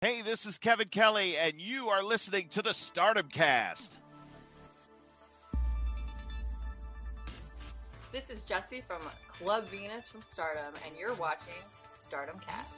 [0.00, 3.98] Hey, this is Kevin Kelly, and you are listening to the Stardom Cast.
[8.12, 11.52] This is Jesse from Club Venus from Stardom, and you're watching
[11.92, 12.68] Stardom Cast.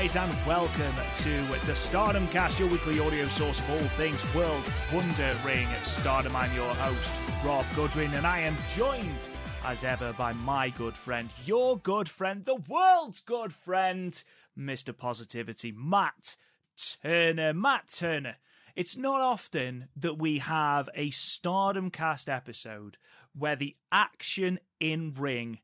[0.00, 4.62] Guys, and welcome to the Stardom Cast, your weekly audio source of all things World
[4.92, 6.36] Wonder Ring Stardom.
[6.36, 9.26] I'm your host, Rob Goodwin, and I am joined,
[9.64, 14.22] as ever, by my good friend, your good friend, the world's good friend,
[14.58, 14.94] Mr.
[14.94, 16.36] Positivity, Matt
[16.76, 17.54] Turner.
[17.54, 18.36] Matt Turner.
[18.74, 22.98] It's not often that we have a Stardom Cast episode
[23.34, 25.60] where the action in ring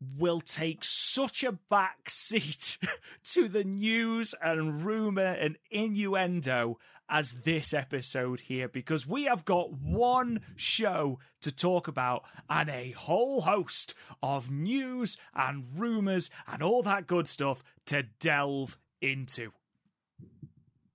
[0.00, 2.78] will take such a back seat
[3.24, 9.72] to the news and rumor and innuendo as this episode here because we have got
[9.72, 16.82] one show to talk about and a whole host of news and rumors and all
[16.82, 19.52] that good stuff to delve into.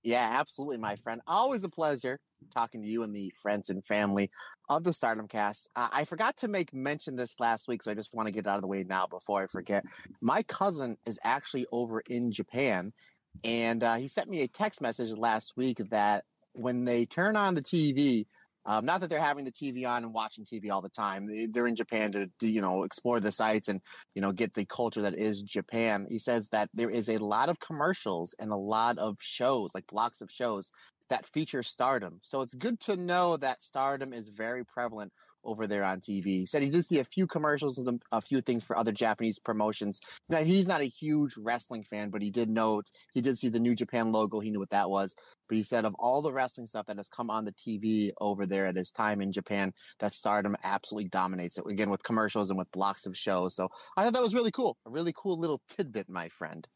[0.02, 1.20] Yeah, absolutely, my friend.
[1.26, 2.18] Always a pleasure
[2.52, 4.30] talking to you and the friends and family
[4.68, 5.68] of the Stardom Cast.
[5.76, 8.46] Uh, I forgot to make mention this last week, so I just want to get
[8.46, 9.84] out of the way now before I forget.
[10.20, 12.92] My cousin is actually over in Japan,
[13.44, 16.24] and uh, he sent me a text message last week that
[16.54, 18.26] when they turn on the TV,
[18.66, 21.26] um, not that they're having the TV on and watching TV all the time.
[21.26, 23.80] They- They're in Japan to, to, you know, explore the sites and,
[24.14, 26.06] you know, get the culture that is Japan.
[26.08, 29.86] He says that there is a lot of commercials and a lot of shows, like
[29.88, 30.70] blocks of shows
[31.10, 32.20] that feature stardom.
[32.22, 35.12] So it's good to know that stardom is very prevalent
[35.44, 36.24] over there on TV.
[36.24, 39.38] He said he did see a few commercials and a few things for other Japanese
[39.38, 40.00] promotions.
[40.28, 43.60] Now he's not a huge wrestling fan, but he did note he did see the
[43.60, 44.40] New Japan logo.
[44.40, 45.14] He knew what that was.
[45.48, 48.46] But he said of all the wrestling stuff that has come on the TV over
[48.46, 51.64] there at his time in Japan, that Stardom absolutely dominates it.
[51.68, 53.54] Again with commercials and with blocks of shows.
[53.54, 54.76] So I thought that was really cool.
[54.86, 56.66] A really cool little tidbit, my friend.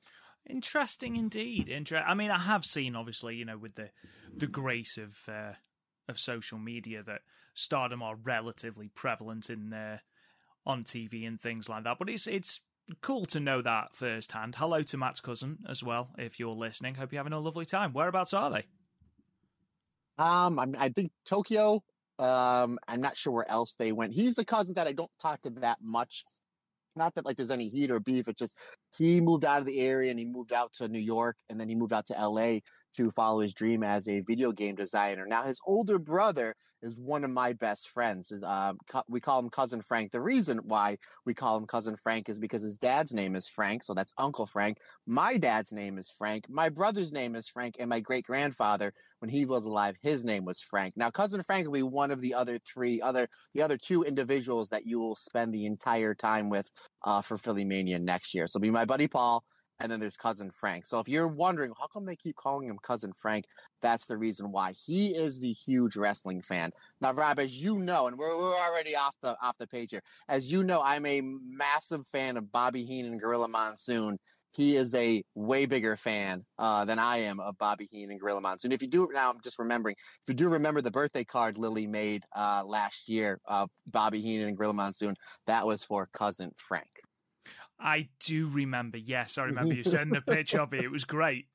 [0.48, 1.68] Interesting indeed.
[1.68, 3.90] Inter- I mean, I have seen, obviously, you know, with the
[4.36, 5.54] the grace of uh,
[6.08, 7.22] of social media, that
[7.54, 9.98] stardom are relatively prevalent in uh,
[10.64, 11.98] on TV and things like that.
[11.98, 12.60] But it's it's
[13.00, 14.54] cool to know that firsthand.
[14.56, 16.94] Hello to Matt's cousin as well, if you're listening.
[16.94, 17.92] Hope you're having a lovely time.
[17.92, 18.64] Whereabouts are they?
[20.18, 21.82] Um, I, I think Tokyo.
[22.18, 24.14] Um, I'm not sure where else they went.
[24.14, 26.24] He's the cousin that I don't talk to that much.
[26.94, 28.26] Not that like there's any heat or beef.
[28.26, 28.56] It's just
[28.96, 31.68] he moved out of the area and he moved out to New York and then
[31.68, 32.60] he moved out to LA
[32.96, 35.26] to follow his dream as a video game designer.
[35.26, 38.30] Now his older brother is one of my best friends.
[38.30, 40.12] Is um, co- we call him cousin Frank.
[40.12, 43.84] The reason why we call him cousin Frank is because his dad's name is Frank,
[43.84, 44.78] so that's Uncle Frank.
[45.06, 46.44] My dad's name is Frank.
[46.48, 50.44] My brother's name is Frank, and my great grandfather, when he was alive, his name
[50.44, 50.94] was Frank.
[50.96, 54.68] Now cousin Frank will be one of the other three other the other two individuals
[54.70, 56.66] that you will spend the entire time with
[57.04, 58.46] uh, for Philly Mania next year.
[58.46, 59.44] So be my buddy Paul.
[59.78, 60.86] And then there's cousin Frank.
[60.86, 63.44] So if you're wondering how come they keep calling him cousin Frank,
[63.82, 64.72] that's the reason why.
[64.72, 66.70] He is the huge wrestling fan.
[67.02, 70.00] Now, Rob, as you know, and we're, we're already off the off the page here.
[70.28, 74.16] As you know, I'm a massive fan of Bobby Heenan, and Gorilla Monsoon.
[74.56, 78.40] he is a way bigger fan uh, than I am of Bobby Heenan and Gorilla
[78.40, 78.72] Monsoon.
[78.72, 79.96] If you do now, I'm just remembering.
[80.22, 84.48] If you do remember the birthday card Lily made uh, last year of Bobby Heenan
[84.48, 85.14] and Gorilla Monsoon,
[85.46, 86.95] that was for cousin Frank.
[87.78, 88.98] I do remember.
[88.98, 90.82] Yes, I remember you sending a picture of it.
[90.84, 91.46] It was great.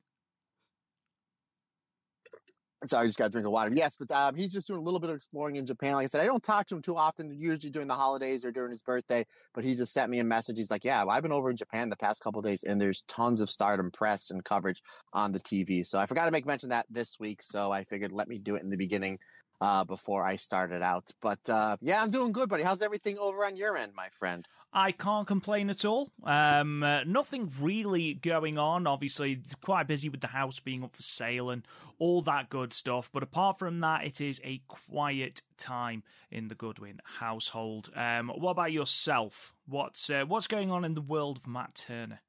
[2.84, 3.70] Sorry, I just got a drink of water.
[3.72, 5.92] Yes, but um, he's just doing a little bit of exploring in Japan.
[5.92, 8.50] Like I said, I don't talk to him too often, usually during the holidays or
[8.50, 9.24] during his birthday.
[9.54, 10.56] But he just sent me a message.
[10.56, 13.40] He's like, "Yeah, I've been over in Japan the past couple days, and there's tons
[13.40, 14.82] of Stardom press and coverage
[15.12, 17.40] on the TV." So I forgot to make mention that this week.
[17.42, 19.18] So I figured let me do it in the beginning
[19.60, 21.08] uh, before I started out.
[21.20, 22.64] But uh, yeah, I'm doing good, buddy.
[22.64, 24.44] How's everything over on your end, my friend?
[24.74, 26.10] I can't complain at all.
[26.24, 28.86] Um, uh, nothing really going on.
[28.86, 31.66] Obviously, quite busy with the house being up for sale and
[31.98, 33.10] all that good stuff.
[33.12, 37.90] But apart from that, it is a quiet time in the Goodwin household.
[37.94, 39.54] Um, what about yourself?
[39.66, 42.20] What's uh, what's going on in the world of Matt Turner?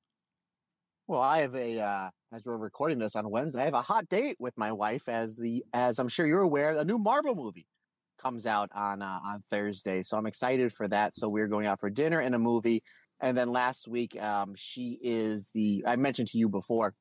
[1.08, 4.10] Well, I have a uh, as we're recording this on Wednesday, I have a hot
[4.10, 7.68] date with my wife as the as I'm sure you're aware, a new Marvel movie
[8.24, 10.02] comes out on uh, on Thursday.
[10.02, 11.16] So I'm excited for that.
[11.16, 12.84] So we're going out for dinner and a movie.
[13.22, 16.94] And then last week, um, she is the I mentioned to you before.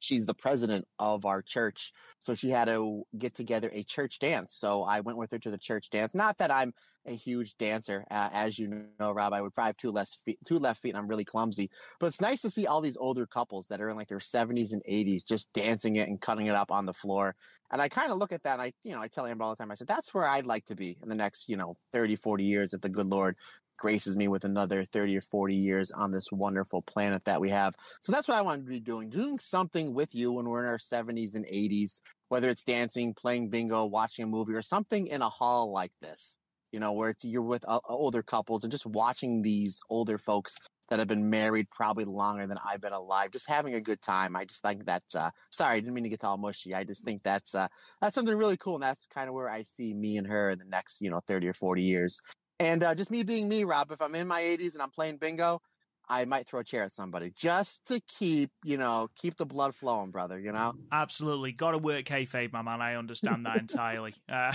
[0.00, 4.54] She's the president of our church, so she had to get together a church dance.
[4.54, 6.14] So I went with her to the church dance.
[6.14, 6.72] Not that I'm
[7.06, 9.32] a huge dancer, uh, as you know, Rob.
[9.32, 11.70] I would probably have two less feet, two left feet, and I'm really clumsy.
[11.98, 14.72] But it's nice to see all these older couples that are in like their 70s
[14.72, 17.34] and 80s just dancing it and cutting it up on the floor.
[17.70, 19.50] And I kind of look at that, and I, you know, I tell Amber all
[19.50, 19.70] the time.
[19.70, 22.44] I said that's where I'd like to be in the next, you know, 30, 40
[22.44, 23.36] years if the good Lord
[23.80, 27.74] graces me with another 30 or 40 years on this wonderful planet that we have.
[28.02, 30.68] So that's what I want to be doing, doing something with you when we're in
[30.68, 35.22] our 70s and 80s, whether it's dancing, playing bingo, watching a movie, or something in
[35.22, 36.36] a hall like this,
[36.70, 40.56] you know, where you're with uh, older couples and just watching these older folks
[40.90, 44.34] that have been married probably longer than I've been alive, just having a good time.
[44.34, 46.74] I just think that's uh sorry, I didn't mean to get all mushy.
[46.74, 47.68] I just think that's uh
[48.00, 50.58] that's something really cool and that's kind of where I see me and her in
[50.58, 52.20] the next, you know, 30 or 40 years.
[52.60, 55.18] And uh, just me being me, Rob, if I'm in my 80s and I'm playing
[55.18, 55.62] bingo,
[56.10, 59.76] I might throw a chair at somebody just to keep, you know, keep the blood
[59.76, 60.74] flowing, brother, you know?
[60.90, 61.52] Absolutely.
[61.52, 62.82] Got to work kayfabe, my man.
[62.82, 64.14] I understand that entirely.
[64.30, 64.52] Uh,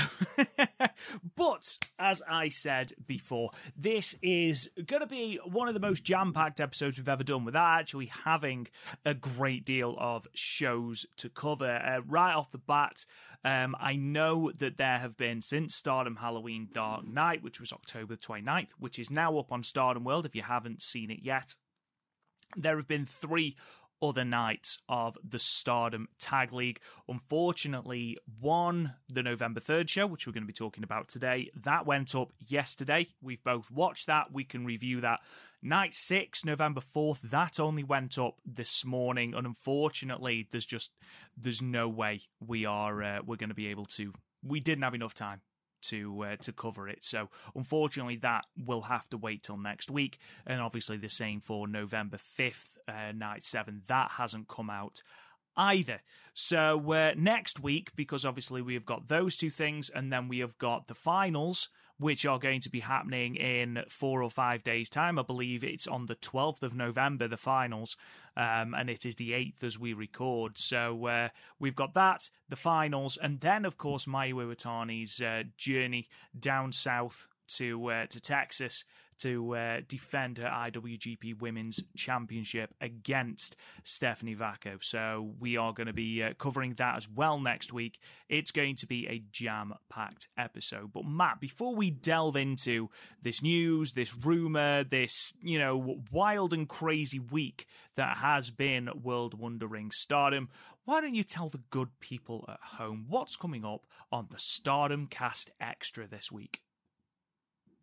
[1.35, 6.33] but as I said before, this is going to be one of the most jam
[6.33, 8.67] packed episodes we've ever done without actually having
[9.05, 11.69] a great deal of shows to cover.
[11.69, 13.05] Uh, right off the bat,
[13.45, 18.15] um, I know that there have been since Stardom Halloween Dark Night, which was October
[18.15, 21.44] 29th, which is now up on Stardom World if you haven't seen it yet.
[22.55, 23.55] There have been three
[24.01, 26.79] other nights of the Stardom Tag League.
[27.07, 31.85] Unfortunately, one, the November 3rd show, which we're going to be talking about today, that
[31.85, 33.07] went up yesterday.
[33.21, 34.31] We've both watched that.
[34.31, 35.21] We can review that.
[35.61, 39.33] Night 6, November 4th, that only went up this morning.
[39.33, 40.91] And unfortunately, there's just,
[41.37, 44.13] there's no way we are, uh, we're going to be able to,
[44.43, 45.41] we didn't have enough time
[45.89, 47.03] to uh, to cover it.
[47.03, 50.19] So unfortunately, that will have to wait till next week.
[50.45, 53.81] And obviously, the same for November fifth, uh, night seven.
[53.87, 55.01] That hasn't come out
[55.57, 56.01] either.
[56.33, 60.39] So uh, next week, because obviously we have got those two things, and then we
[60.39, 64.89] have got the finals which are going to be happening in four or five days'
[64.89, 65.17] time.
[65.17, 67.95] I believe it's on the 12th of November, the finals,
[68.35, 70.57] um, and it is the 8th as we record.
[70.57, 76.07] So uh, we've got that, the finals, and then, of course, Mayu Iwatani's uh, journey
[76.37, 78.83] down south to uh, to Texas
[79.19, 84.77] to uh, defend her IWGP Women's Championship against Stephanie Vaquer.
[84.81, 87.99] So we are going to be uh, covering that as well next week.
[88.29, 90.91] It's going to be a jam packed episode.
[90.93, 92.89] But Matt, before we delve into
[93.21, 99.39] this news, this rumor, this, you know, wild and crazy week that has been World
[99.39, 100.49] Wonder Ring Stardom,
[100.85, 105.07] why don't you tell the good people at home what's coming up on the Stardom
[105.07, 106.61] Cast Extra this week?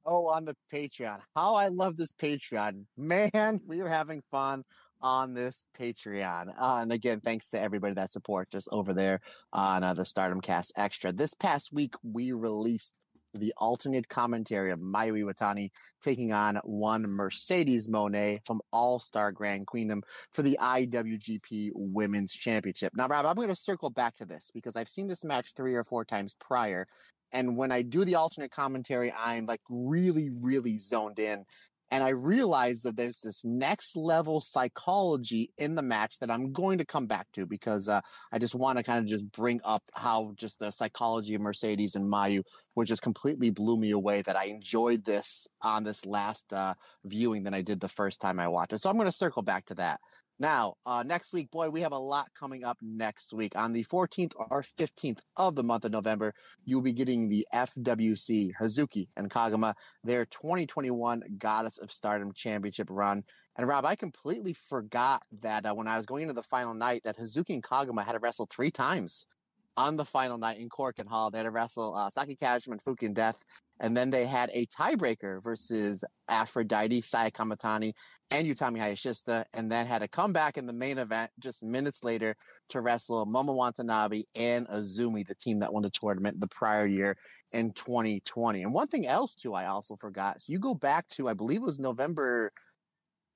[0.05, 1.19] Oh, on the Patreon.
[1.37, 2.85] How I love this Patreon.
[2.97, 4.65] Man, we are having fun
[5.01, 6.49] on this Patreon.
[6.61, 9.21] Uh, and again, thanks to everybody that supports us over there
[9.53, 11.13] on uh, the Stardom Cast Extra.
[11.13, 12.95] This past week, we released
[13.35, 15.71] the alternate commentary of Mayu Iwatani
[16.03, 22.93] taking on one Mercedes Moné from All Star Grand Queendom for the IWGP Women's Championship.
[22.95, 25.75] Now, Rob, I'm going to circle back to this because I've seen this match three
[25.75, 26.87] or four times prior.
[27.33, 31.45] And when I do the alternate commentary, I'm like really, really zoned in.
[31.91, 36.79] And I realize that there's this next level psychology in the match that I'm going
[36.79, 38.01] to come back to because uh,
[38.33, 41.95] I just want to kind of just bring up how just the psychology of Mercedes
[41.95, 44.23] and Mayu, which just completely blew me away.
[44.23, 46.73] That I enjoyed this on this last uh,
[47.05, 48.81] viewing than I did the first time I watched it.
[48.81, 50.01] So I'm going to circle back to that.
[50.39, 53.53] Now, uh, next week, boy, we have a lot coming up next week.
[53.55, 56.35] On the 14th or 15th of the month of November,
[56.65, 63.23] you'll be getting the FWC Hazuki and Koguma, their 2021 Goddess of Stardom Championship run.
[63.57, 67.03] And Rob, I completely forgot that uh, when I was going into the final night,
[67.05, 69.27] that Hazuki and Koguma had to wrestle three times
[69.77, 71.31] on the final night in Korakuen Hall.
[71.31, 73.43] They had to wrestle uh, Saki Kashima and Fukigen Death
[73.83, 77.93] and then they had a tiebreaker versus Aphrodite, Saya Kamitani,
[78.31, 82.37] and Utami Hayashishita, and then had a comeback in the main event just minutes later
[82.69, 87.17] to wrestle Momo Watanabe and Azumi, the team that won the tournament the prior year
[87.53, 88.63] in 2020.
[88.63, 90.41] And one thing else, too, I also forgot.
[90.41, 92.53] So you go back to, I believe it was November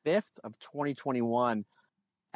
[0.06, 1.64] 5th of 2021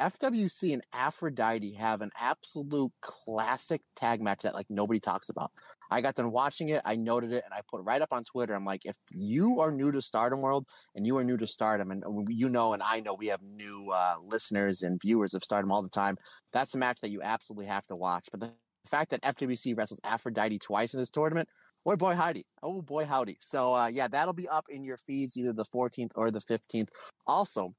[0.01, 5.51] FWC and Aphrodite have an absolute classic tag match that like nobody talks about.
[5.91, 8.55] I got done watching it, I noted it, and I put right up on Twitter.
[8.55, 11.91] I'm like, if you are new to Stardom World and you are new to Stardom,
[11.91, 15.71] and you know, and I know we have new uh, listeners and viewers of Stardom
[15.71, 16.17] all the time,
[16.53, 18.29] that's a match that you absolutely have to watch.
[18.31, 18.53] But the
[18.89, 21.49] fact that FWC wrestles Aphrodite twice in this tournament,
[21.83, 22.45] boy, boy, howdy.
[22.63, 23.35] Oh, boy, howdy.
[23.39, 26.87] So, uh, yeah, that'll be up in your feeds either the 14th or the 15th.
[27.27, 27.73] Also,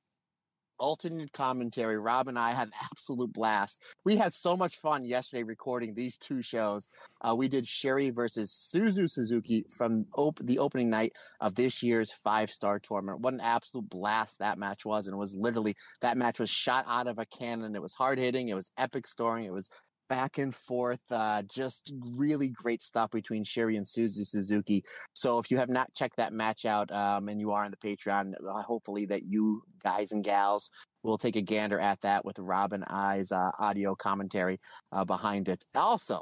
[0.82, 1.96] alternate commentary.
[1.96, 3.82] Rob and I had an absolute blast.
[4.04, 6.90] We had so much fun yesterday recording these two shows.
[7.20, 12.12] Uh, we did Syuri versus Suzu Suzuki from op- the opening night of this year's
[12.12, 13.20] five star tournament.
[13.20, 15.06] What an absolute blast that match was.
[15.06, 17.76] And it was literally, that match was shot out of a cannon.
[17.76, 19.70] It was hard hitting, it was epic story, it was
[20.12, 21.00] back and forth.
[21.10, 24.84] Uh, just really great stuff between Syuri and Suzu Suzuki.
[25.14, 27.78] So if you have not checked that match out um, and you are on the
[27.78, 30.68] Patreon, uh, hopefully that you guys and gals
[31.02, 34.60] will take a gander at that with Robin I's uh, audio commentary
[34.92, 35.64] uh, behind it.
[35.74, 36.20] Also,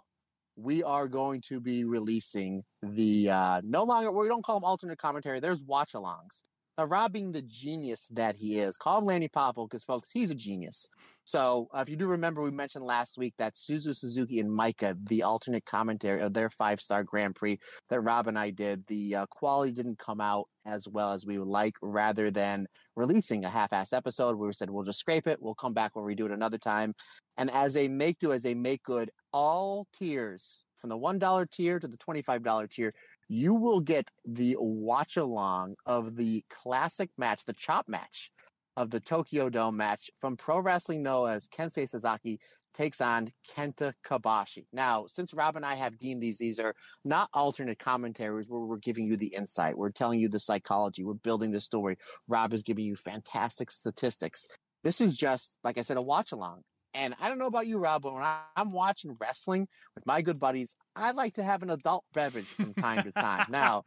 [0.55, 4.99] we are going to be releasing the uh, no longer we don't call them alternate
[4.99, 5.41] commentary.
[5.41, 6.43] There's watch alongs
[6.81, 10.31] uh, Rob being the genius that he is, call him Lanny Poffo because, folks, he's
[10.31, 10.89] a genius.
[11.25, 14.97] So, uh, if you do remember, we mentioned last week that Suzu Suzuki and Micah,
[15.05, 17.59] the alternate commentary of their five star Grand Prix
[17.91, 21.39] that Rob and I did, the uh, quality didn't come out as well as we
[21.39, 21.77] would like.
[21.83, 25.75] Rather than releasing a half ass episode, we said we'll just scrape it, we'll come
[25.75, 26.95] back, when we'll redo it another time.
[27.37, 31.79] And as a make do, as a make good, all tiers from the $1 tier
[31.79, 32.91] to the $25 tier
[33.33, 38.33] you will get the watch along of the classic match, the chop match
[38.77, 42.41] of the Tokyo Dome match from Pro Wrestling Noah's Kensuke Sasaki
[42.75, 44.67] takes on Kenta Kobashi.
[44.73, 48.79] Now, since Rob and I have deemed these, these are not alternate commentaries where we're
[48.79, 49.79] giving you the insight.
[49.79, 51.05] We're telling you the psychology.
[51.05, 51.99] We're building the story.
[52.27, 54.49] Rob is giving you fantastic statistics.
[54.83, 56.63] This is just, like I said, a watch along.
[56.95, 58.25] And I don't know about you, Rob, but when
[58.57, 62.75] I'm watching wrestling with my good buddies, I like to have an adult beverage from
[62.75, 63.47] time to time.
[63.49, 63.83] Now,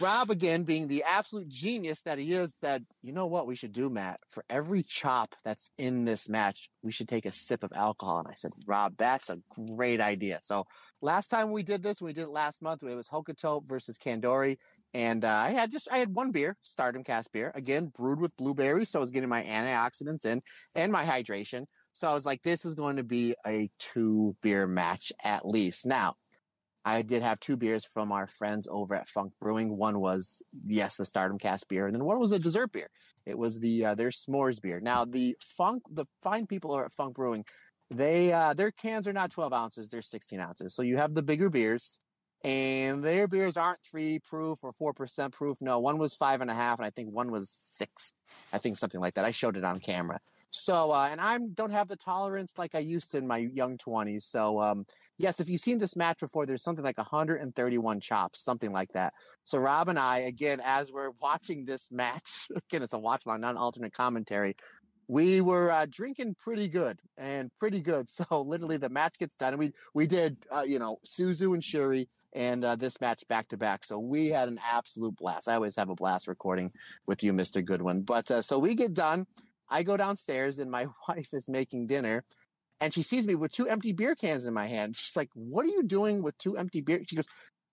[0.00, 3.72] Rob, again, being the absolute genius that he is, said, You know what we should
[3.72, 4.20] do, Matt?
[4.30, 8.20] For every chop that's in this match, we should take a sip of alcohol.
[8.20, 10.40] And I said, Rob, that's a great idea.
[10.42, 10.66] So
[11.00, 14.56] last time we did this, we did it last month, it was Hokuto versus Kandori.
[14.94, 18.36] And uh, I had just I had one beer, Stardom Cast beer, again brewed with
[18.36, 20.42] blueberries, so I was getting my antioxidants in
[20.74, 21.64] and my hydration.
[21.92, 25.86] So I was like, this is going to be a two beer match at least.
[25.86, 26.16] Now,
[26.84, 29.76] I did have two beers from our friends over at Funk Brewing.
[29.76, 32.90] One was yes, the Stardom Cast beer, and then one was a dessert beer.
[33.24, 34.80] It was the uh, their s'mores beer.
[34.80, 37.44] Now the Funk, the fine people over at Funk Brewing,
[37.90, 40.74] they uh, their cans are not 12 ounces; they're 16 ounces.
[40.74, 41.98] So you have the bigger beers
[42.44, 45.58] and their beers aren't three proof or four percent proof.
[45.60, 48.12] No, one was five and a half, and I think one was six.
[48.52, 49.24] I think something like that.
[49.24, 50.18] I showed it on camera.
[50.50, 53.78] So, uh, and I don't have the tolerance like I used to in my young
[53.78, 54.26] twenties.
[54.26, 54.84] So, um,
[55.16, 59.14] yes, if you've seen this match before, there's something like 131 chops, something like that.
[59.44, 63.40] So, Rob and I, again, as we're watching this match, again, it's a watch line,
[63.40, 64.54] not alternate commentary.
[65.08, 68.08] We were uh, drinking pretty good and pretty good.
[68.10, 71.62] So, literally, the match gets done, and we we did, uh, you know, Suzu and
[71.62, 73.84] Syuri and uh, this match back to back.
[73.84, 75.48] So we had an absolute blast.
[75.48, 76.70] I always have a blast recording
[77.06, 77.64] with you, Mr.
[77.64, 78.02] Goodwin.
[78.02, 79.26] But uh, so we get done.
[79.68, 82.24] I go downstairs and my wife is making dinner
[82.82, 84.96] and she sees me with two empty beer cans in my hand.
[84.96, 87.00] She's like, What are you doing with two empty beer?
[87.06, 87.26] She goes,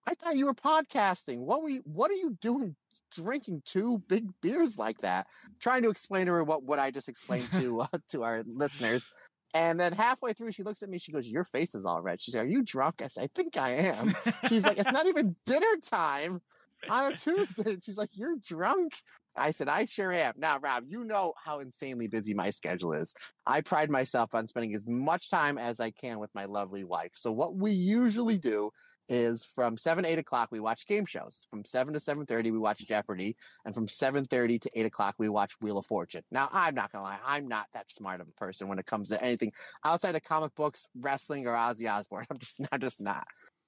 [0.05, 1.39] I thought you were podcasting.
[1.39, 2.75] What were you, what are you doing
[3.11, 5.25] drinking two big beers like that?
[5.59, 9.09] Trying to explain to her what, what I just explained to uh, to our listeners.
[9.53, 10.99] And then halfway through, she looks at me.
[10.99, 13.29] She goes, "Your face is all red." She's like, "Are you drunk?" I said, "I
[13.35, 14.13] think I am."
[14.47, 16.41] She's like, "It's not even dinner time
[16.87, 18.93] on a Tuesday." She's like, "You're drunk."
[19.35, 23.13] I said, "I sure am." Now, Rob, you know how insanely busy my schedule is.
[23.47, 27.11] I pride myself on spending as much time as I can with my lovely wife.
[27.15, 28.71] So, what we usually do
[29.09, 31.47] is from seven eight o'clock we watch game shows.
[31.49, 33.35] From seven to seven thirty we watch Jeopardy,
[33.65, 36.23] and from seven thirty to eight o'clock we watch Wheel of Fortune.
[36.31, 39.09] Now I'm not gonna lie, I'm not that smart of a person when it comes
[39.09, 39.51] to anything
[39.83, 42.25] outside of comic books, wrestling, or Ozzy Osbourne.
[42.31, 43.25] I'm just just not.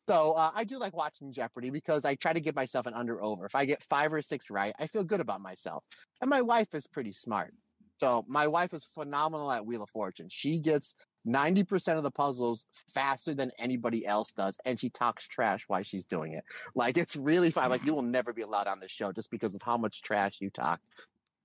[0.10, 3.24] So uh, I do like watching Jeopardy because I try to give myself an under
[3.24, 3.46] over.
[3.46, 5.84] If I get five or six right, I feel good about myself.
[6.22, 7.54] And my wife is pretty smart.
[8.00, 10.28] So my wife is phenomenal at Wheel of Fortune.
[10.30, 10.96] She gets
[11.28, 16.06] 90% of the puzzles faster than anybody else does and she talks trash while she's
[16.06, 16.44] doing it
[16.76, 19.56] like it's really fun like you will never be allowed on this show just because
[19.56, 20.80] of how much trash you talk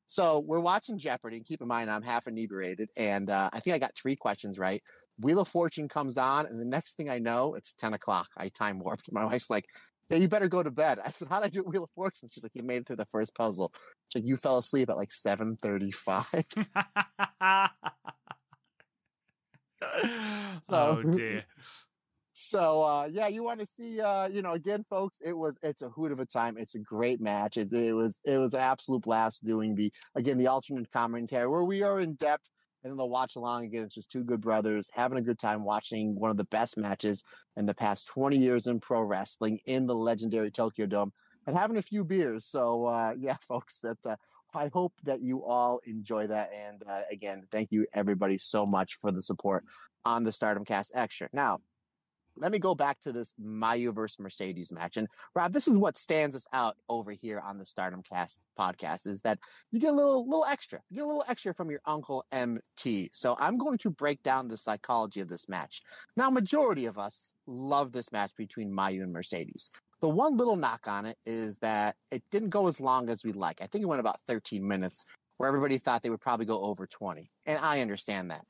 [0.06, 3.74] so we're watching jeopardy and keep in mind i'm half inebriated and uh, i think
[3.74, 4.82] i got three questions right
[5.18, 8.48] wheel of fortune comes on and the next thing i know it's 10 o'clock i
[8.48, 9.66] time warped my wife's like
[10.08, 11.00] yeah, you better go to bed.
[11.04, 12.28] I said, how did I do Wheel of Fortune?
[12.30, 13.72] She's like, you made it through the first puzzle.
[14.08, 16.44] She's like, you fell asleep at like 7.35.
[20.68, 21.44] oh dear.
[22.38, 25.20] So uh, yeah, you want to see uh, you know again, folks.
[25.24, 26.56] It was it's a hoot of a time.
[26.58, 27.56] It's a great match.
[27.56, 31.64] It, it was it was an absolute blast doing the again the alternate commentary where
[31.64, 32.48] we are in depth
[32.84, 33.84] and then the watch along again.
[33.84, 37.24] It's just two good brothers having a good time watching one of the best matches
[37.56, 41.12] in the past twenty years in pro wrestling in the legendary Tokyo Dome
[41.46, 42.44] and having a few beers.
[42.44, 44.16] So uh, yeah, folks, that uh,
[44.54, 46.50] I hope that you all enjoy that.
[46.52, 49.64] And uh, again, thank you everybody so much for the support
[50.04, 51.28] on the Stardom Cast Extra.
[51.32, 51.58] Now,
[52.38, 54.96] let me go back to this Mayu versus Mercedes match.
[54.96, 59.06] And Rob, this is what stands us out over here on the Stardom Cast podcast
[59.06, 59.38] is that
[59.70, 60.80] you get a little little extra.
[60.90, 63.10] You get a little extra from your uncle MT.
[63.12, 65.82] So I'm going to break down the psychology of this match.
[66.16, 69.70] Now, majority of us love this match between Mayu and Mercedes.
[70.06, 73.34] The one little knock on it is that it didn't go as long as we'd
[73.34, 73.60] like.
[73.60, 75.04] I think it went about 13 minutes,
[75.36, 77.28] where everybody thought they would probably go over 20.
[77.44, 78.42] And I understand that.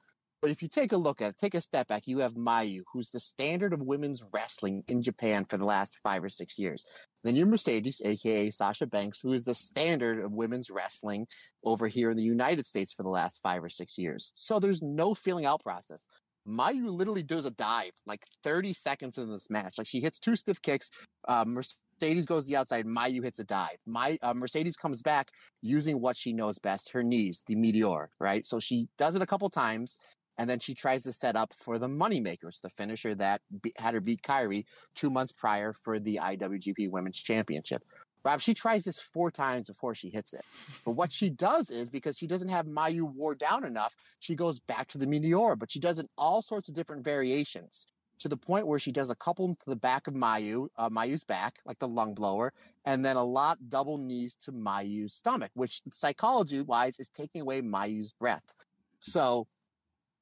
[0.42, 2.82] But if you take a look at it, take a step back, you have Mayu,
[2.92, 6.84] who's the standard of women's wrestling in Japan for the last five or six years.
[7.24, 11.26] Then you Mercedes, aka Sasha Banks, who is the standard of women's wrestling
[11.64, 14.30] over here in the United States for the last five or six years.
[14.34, 16.06] So there's no feeling out process.
[16.46, 19.74] Mayu literally does a dive like 30 seconds in this match.
[19.78, 20.90] Like she hits two stiff kicks.
[21.26, 22.86] Uh, Mercedes goes the outside.
[22.86, 23.78] Mayu hits a dive.
[23.86, 25.28] My uh, Mercedes comes back
[25.62, 28.10] using what she knows best, her knees, the meteor.
[28.20, 28.46] Right.
[28.46, 29.98] So she does it a couple times,
[30.38, 33.94] and then she tries to set up for the moneymakers, the finisher that be- had
[33.94, 37.82] her beat Kairi two months prior for the IWGP Women's Championship.
[38.26, 40.44] Rob, she tries this four times before she hits it.
[40.84, 44.58] But what she does is because she doesn't have Mayu wore down enough, she goes
[44.58, 47.86] back to the Meteor, but she does it all sorts of different variations
[48.18, 51.22] to the point where she does a couple to the back of Mayu, uh, Mayu's
[51.22, 52.52] back, like the lung blower,
[52.84, 57.60] and then a lot double knees to Mayu's stomach, which psychology wise is taking away
[57.62, 58.52] Mayu's breath.
[58.98, 59.46] So,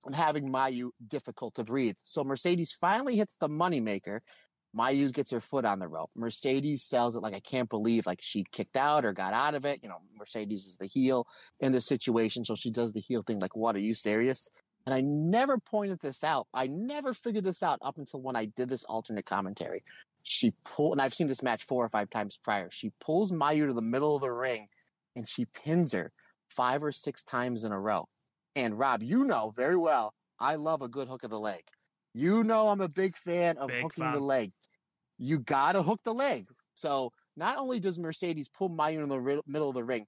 [0.05, 1.97] and having Mayu difficult to breathe.
[2.03, 4.21] So Mercedes finally hits the moneymaker
[4.77, 6.11] Mayu gets her foot on the rope.
[6.17, 9.65] Mercedes sells it like I can't believe like she kicked out or got out of
[9.65, 9.81] it.
[9.83, 11.27] You know, Mercedes is the heel
[11.61, 14.51] in the situation, so she does the heel thing like, "What are you serious?"
[14.87, 16.47] And I never pointed this out.
[16.53, 19.83] I never figured this out up until when I did this alternate commentary.
[20.25, 22.69] She pulled, and I've seen this match four or five times prior.
[22.71, 24.69] She pulls Mayu to the middle of the ring,
[25.17, 26.13] and she pins her
[26.51, 28.09] five or six times in a row.
[28.57, 31.63] And Rob, you know very well, I love a good hook of the leg.
[32.13, 34.53] You know I'm a big fan of Big hooking the leg
[35.18, 36.48] you gotta hook the leg.
[36.74, 40.07] So not only does Mercedes pull Mayu in the middle of the ring,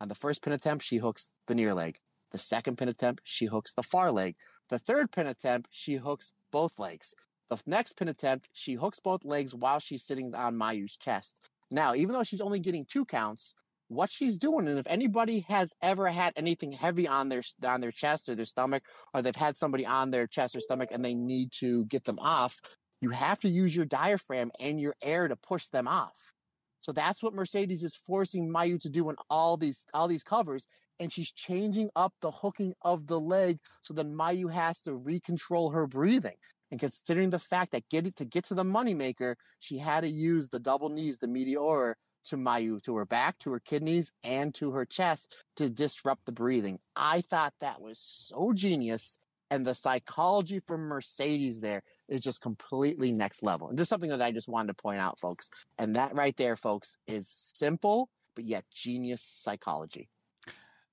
[0.00, 1.98] on the first pin attempt, she hooks the near leg.
[2.30, 4.36] The second pin attempt, she hooks the far leg.
[4.68, 7.14] The third pin attempt, she hooks both legs.
[7.50, 11.36] The next pin attempt, she hooks both legs while she's sitting on Mayu's chest.
[11.70, 13.54] Now, even though she's only getting two counts,
[13.88, 17.90] what she's doing, and if anybody has ever had anything heavy on their on their
[17.90, 18.82] chest or their stomach,
[19.14, 22.18] or they've had somebody on their chest or stomach and they need to get them
[22.18, 22.58] off,
[23.00, 26.32] you have to use your diaphragm and your air to push them off.
[26.80, 30.66] So that's what Mercedes is forcing Mayu to do in all these all these covers,
[31.00, 35.72] and she's changing up the hooking of the leg so then Mayu has to recontrol
[35.74, 36.36] her breathing.
[36.70, 40.48] And considering the fact that getting to get to the moneymaker, she had to use
[40.48, 44.70] the double knees, the meteor, to Mayu, to her back, to her kidneys, and to
[44.72, 46.78] her chest to disrupt the breathing.
[46.94, 49.18] I thought that was so genius.
[49.50, 53.68] And the psychology from Mercedes there is just completely next level.
[53.68, 55.50] And just something that I just wanted to point out, folks.
[55.78, 60.08] And that right there, folks, is simple, but yet genius psychology.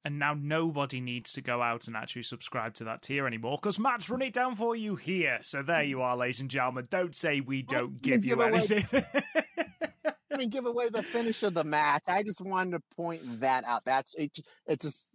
[0.04, 3.80] And now nobody needs to go out and actually subscribe to that tier anymore because
[3.80, 5.40] Matt's run it down for you here.
[5.42, 6.86] So there you are, ladies and gentlemen.
[6.92, 8.86] Don't say we don't give you give anything.
[10.32, 12.04] I mean, give away the finish of the match.
[12.08, 13.84] I just wanted to point that out.
[13.86, 14.38] That's it.
[14.68, 15.15] It just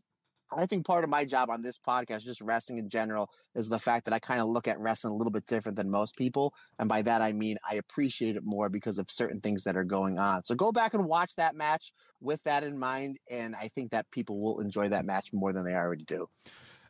[0.56, 3.78] I think part of my job on this podcast, just wrestling in general, is the
[3.78, 6.54] fact that I kind of look at wrestling a little bit different than most people.
[6.78, 9.84] And by that, I mean I appreciate it more because of certain things that are
[9.84, 10.44] going on.
[10.44, 13.18] So go back and watch that match with that in mind.
[13.30, 16.28] And I think that people will enjoy that match more than they already do.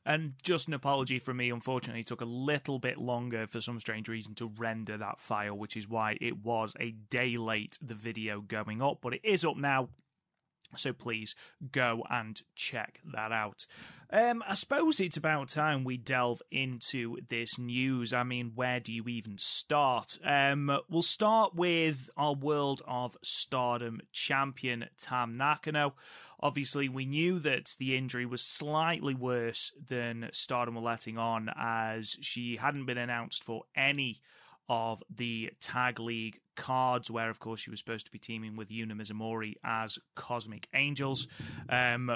[0.06, 4.08] And just an apology from me, unfortunately, took a little bit longer for some strange
[4.08, 8.40] reason to render that file, which is why it was a day late, the video
[8.40, 8.98] going up.
[9.02, 9.90] But it is up now.
[10.76, 11.34] So please
[11.72, 13.66] go and check that out.
[14.12, 18.12] Um, I suppose it's about time we delve into this news.
[18.12, 20.18] I mean, where do you even start?
[20.24, 25.94] Um, we'll start with our World of Stardom champion, Tam Nakano.
[26.40, 32.16] Obviously, we knew that the injury was slightly worse than Stardom were letting on, as
[32.20, 34.20] she hadn't been announced for any
[34.68, 38.68] of the Tag League cards, where, of course, she was supposed to be teaming with
[38.68, 41.26] Yuna Mizumori as Cosmic Angels.
[41.70, 42.10] Um,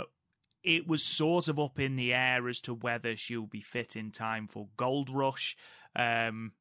[0.62, 4.11] it was sort of up in the air as to whether she'll be fit in
[4.11, 5.57] time for Gold Rush.
[5.96, 6.52] Um,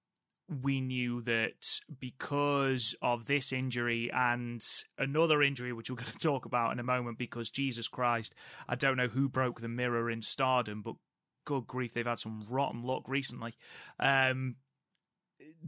[0.62, 4.63] we knew that because of this injury and
[4.98, 8.34] another injury, which we're going to talk about in a moment, because Jesus Christ,
[8.67, 10.96] I don't know who broke the mirror in stardom, but
[11.46, 13.54] good grief, they've had some rotten luck recently.
[14.00, 14.56] Um,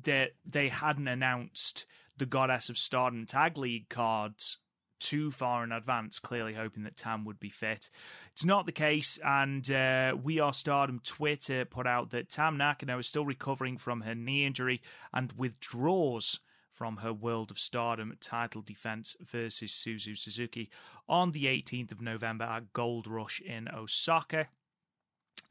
[0.04, 1.86] that they hadn't announced
[2.18, 4.58] the Goddess of Stardom Tag League cards
[5.00, 7.90] too far in advance, clearly hoping that Tam would be fit.
[8.32, 12.98] It's not the case, and uh, We Are Stardom Twitter put out that Tam Nakano
[13.00, 14.82] is still recovering from her knee injury
[15.14, 16.40] and withdraws
[16.72, 20.70] from her World of Stardom title defense versus Suzu Suzuki
[21.08, 24.48] on the 18th of November at Gold Rush in Osaka.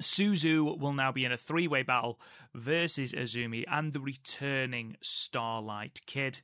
[0.03, 2.21] Suzu will now be in a three way battle
[2.55, 6.41] versus Azumi and the returning Starlight Kid.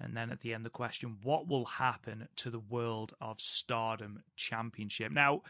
[0.00, 4.22] And then at the end, the question what will happen to the World of Stardom
[4.36, 5.12] Championship?
[5.12, 5.42] Now,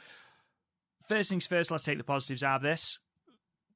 [1.06, 2.98] first things first, let's take the positives out of this.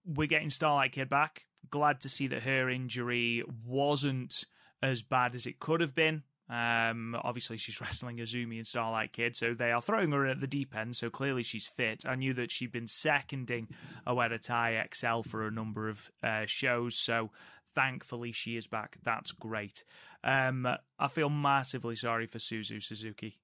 [0.05, 1.45] We're getting Starlight Kid back.
[1.71, 4.45] Glad to see that her injury wasn't
[4.83, 6.23] as bad as it could have been.
[6.53, 10.41] Um, obviously, she's wrestling Azumi and Starlight Kid, so they are throwing her in at
[10.41, 10.95] the deep end.
[10.97, 12.05] So clearly, she's fit.
[12.07, 13.69] I knew that she'd been seconding
[14.07, 17.31] Oedo Tai XL for a number of uh, shows, so
[17.75, 18.99] thankfully she is back.
[19.03, 19.83] That's great.
[20.23, 23.39] Um, I feel massively sorry for Suzu Suzuki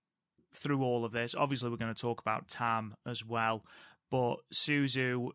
[0.55, 1.35] through all of this.
[1.35, 3.65] Obviously, we're going to talk about Tam as well,
[4.11, 5.31] but Suzu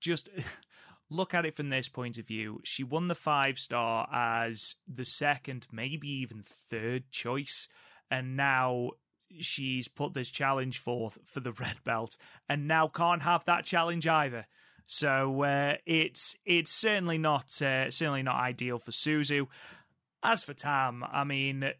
[0.00, 0.28] just
[1.10, 2.60] look at it from this point of view.
[2.64, 7.68] She won the five star as the second, maybe even third choice,
[8.10, 8.90] and now
[9.38, 12.16] she's put this challenge forth for the red belt,
[12.48, 14.46] and now can't have that challenge either.
[14.86, 19.46] So uh, it's it's certainly not uh, certainly not ideal for Suzu.
[20.22, 21.70] As for Tam, I mean,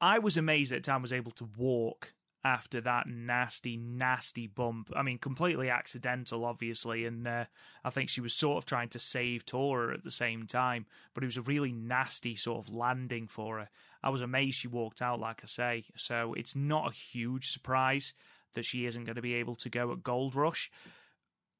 [0.00, 2.12] I was amazed that Tam was able to walk
[2.44, 4.90] after that nasty, nasty bump.
[4.94, 7.44] I mean, completely accidental, obviously, and uh,
[7.84, 11.24] I think she was sort of trying to save Tora at the same time, but
[11.24, 13.70] it was a really nasty sort of landing for her.
[14.02, 18.12] I was amazed she walked out, like I say, so it's not a huge surprise
[18.54, 20.70] that she isn't going to be able to go at Gold Rush.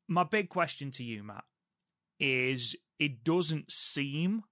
[0.06, 1.44] My big question to you, Matt,
[2.20, 4.44] is it doesn't seem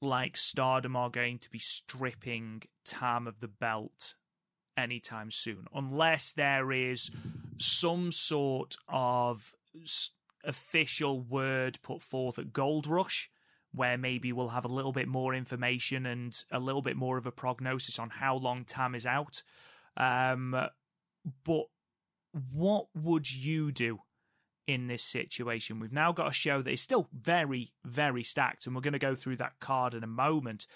[0.00, 4.14] like Stardom are going to be stripping Tam of the belt
[4.78, 7.10] anytime soon, unless there is
[7.58, 9.54] some sort of
[10.44, 13.30] official word put forth at Gold Rush,
[13.74, 17.26] where maybe we'll have a little bit more information and a little bit more of
[17.26, 19.42] a prognosis on how long Tam is out.
[19.96, 20.56] Um,
[21.44, 21.64] but
[22.52, 23.98] what would you do
[24.66, 25.80] in this situation?
[25.80, 28.98] We've now got a show that is still very, very stacked, and we're going to
[28.98, 30.66] go through that card in a moment.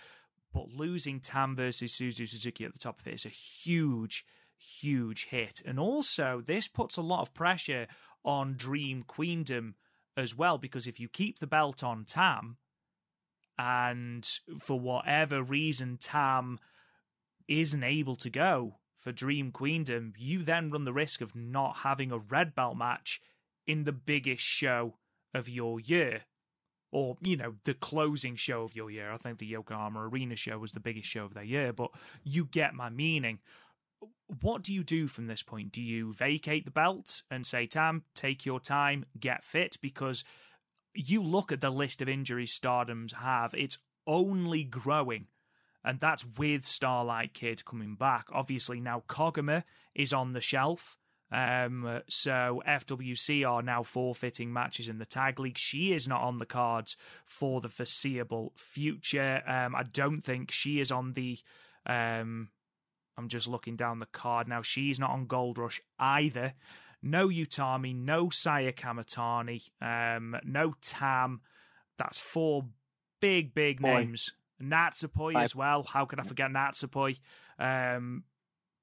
[0.53, 4.25] But losing Tam versus Suzu Suzuki at the top of it is a huge,
[4.59, 5.63] huge hit.
[5.65, 7.87] And also, this puts a lot of pressure
[8.25, 9.75] on Dream Queendom
[10.17, 12.59] as well, because if you keep the belt on Tam,
[13.59, 14.29] and
[14.61, 16.59] for whatever reason Tam
[17.49, 22.13] isn't able to go for Dream Queendom, you then run the risk of not having
[22.13, 23.21] a red belt match
[23.67, 24.95] in the biggest show
[25.35, 26.23] of your year
[26.93, 29.11] or you know the closing show of your year.
[29.11, 31.91] I think the Yokohama Arena show was the biggest show of their year, but
[32.23, 33.41] you get my meaning.
[34.41, 35.73] What do you do from this point?
[35.73, 39.77] Do you vacate the belt and say, Tam, take your time, get fit?
[39.81, 40.25] Because
[40.95, 45.27] you look at the list of injuries Stardom's have, it's only growing.
[45.85, 48.27] And that's with Starlight Kid coming back.
[48.33, 50.99] Obviously, now Koguma is on the shelf.
[51.33, 55.57] Um, so FWC are now forfeiting matches in the tag league.
[55.57, 59.43] She is not on the cards for the foreseeable future.
[59.47, 61.39] Um, I don't think she is on the.
[61.87, 62.51] Um,
[63.17, 64.63] I'm just looking down the card now.
[64.63, 66.53] She's not on Gold Rush either.
[67.03, 71.41] no Utami, no Saya Kamitani, um, no Tam.
[71.99, 72.67] That's four
[73.21, 73.89] big, big Boy.
[73.89, 74.33] names.
[74.63, 75.83] Natsupoi as well.
[75.83, 77.19] How could I forget Natsupoi?
[77.59, 78.25] Um,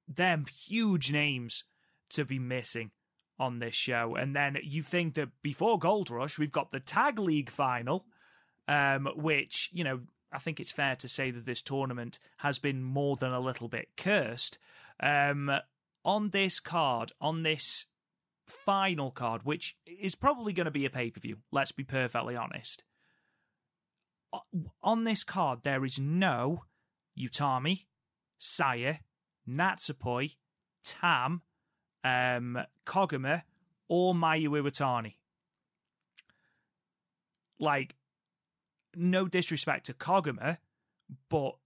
[0.08, 1.64] them huge names
[2.10, 2.90] to be missing
[3.38, 4.16] on this show.
[4.16, 8.04] And then you think that before Gold Rush, we've got the Tag League final,
[8.68, 10.00] um, which, you know,
[10.32, 13.68] I think it's fair to say that this tournament has been more than a little
[13.68, 14.58] bit cursed.
[15.02, 15.50] Um,
[16.04, 17.86] on this card, on this
[18.46, 22.36] final card, which is probably going to be a pay per view, let's be perfectly
[22.36, 22.84] honest.
[24.82, 26.64] On this card, there is no
[27.18, 27.86] Utami,
[28.38, 28.96] Saya,
[29.48, 30.36] Natsupoi,
[30.84, 31.42] Tam,
[32.04, 33.42] um, Koguma,
[33.88, 35.14] or Mayu Iwatani.
[37.58, 37.94] Like,
[38.94, 40.58] no disrespect to Koguma,
[41.28, 41.56] but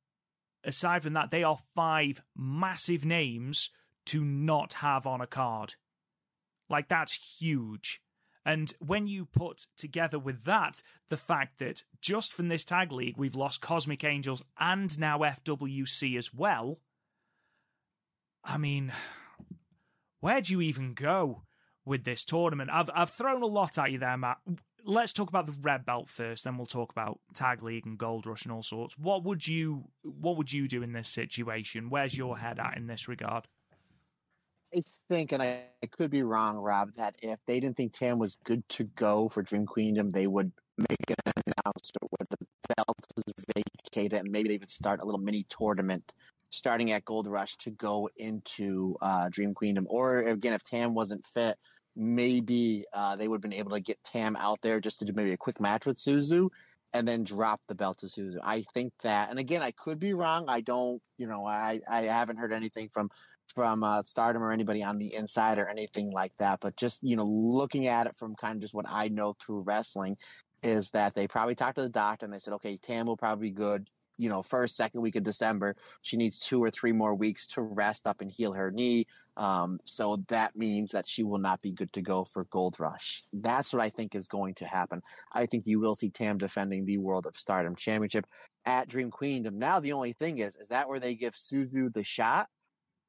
[0.65, 3.71] aside from that, they are five massive names
[4.07, 5.75] to not have on a card.
[6.69, 8.01] Like, that's huge.
[8.47, 13.17] And when you put together with that the fact that just from this tag league,
[13.17, 16.79] we've lost Cosmic Angels and now FWC as well,
[18.45, 18.93] I mean,
[20.25, 21.43] where do you even go
[21.85, 22.71] with this tournament?
[22.73, 24.39] I've I've thrown a lot at you there, Matt.
[24.83, 28.27] Let's talk about the red belt first, then we'll talk about tag league and gold
[28.27, 28.97] rush and all sorts.
[28.97, 31.91] What would you what would you do in this situation?
[31.91, 33.47] Where's your head at in this regard?
[34.75, 38.19] I think, and I, I could be wrong, Rob, that if they didn't think Tam
[38.19, 42.97] was good to go for Dream Queendom, they would make an announcement where the belt
[43.19, 46.13] is vacated, and maybe they would start a little mini tournament
[46.55, 49.87] starting at Gold Rush to go into uh, Dream Queendom.
[49.89, 51.57] Or again, if Tam wasn't fit,
[51.97, 55.13] maybe uh, they would have been able to get Tam out there just to do
[55.15, 56.51] maybe a quick match with Suzu
[56.93, 58.39] and then drop the belt to Suzu.
[58.43, 60.45] I think that, and again, I could be wrong.
[60.49, 63.11] I don't, you know, I, I haven't heard anything from
[63.55, 66.61] from uh, Stardom or anybody on the inside or anything like that.
[66.61, 69.61] But just you know, looking at it from kind of just what I know through
[69.61, 70.17] wrestling,
[70.63, 73.51] is that they probably talked to the doctor and they said, okay, Tam will probably
[73.51, 73.89] be good.
[74.19, 77.63] You know, first, second week of December, she needs two or three more weeks to
[77.63, 79.07] rest up and heal her knee.
[79.37, 83.23] Um, so that means that she will not be good to go for Gold Rush.
[83.33, 85.03] That's what I think is going to happen.
[85.35, 88.27] I think you will see Tam defending the World of Stardom Championship
[88.67, 89.59] at Dream Queendom.
[89.59, 92.49] Now, the only thing is, is that where they give Suzu the shot?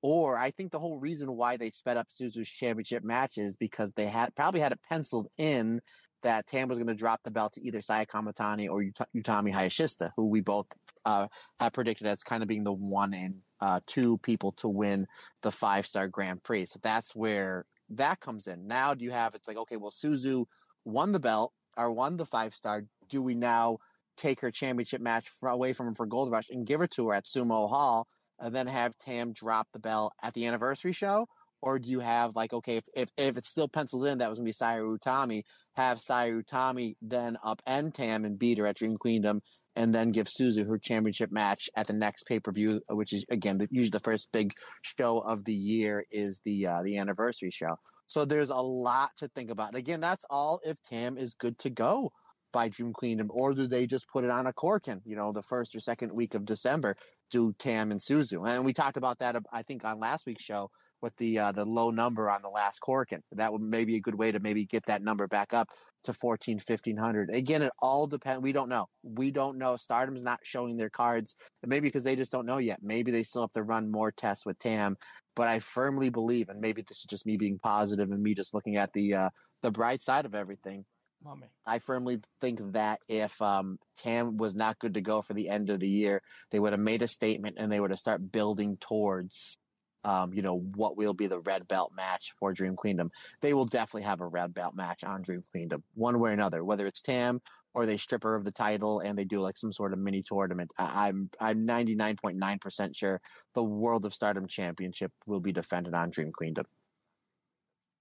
[0.01, 3.91] Or I think the whole reason why they sped up Suzu's championship match is because
[3.93, 5.81] they had probably had it penciled in
[6.21, 9.53] that Tam was going to drop the belt to either Saya Kamitani or Ut- Utami
[9.53, 10.67] Hayashishita, who we both
[11.05, 11.27] uh,
[11.59, 15.07] have predicted as kind of being the one and uh, two people to win
[15.41, 16.65] the five star Grand Prix.
[16.65, 18.67] So that's where that comes in.
[18.67, 20.45] Now, do you have it's like, okay, well, Suzu
[20.83, 22.83] won the belt or won the five star.
[23.09, 23.77] Do we now
[24.17, 27.09] take her championship match for, away from her for Gold Rush and give it to
[27.09, 28.07] her at Sumo Hall
[28.39, 31.27] and then have Tam drop the belt at the anniversary show?
[31.61, 34.37] Or do you have like, okay, if, if, if it's still penciled in, that was
[34.37, 35.43] going to be Saya Utami,
[35.75, 39.41] have Saya Utami then upend Tam and beat her at Dream Queendom
[39.75, 43.25] and then give Suzu her championship match at the next pay per view, which is
[43.29, 47.51] again the, usually the first big show of the year is the uh, the anniversary
[47.51, 47.77] show.
[48.07, 49.69] So there's a lot to think about.
[49.69, 52.11] And again, that's all if Tam is good to go
[52.53, 55.01] by Dream Queendom, or do they just put it on a Korakuen?
[55.05, 56.95] You know, the first or second week of December,
[57.31, 60.69] do Tam and Suzu, and we talked about that I think on last week's show
[61.01, 63.21] with the uh, the low number on the last Korakuen.
[63.33, 65.67] That would maybe a good way to maybe get that number back up
[66.05, 68.87] to 14 1500 again it all depends we don't know.
[69.03, 69.75] We don't know.
[69.75, 72.79] Stardom's not showing their cards maybe because they just don't know yet.
[72.81, 74.95] Maybe they still have to run more tests with tam
[75.35, 78.53] but i firmly believe and maybe this is just me being positive and me just
[78.53, 79.29] looking at the uh
[79.61, 80.85] the bright side of everything
[81.23, 81.47] Mommy.
[81.65, 85.71] I firmly think that if um, Tam was not good to go for the end
[85.71, 88.77] of the year, they would have made a statement and they would have start building
[88.79, 89.57] towards,
[90.05, 93.11] um, you know, what will be the red belt match for Dream Queendom.
[93.41, 96.63] They will definitely have a red belt match on Dream Queendom, one way or another,
[96.63, 97.41] whether it's Tam
[97.73, 100.23] or they strip her of the title and they do like some sort of mini
[100.23, 100.71] tournament.
[100.77, 103.19] I- I'm I'm 99.9 percent sure
[103.53, 106.65] the World of Stardom Championship will be defended on Dream Queendom.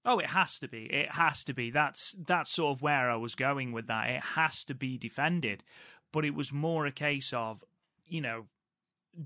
[0.05, 0.85] Oh, it has to be.
[0.93, 1.71] It has to be.
[1.71, 4.11] That's that's sort of where I was going with that.
[4.11, 5.65] It has to be defended.
[6.13, 7.65] But it was more a case of,
[8.07, 8.47] you know,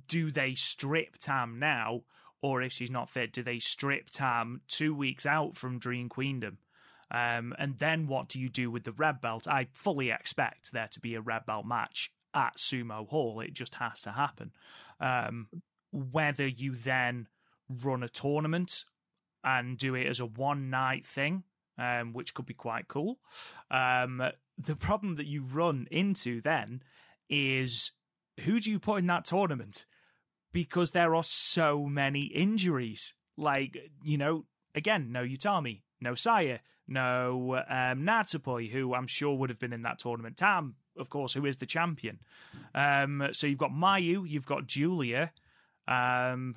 [0.09, 2.03] do they strip Tam now,
[2.43, 6.59] or if she's not fit, do they strip Tam two weeks out from Dream Queendom?
[7.11, 9.49] Um, and then what do you do with the red belt?
[9.49, 13.41] I fully expect there to be a red belt match at Sumo Hall.
[13.41, 14.53] It just has to happen.
[15.01, 15.49] Um,
[15.91, 17.29] whether you then
[17.83, 18.85] run a tournament
[19.43, 21.45] and do it as a one night thing,
[21.79, 23.19] um, which could be quite cool.
[23.71, 24.23] Um,
[24.59, 26.83] the problem that you run into then
[27.31, 27.93] is
[28.41, 29.87] who do you put in that tournament?
[30.59, 33.15] Because there are so many injuries.
[33.37, 34.45] Like, you know,
[34.75, 39.83] again, no Utami, no Saya, no um, Natsupoi, who I'm sure would have been in
[39.83, 40.37] that tournament.
[40.37, 42.19] Tam, of course, who is the champion.
[42.75, 45.31] Um, so you've got Mayu, you've got Giulia,
[45.87, 46.57] um,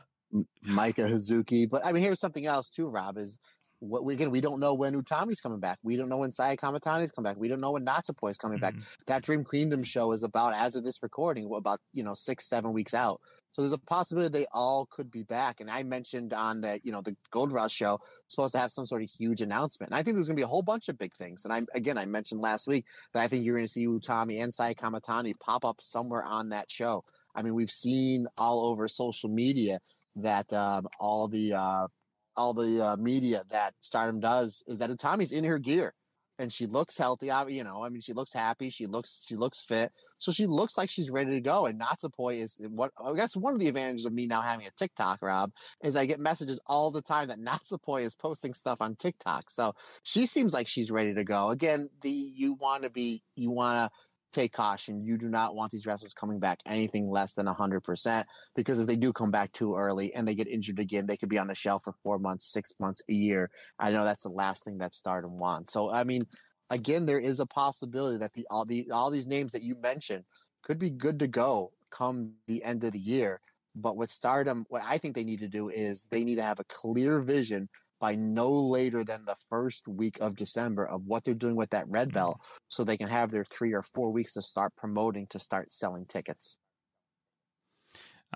[0.68, 1.70] Maika Hazuki.
[1.70, 3.18] But I mean, here's something else too, Rob.
[3.20, 3.40] Is
[3.80, 5.78] what we again we don't know when Utami's coming back.
[5.84, 7.38] We don't know when Saya Kamitani's coming back.
[7.38, 8.62] We don't know when Natsupoi is coming Mm-hmm.
[8.62, 8.76] back.
[9.08, 12.74] That Dream Queendom show is about as of this recording, about you know six seven
[12.74, 13.22] weeks out.
[13.52, 15.60] So there's a possibility they all could be back.
[15.60, 18.86] And I mentioned on that, you know the Gold Rush show supposed to have some
[18.86, 19.92] sort of huge announcement.
[19.92, 21.46] And I think there's going to be a whole bunch of big things.
[21.46, 24.42] And I again I mentioned last week that I think you're going to see Utami
[24.42, 27.04] and Saya Kamitani pop up somewhere on that show.
[27.36, 29.80] I mean, we've seen all over social media
[30.18, 31.88] that um, all the uh,
[32.36, 35.94] all the uh, media that Stardom does is that Utami's in her gear
[36.42, 37.28] and she looks healthy.
[37.48, 38.70] You know, I mean, she looks happy.
[38.70, 39.92] She looks she looks fit.
[40.18, 41.68] So she looks like she's ready to go.
[41.68, 44.66] And Natsupoi is eh, what I guess one of the advantages of me now having
[44.66, 45.52] a TikTok, Rob,
[45.84, 49.50] is I get messages all the time that Natsupoi is posting stuff on TikTok.
[49.50, 49.74] So
[50.04, 51.50] she seems like she's ready to go.
[51.52, 53.98] Again, the you want to be you want to
[54.32, 55.04] take caution.
[55.04, 58.96] You do not want these wrestlers coming back anything less than 100% because if they
[58.96, 61.56] do come back too early and they get injured again, they could be on the
[61.56, 63.50] shelf for four months, six months, a year.
[63.80, 65.74] I know that's the last thing that Stardom wants.
[65.74, 66.26] So, I mean,
[66.70, 70.24] again, there is a possibility that the all the all these names that you mentioned
[70.64, 73.42] could be good to go come the end of the year.
[73.76, 76.60] But with Stardom, what I think they need to do is they need to have
[76.60, 77.70] a clear vision
[78.02, 81.88] by no later than the first week of December of what they're doing with that
[81.88, 82.16] red mm-hmm.
[82.16, 85.72] belt so they can have their three or four weeks to start promoting to start
[85.72, 86.58] selling tickets.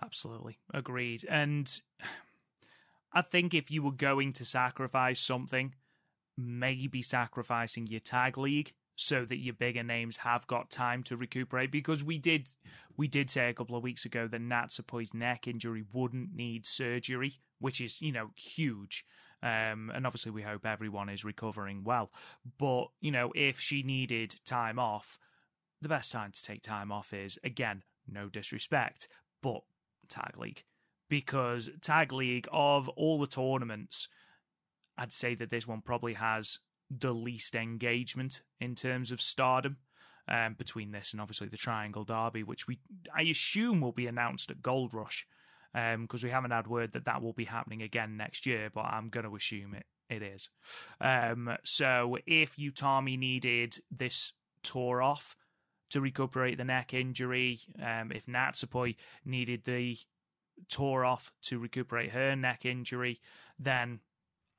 [0.02, 0.60] Absolutely.
[0.74, 1.26] Agreed.
[1.30, 1.70] And
[3.12, 5.74] I think if you were going to sacrifice something,
[6.38, 11.72] maybe sacrificing your tag league so that your bigger names have got time to recuperate
[11.72, 12.48] because we did
[12.98, 17.34] we did say a couple of weeks ago that Natsupoi's neck injury wouldn't need surgery,
[17.60, 19.06] which is, you know, huge.
[19.46, 22.12] Um, and obviously we hope everyone is recovering well.
[22.58, 25.20] But, you know, if she needed time off,
[25.84, 29.08] the best time to take time off is again, no disrespect,
[29.44, 29.62] but
[30.10, 30.64] Tag League.
[31.10, 34.08] Because Tag League, of all the tournaments,
[34.98, 36.58] I'd say that this one probably has
[36.90, 39.78] the least engagement in terms of stardom.
[40.28, 42.80] Um, between this and obviously the Triangle Derby, which we
[43.16, 45.28] I assume will be announced at Gold Rush,
[46.02, 49.10] because we haven't had word that that will be happening again next year, but I'm
[49.10, 50.50] going to assume it it is.
[51.02, 54.34] Um, so if Utami needed this
[54.64, 55.36] tour off
[55.92, 59.98] to recuperate the neck injury, um, if Natsupoi needed the
[60.70, 63.20] tour off to recuperate her neck injury,
[63.60, 64.00] then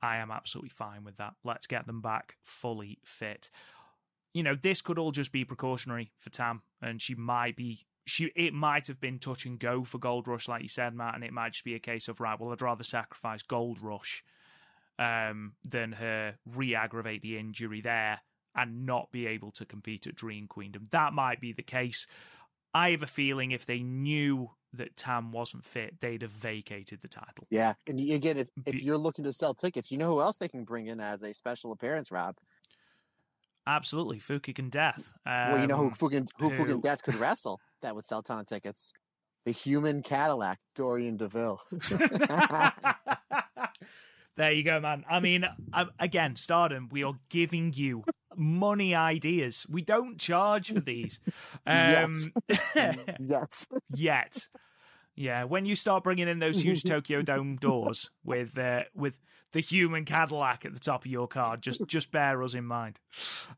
[0.01, 1.33] I am absolutely fine with that.
[1.43, 3.49] Let's get them back fully fit.
[4.33, 7.85] You know, this could all just be precautionary for Tam, and she might be.
[8.07, 11.15] She it might have been touch and go for Gold Rush, like you said, Matt,
[11.15, 12.39] and it might just be a case of right.
[12.39, 14.23] Well, I'd rather sacrifice Gold Rush
[14.97, 18.19] um, than her re-aggravate the injury there
[18.55, 20.85] and not be able to compete at Dream Queendom.
[20.91, 22.07] That might be the case.
[22.73, 27.07] I have a feeling if they knew that Tam wasn't fit, they'd have vacated the
[27.07, 27.45] title.
[27.49, 30.47] Yeah, and again, if, if you're looking to sell tickets, you know who else they
[30.47, 32.35] can bring in as a special appearance, Rob?
[33.65, 35.13] Absolutely, Fukigen Death.
[35.25, 38.19] Um, well, you know who Fukin who who- Fukigen Death could wrestle that would sell
[38.19, 38.93] a ton of tickets.
[39.45, 41.61] The human Cadillac, Dorian Deville.
[44.35, 45.05] there you go, man.
[45.09, 45.45] I mean,
[45.99, 48.03] again, Stardom, we are giving you
[48.35, 49.65] money ideas.
[49.69, 51.19] We don't charge for these.
[51.65, 52.13] Um,
[52.75, 53.67] yes.
[53.93, 54.47] yet.
[55.15, 59.19] Yeah, when you start bringing in those huge Tokyo Dome doors with uh, with
[59.51, 62.99] the human Cadillac at the top of your car, just just bear us in mind.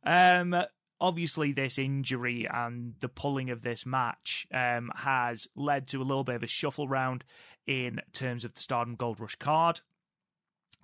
[0.06, 0.56] Um,
[1.02, 6.24] obviously, this injury and the pulling of this match um, has led to a little
[6.24, 7.24] bit of a shuffle round
[7.68, 9.82] in terms of the Stardom Gold Rush card.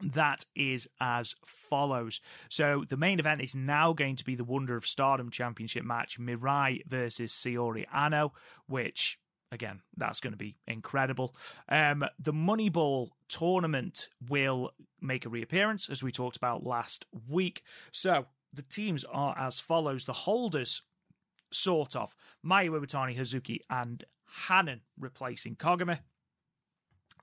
[0.01, 2.19] That is as follows.
[2.49, 6.19] So the main event is now going to be the Wonder of Stardom Championship match,
[6.19, 8.32] Mirai versus Saori Anou,
[8.67, 9.17] which
[9.51, 11.36] again, that's going to be incredible.
[11.69, 17.63] Um, the Moneyball tournament will make a reappearance, as we talked about last week.
[17.91, 20.81] So the teams are as follows: the holders,
[21.51, 22.15] sort of,
[22.45, 24.03] Mayu Iwatani, Hazuki, and
[24.47, 25.99] Hanan replacing Koguma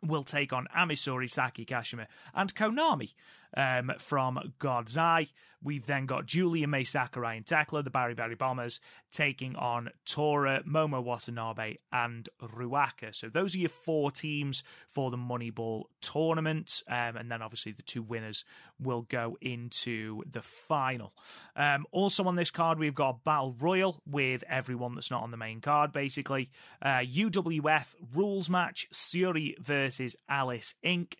[0.02, 3.14] will take on Ami Sohrei, Saki Kashima, and Konami
[3.56, 5.28] um, from God's Eye.
[5.64, 8.80] We've then got Giulia Mai Sakurai and Thekla, the Baribari Bombers,
[9.12, 13.14] taking on Tora, Momo Watanabe, and Ruaka.
[13.14, 16.82] So those are your four teams for the Moneyball tournament.
[16.88, 18.44] Um, and then obviously the two winners
[18.80, 21.12] will go into the final.
[21.54, 25.36] Um, also on this card, we've got Battle Royal with everyone that's not on the
[25.36, 26.50] main card, basically.
[26.80, 31.14] Uh, UWF rules match, Syuri versus Alice Inc.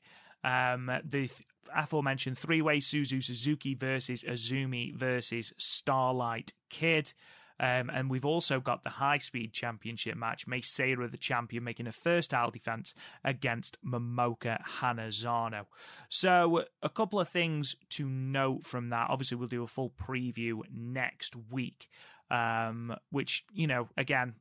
[0.44, 1.30] Um, the
[1.74, 7.12] aforementioned three way Suzu Suzuki versus Azumi versus Starlight Kid.
[7.60, 10.46] Um, and we've also got the high speed championship match.
[10.48, 12.94] Mei Seira, the champion, making a first title defense
[13.24, 15.66] against Momoka Hanazono.
[16.08, 19.10] So, a couple of things to note from that.
[19.10, 21.88] Obviously, we'll do a full preview next week,
[22.30, 24.34] um, which, you know, again,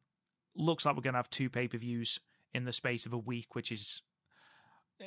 [0.55, 2.19] looks like we're going to have two pay per views
[2.53, 4.01] in the space of a week, which is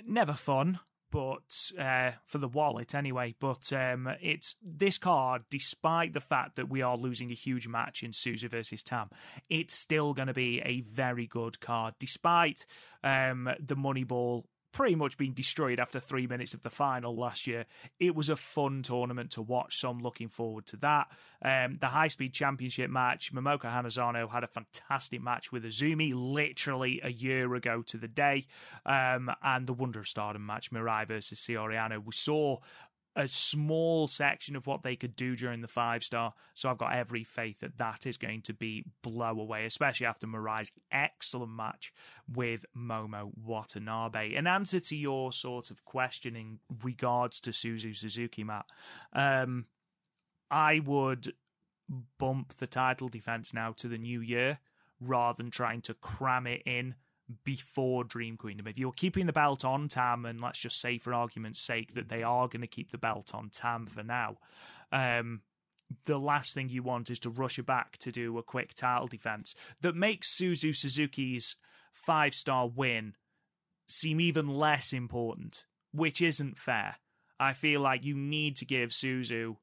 [0.07, 0.79] never fun
[1.15, 3.37] but uh, for the wallet anyway.
[3.39, 8.03] But um, it's this card, despite the fact that we are losing a huge match
[8.03, 9.09] in Suzu versus Tam,
[9.49, 12.67] it's still going to be a very good card, despite
[13.05, 14.43] um, the Moneyball
[14.75, 17.65] pretty much been destroyed after three minutes of the final last year.
[18.01, 21.07] It was a fun tournament to watch, so I'm looking forward to that.
[21.43, 27.01] Um, the high speed championship match, Momoka Hanazono had a fantastic match with Azumi literally
[27.05, 28.47] a year ago to the day.
[28.85, 32.05] Um, and the Wonder of Stardom match, Mirai versus Saori Anou.
[32.05, 32.59] We saw
[33.17, 36.33] a small section of what they could do during the five star.
[36.55, 40.27] So I've got every faith that that is going to be blow away, especially after
[40.27, 41.93] Mirai's excellent match
[42.33, 44.35] with Momo Watanabe.
[44.35, 48.67] In answer to your sort of question in regards to Suzu Suzuki, Matt,
[49.13, 49.67] um,
[50.51, 51.33] I would
[52.19, 54.59] bump the title defense now to the new year
[55.01, 56.95] rather than trying to cram it in
[57.45, 58.67] before Dream Queendom.
[58.67, 62.09] If you're keeping the belt on Tam, and let's just say for argument's sake that
[62.09, 64.37] they are going to keep the belt on Tam for now,
[64.93, 65.41] um,
[66.07, 69.07] the last thing you want is to rush her back to do a quick title
[69.07, 71.57] defense that makes Suzu Suzuki's
[71.93, 73.15] five star win
[73.87, 76.97] seem even less important, which isn't fair.
[77.39, 79.57] I feel like you need to give Suzu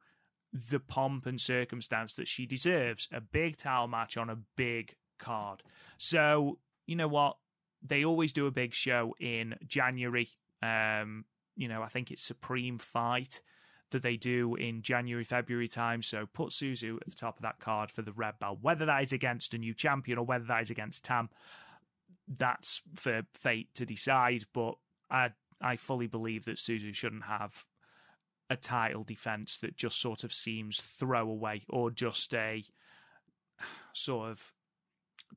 [0.54, 5.64] the pomp and circumstance that she deserves a big title match on a big card.
[5.98, 7.38] So, you know what?
[7.84, 10.30] They always do a big show in January.
[10.62, 11.26] Um,
[11.56, 13.42] you know, I think it's Supreme Fight
[13.92, 16.02] that they do in January, February time.
[16.02, 18.60] So put Suzu at the top of that card for the Red Belt.
[18.62, 21.30] Whether that is against a new champion or whether that is against Tam,
[22.28, 24.46] that's for fate to decide.
[24.54, 24.76] But
[25.10, 25.30] I
[25.62, 27.66] I fully believe that Suzu shouldn't have
[28.50, 32.64] a title defense that just sort of seems throwaway or just a
[33.94, 34.52] sort of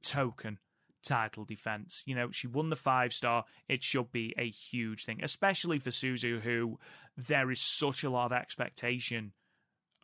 [0.03, 0.59] token
[1.05, 2.03] title defense.
[2.07, 3.45] You know, she won the five star.
[3.69, 6.79] It should be a huge thing, especially for Suzu, who
[7.17, 9.33] there is such a lot of expectation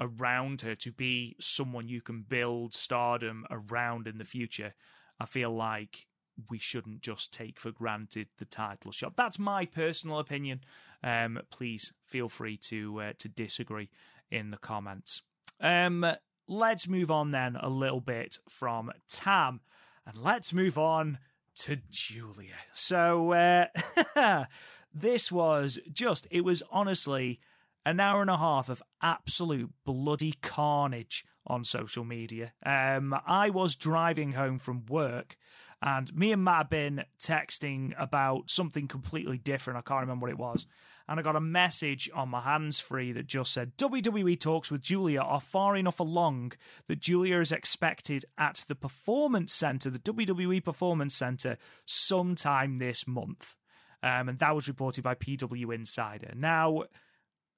[0.00, 4.74] around her to be someone you can build stardom around in the future.
[5.18, 6.06] I feel like
[6.48, 9.16] we shouldn't just take for granted the title shot.
[9.16, 10.60] That's my personal opinion.
[11.02, 13.90] Um, please feel free to uh, to disagree
[14.30, 15.22] in the comments.
[15.60, 16.06] Um,
[16.48, 19.60] let's move on then a little bit from Tam
[20.06, 21.18] and let's move on
[21.56, 22.54] to Giulia.
[22.72, 24.44] So, uh,
[24.94, 27.40] this was just, it was honestly
[27.84, 32.52] an hour and a half of absolute bloody carnage on social media.
[32.64, 35.36] Um, I was driving home from work
[35.82, 39.78] and me and Matt been texting about something completely different.
[39.78, 40.66] I can't remember what it was
[41.10, 44.80] and I got a message on my hands free that just said WWE talks with
[44.80, 46.52] Giulia are far enough along
[46.86, 53.56] that Giulia is expected at the Performance Center, the WWE Performance Center, sometime this month.
[54.04, 56.32] Um, and that was reported by PW Insider.
[56.36, 56.84] Now,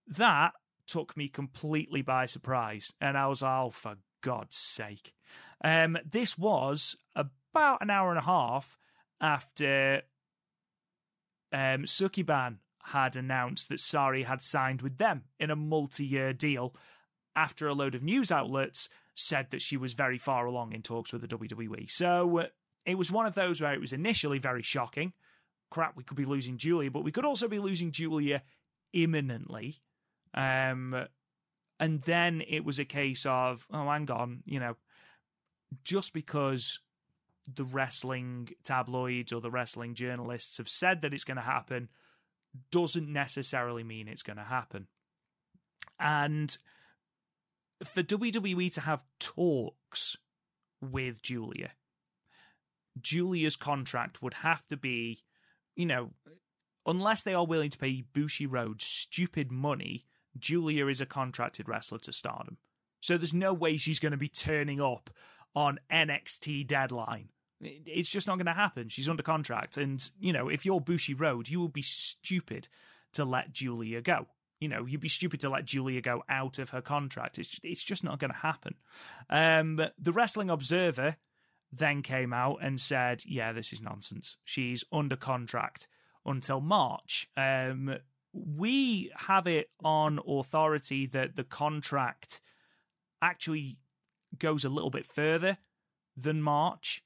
[0.07, 0.53] that
[0.87, 5.13] took me completely by surprise, and I was, oh, for God's sake.
[5.63, 8.79] Um, this was about an hour and a half
[9.21, 10.03] after
[11.53, 16.75] um, Sukeban had announced that Sarray had signed with them in a multi year deal
[17.35, 21.13] after a load of news outlets said that she was very far along in talks
[21.13, 21.91] with the WWE.
[21.91, 22.47] So uh,
[22.85, 25.13] it was one of those where it was initially very shocking.
[25.71, 28.43] Crap, we could be losing Giulia, but we could also be losing Giulia
[28.93, 29.81] imminently.
[30.35, 31.07] Um,
[31.79, 34.77] and then it was a case of, oh, hang on, you know,
[35.85, 36.81] just because
[37.55, 41.89] the wrestling tabloids or the wrestling journalists have said that it's going to happen
[42.71, 44.87] doesn't necessarily mean it's going to happen.
[45.99, 46.57] And
[47.85, 50.17] for WWE to have talks
[50.81, 51.71] with Giulia,
[53.01, 55.23] Giulia's contract would have to be,
[55.77, 56.11] you know,
[56.87, 60.05] unless they are willing to pay Bushiroad stupid money,
[60.39, 62.59] Giulia is a contracted wrestler to stardom.
[63.01, 65.11] So there's no way she's going to be turning up
[65.55, 67.29] on NXT deadline
[67.63, 68.89] it's just not going to happen.
[68.89, 72.69] She's under contract, and you know, if you're Bushiroad, you would be stupid
[73.15, 74.27] to let Giulia go.
[74.61, 77.39] You know, you'd be stupid to let Giulia go out of her contract.
[77.39, 78.75] It's it's just not going to happen.
[79.31, 81.17] Um, the Wrestling Observer
[81.73, 84.37] then came out and said, "Yeah, this is nonsense.
[84.45, 85.89] She's under contract
[86.25, 87.97] until March." Um,
[88.33, 92.41] we have it on authority that the contract
[93.21, 93.79] actually
[94.39, 95.59] goes a little bit further
[96.17, 97.03] than March.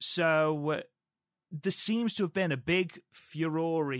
[0.00, 0.80] So
[1.50, 3.94] there seems to have been a big furore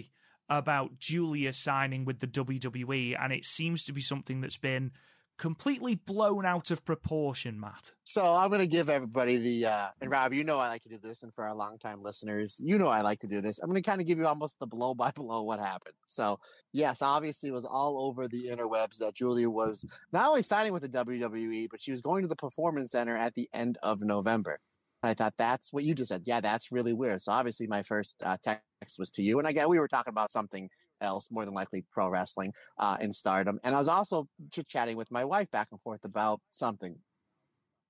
[0.49, 4.93] about Giulia signing with the WWE, and it seems to be something that's been
[5.39, 7.93] completely blown out of proportion, Matt.
[8.03, 10.89] So I'm going to give everybody the, uh, and Rob, you know I like to
[10.89, 13.59] do this, and for our longtime listeners, you know I like to do this.
[13.61, 15.95] I'm going to kind of give you almost the blow by blow what happened.
[16.07, 16.41] So,
[16.73, 20.83] yes, obviously it was all over the interwebs that Giulia was not only signing with
[20.83, 24.59] the WWE, but she was going to the Performance Center at the end of November.
[25.03, 26.23] I thought that's what you just said.
[26.25, 27.23] Yeah, that's really weird.
[27.23, 30.31] So obviously, my first uh, text was to you, and again, we were talking about
[30.31, 30.69] something
[31.01, 33.61] else, more than likely pro wrestling uh, in Stardom.
[33.63, 36.97] And I was also chit chatting with my wife back and forth about something,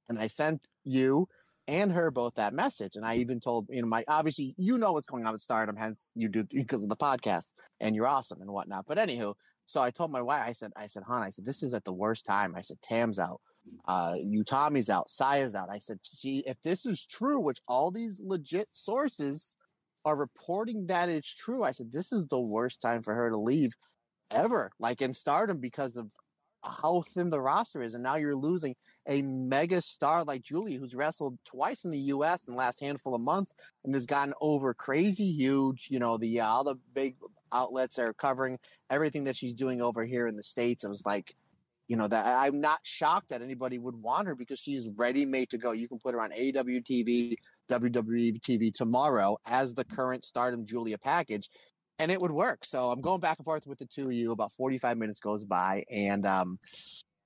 [0.08, 1.28] and I sent you
[1.66, 2.96] and her both that message.
[2.96, 5.76] And I even told you know my obviously you know what's going on with Stardom,
[5.76, 8.84] hence you do because of the podcast, and you're awesome and whatnot.
[8.86, 9.34] But anywho,
[9.64, 11.84] so I told my wife, I said, I said, hon, I said this is at
[11.84, 12.54] the worst time.
[12.56, 13.40] I said Tam's out
[13.86, 15.70] uh Utami's out, Saya's out.
[15.70, 19.56] I said, gee, if this is true, which all these legit sources
[20.04, 23.36] are reporting that it's true, I said, this is the worst time for her to
[23.36, 23.72] leave
[24.30, 26.10] ever, like in stardom because of
[26.64, 27.94] how thin the roster is.
[27.94, 28.74] And now you're losing
[29.08, 33.14] a mega star like Julie, who's wrestled twice in the US in the last handful
[33.14, 33.54] of months
[33.84, 35.88] and has gotten over crazy huge.
[35.90, 37.16] You know, the uh, all the big
[37.52, 38.58] outlets are covering
[38.90, 40.84] everything that she's doing over here in the States.
[40.84, 41.34] It was like,
[41.88, 45.50] you know that I'm not shocked that anybody would want her because she's ready made
[45.50, 45.72] to go.
[45.72, 47.34] You can put her on AEW TV,
[47.70, 51.48] WWE TV tomorrow as the current Stardom Giulia package,
[51.98, 52.64] and it would work.
[52.64, 54.32] So I'm going back and forth with the two of you.
[54.32, 56.58] About 45 minutes goes by, and um,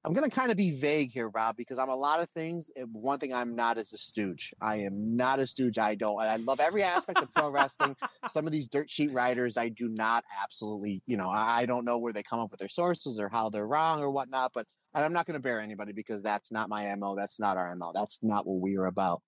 [0.05, 2.73] I'm going to kind of be vague here, Rob, because I'm a lot of things.
[2.91, 4.53] One thing I'm not is a stooge.
[4.61, 5.79] I am not a stooge.
[5.79, 6.21] I don't.
[6.21, 7.95] I love every aspect of pro wrestling.
[8.27, 11.03] Some of these dirt sheet writers, I do not absolutely.
[11.07, 13.67] You know, I don't know where they come up with their sources or how they're
[13.67, 14.51] wrong or whatnot.
[14.55, 17.15] But and I'm not going to bear anybody because that's not my mo.
[17.15, 17.93] That's not our mo.
[17.95, 19.23] That's not what we are about.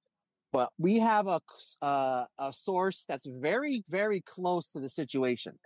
[0.53, 1.41] But we have a
[1.83, 5.57] uh, a source that's very very close to the situation.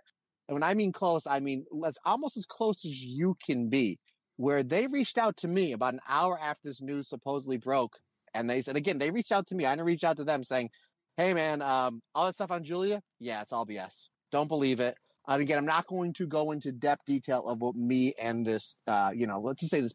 [0.47, 3.97] And when I mean close, I mean as almost as close as you can be
[4.39, 7.99] where they reached out to me about an hour after this news supposedly broke.
[8.33, 9.65] And they said, again, they reached out to me.
[9.65, 10.69] I didn't reach out to them saying,
[11.17, 14.07] hey, man, um, all that stuff on Giulia, yeah, it's all BS.
[14.31, 14.95] Don't believe it.
[15.27, 18.77] And again, I'm not going to go into depth detail of what me and this,
[18.87, 19.93] uh, you know, let's just say this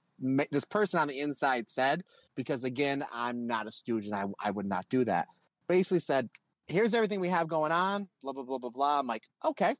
[0.50, 2.04] this person on the inside said,
[2.36, 5.28] because again, I'm not a stooge and I, I would not do that.
[5.68, 6.28] Basically said,
[6.66, 8.98] here's everything we have going on, blah, blah, blah, blah, blah.
[8.98, 9.74] I'm like, okay,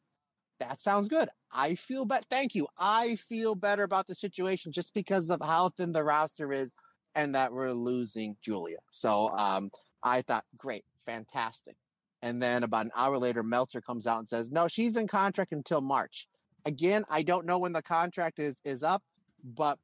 [0.61, 1.28] that sounds good.
[1.52, 2.24] I feel better.
[2.30, 2.66] Thank you.
[2.78, 6.74] I feel better about the situation just because of how thin the roster is
[7.14, 8.78] and that we're losing Giulia.
[8.90, 9.70] So um,
[10.02, 11.76] I thought, great, fantastic.
[12.22, 15.52] And then about an hour later, Meltzer comes out and says, no, she's in contract
[15.52, 16.26] until March.
[16.64, 19.02] Again, I don't know when the contract is is up,
[19.44, 19.78] but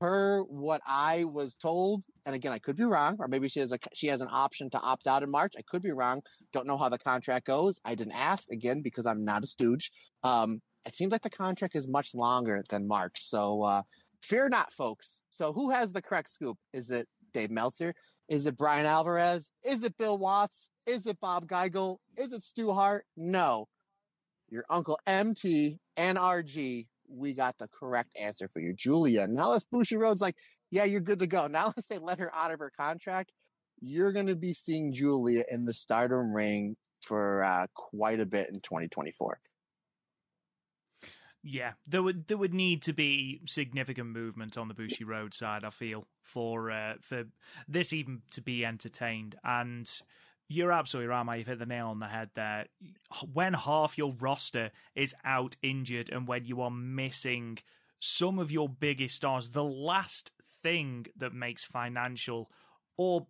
[0.00, 3.72] per what I was told, and again, I could be wrong, or maybe she has
[3.72, 5.54] a she has an option to opt out in March.
[5.58, 6.22] I could be wrong.
[6.52, 7.80] Don't know how the contract goes.
[7.84, 9.90] I didn't ask again because I'm not a stooge.
[10.22, 13.24] Um, it seems like the contract is much longer than March.
[13.24, 13.82] So uh,
[14.22, 15.22] fear not, folks.
[15.30, 16.56] So who has the correct scoop?
[16.72, 17.94] Is it Dave Meltzer?
[18.28, 19.50] Is it Brian Alvarez?
[19.64, 20.70] Is it Bill Watts?
[20.86, 21.98] Is it Bob Geigel?
[22.16, 23.04] Is it Stu Hart?
[23.16, 23.66] No.
[24.48, 28.74] Your uncle MT NRG we got the correct answer for you.
[28.74, 29.26] Giulia.
[29.26, 30.36] Now let's Bushiroad's like,
[30.70, 31.46] yeah, you're good to go.
[31.50, 33.32] Now let's say let her out of her contract.
[33.80, 38.48] You're going to be seeing Giulia in the stardom ring for uh, quite a bit
[38.48, 39.38] in 2024.
[41.48, 45.62] Yeah, there would there would need to be significant movement on the Bushiroad side.
[45.62, 47.24] I feel for uh, for
[47.68, 49.88] this even to be entertained, and
[50.48, 51.38] you're absolutely right, mate.
[51.38, 52.66] You've hit the nail on the head there.
[53.32, 57.58] When half your roster is out injured and when you are missing
[58.00, 60.30] some of your biggest stars, the last
[60.62, 62.50] thing that makes financial
[62.96, 63.26] or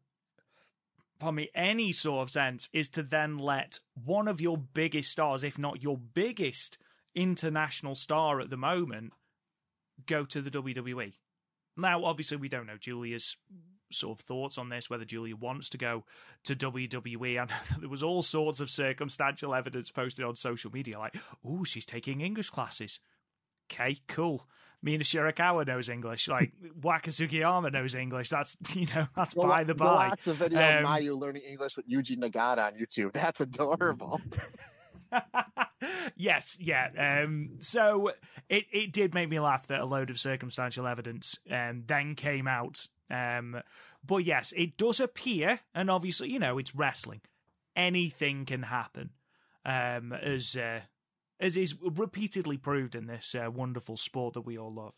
[1.19, 5.45] pardon me, any sort of sense is to then let one of your biggest stars,
[5.45, 6.79] if not your biggest
[7.15, 9.13] international star at the moment,
[10.07, 11.15] go to the WWE.
[11.77, 13.37] Now, obviously, we don't know Giulia's
[13.91, 16.05] sort of thoughts on this, whether Giulia wants to go
[16.45, 17.41] to WWE.
[17.41, 21.87] And there was all sorts of circumstantial evidence posted on social media, like, oh, she's
[21.87, 23.01] taking English classes.
[23.71, 24.47] Okay, cool.
[24.83, 26.29] Mina Shirakawa knows English.
[26.29, 28.29] Like Waka Tsukiyama knows English.
[28.29, 30.09] That's you know that's well, by the by.
[30.09, 33.13] Lots of videos um, of Mayu learning English with Yuji Nagata on YouTube.
[33.13, 34.21] That's adorable.
[36.17, 37.23] yes, yeah.
[37.25, 38.13] Um, so
[38.49, 42.47] it, it did make me laugh that a load of circumstantial evidence um, then came
[42.47, 42.89] out.
[43.11, 43.63] Um,
[44.05, 47.21] but yes, it does appear, and obviously, you know, it's wrestling.
[47.75, 49.11] Anything can happen.
[49.65, 50.81] Um, as uh,
[51.41, 54.95] as is repeatedly proved in this uh, wonderful sport that we all love.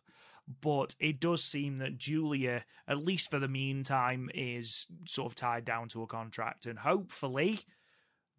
[0.61, 5.65] But it does seem that Giulia, at least for the meantime, is sort of tied
[5.65, 7.61] down to a contract, and hopefully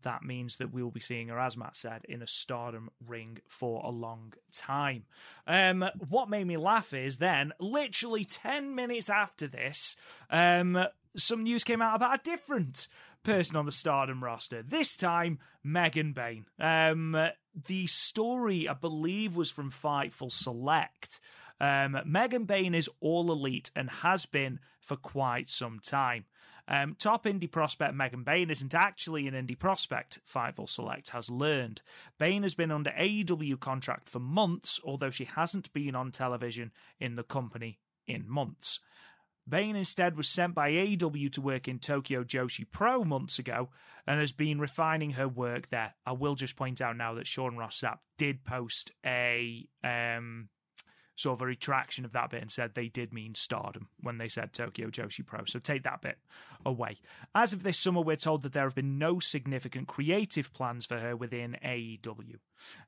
[0.04, 3.82] that means that we'll be seeing her, as Matt said, in a stardom ring for
[3.86, 5.04] a long time.
[5.48, 9.96] Um, what made me laugh is then, literally 10 minutes after this,
[10.30, 10.86] um,
[11.16, 12.88] some news came out about a different
[13.24, 14.64] person on the stardom roster.
[14.64, 16.46] This time, Megan Bayne.
[16.60, 17.16] Um,
[17.68, 21.20] the story, I believe, was from Fightful Select.
[21.60, 26.26] Um, Megan Bayne is all elite and has been for quite some time.
[26.72, 31.82] Um, top indie prospect Megan Bayne isn't actually an indie prospect, Fightful Select has learned.
[32.20, 37.16] Bayne has been under AEW contract for months, although she hasn't been on television in
[37.16, 38.80] the company in months.
[39.50, 43.70] Bayne instead was sent by AEW to work in Tokyo Joshi Pro months ago
[44.06, 45.96] and has been refining her work there.
[46.06, 50.50] I will just point out now that Sean Ross Sapp did post a um,
[51.20, 54.30] sort of a retraction of that bit and said they did mean stardom when they
[54.30, 55.44] said Tokyo Joshi Pro.
[55.44, 56.18] So take that bit
[56.66, 56.98] away.
[57.36, 60.98] As of this summer, we're told that there have been no significant creative plans for
[60.98, 62.38] her within AEW.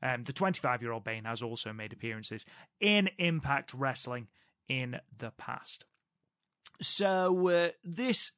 [0.01, 2.45] Um, the 25 year old Bayne has also made appearances
[2.79, 4.27] in Impact Wrestling
[4.69, 5.83] in the past.
[6.81, 8.31] So uh, this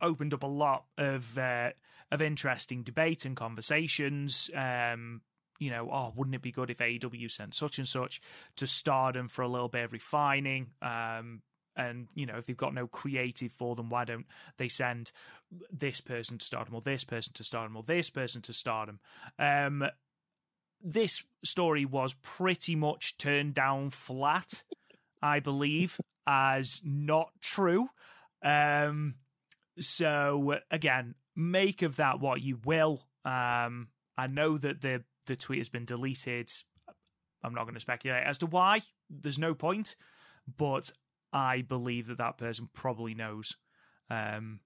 [0.00, 1.70] opened up a lot of uh,
[2.12, 4.50] of interesting debate and conversations.
[4.54, 5.22] Um,
[5.62, 8.20] you know, oh, wouldn't it be good if AEW sent such and such
[8.56, 10.72] to Stardom for a little bit of refining?
[10.82, 11.42] Um,
[11.76, 15.12] and you know, if they've got no creative for them, why don't they send
[15.70, 18.98] this person to Stardom or this person to Stardom or this person to Stardom?
[19.38, 19.84] Um,
[20.82, 24.64] this story was pretty much turned down flat,
[25.22, 25.96] I believe,
[26.26, 27.88] as not true.
[28.44, 29.14] Um,
[29.78, 33.00] so again, make of that what you will.
[33.24, 33.88] Um,
[34.18, 36.50] I know that the the tweet has been deleted.
[37.42, 38.80] I'm not going to speculate as to why.
[39.10, 39.96] There's no point,
[40.56, 40.90] but
[41.32, 43.56] I believe that that person probably knows
[44.10, 44.60] um,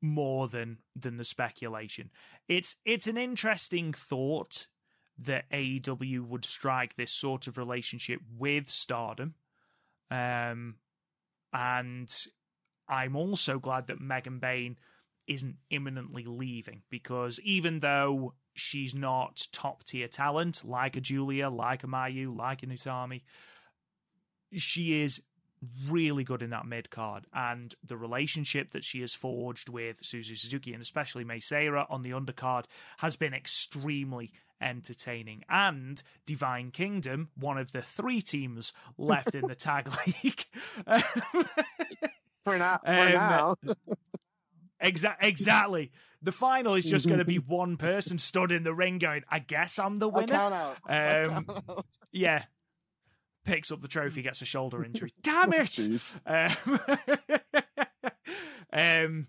[0.00, 2.10] more than than the speculation.
[2.48, 4.66] It's it's an interesting thought
[5.20, 9.34] that AEW would strike this sort of relationship with Stardom,
[10.10, 10.76] um,
[11.52, 12.14] and
[12.88, 14.76] I'm also glad that Megan Bayne
[15.26, 21.84] isn't imminently leaving because even though she's not top tier talent like a Giulia, like
[21.84, 23.22] a Mayu, like a Utami.
[24.52, 25.22] She is
[25.88, 30.38] really good in that mid card, and the relationship that she has forged with Suzu
[30.38, 32.64] Suzuki and especially Mei Seira on the undercard
[32.98, 35.44] has been extremely entertaining.
[35.48, 40.44] And Divine Kingdom, one of the three teams left in the tag league.
[42.44, 43.56] for now, for um, now.
[44.82, 45.90] Exa- exactly.
[46.22, 49.38] The final is just going to be one person stood in the ring going, I
[49.38, 50.26] guess I'm the winner.
[50.26, 50.76] count out.
[50.88, 51.86] Um, count out.
[52.12, 52.44] yeah.
[53.44, 55.12] Picks up the trophy, gets a shoulder injury.
[55.22, 56.12] Damn it!
[56.26, 56.80] um,
[58.72, 59.26] um,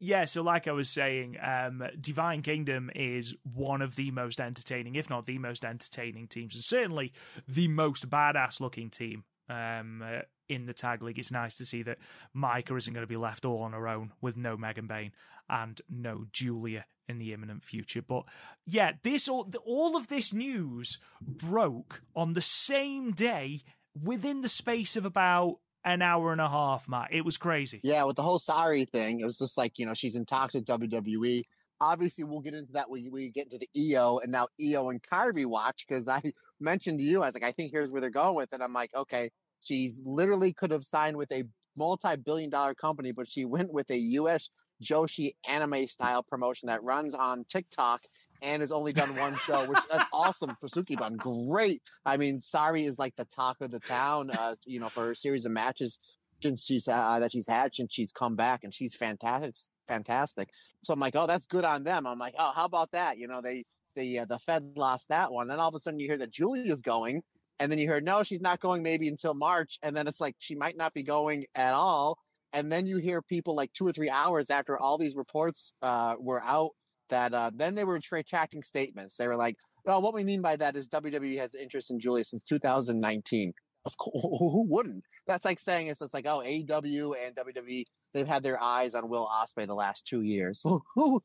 [0.00, 4.96] yeah, so like I was saying, um, Divine Kingdom is one of the most entertaining,
[4.96, 7.12] if not the most entertaining teams, and certainly
[7.48, 11.18] the most badass looking team um, uh, in the tag league.
[11.18, 11.98] It's nice to see that
[12.32, 15.12] Micah isn't going to be left all on her own with no Megan Bayne
[15.48, 18.02] and no Giulia in the imminent future.
[18.02, 18.24] But
[18.66, 23.62] yeah, this all, all of this news broke on the same day
[24.00, 27.08] within the space of about an hour and a half, Matt.
[27.12, 27.80] It was crazy.
[27.82, 30.54] Yeah, with the whole sorry thing, it was just like, you know, she's in talks
[30.54, 31.44] with WWE.
[31.80, 35.02] Obviously, we'll get into that when we get into the Io and now Io and
[35.02, 36.20] Kairi watch because I
[36.60, 38.60] mentioned to you, I was like, I think here's where they're going with it.
[38.60, 39.30] I'm like, okay,
[39.60, 41.44] She's literally could have signed with a
[41.76, 44.50] multi-billion dollar company, but she went with a US
[44.82, 48.02] Joshi anime style promotion that runs on TikTok
[48.42, 51.16] and has only done one show, which that's awesome for Sukeban.
[51.16, 51.82] Great.
[52.06, 55.14] I mean, Sarray is like the talk of the town, uh, you know, for her
[55.14, 55.98] series of matches
[56.40, 59.54] since she's uh, that she's had since she's come back, and she's fantastic,
[59.88, 60.48] fantastic.
[60.82, 62.06] So I'm like, oh, that's good on them.
[62.06, 63.18] I'm like, oh, how about that?
[63.18, 63.64] You know, they
[63.96, 65.48] the uh, the Fed lost that one.
[65.48, 67.22] Then all of a sudden you hear that Giulia's going,
[67.60, 70.36] and then you heard, no she's not going maybe until march and then it's like
[70.38, 72.18] she might not be going at all
[72.52, 76.14] and then you hear people like two or three hours after all these reports uh,
[76.18, 76.70] were out
[77.10, 79.16] that uh, then they were retracting statements.
[79.16, 82.24] They were like well what we mean by that is wwe has interest in giulia
[82.24, 83.52] since 2019
[83.84, 85.04] of course who wouldn't?
[85.26, 87.84] That's like saying it's just like oh aw and wwe
[88.14, 90.60] they've had their eyes on will ospreay the last two years.
[90.64, 91.22] Who who,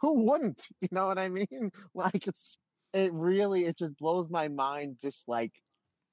[0.00, 0.66] who wouldn't?
[0.80, 1.70] You know what i mean?
[1.94, 2.56] Like it's
[2.92, 5.52] it really it just blows my mind just like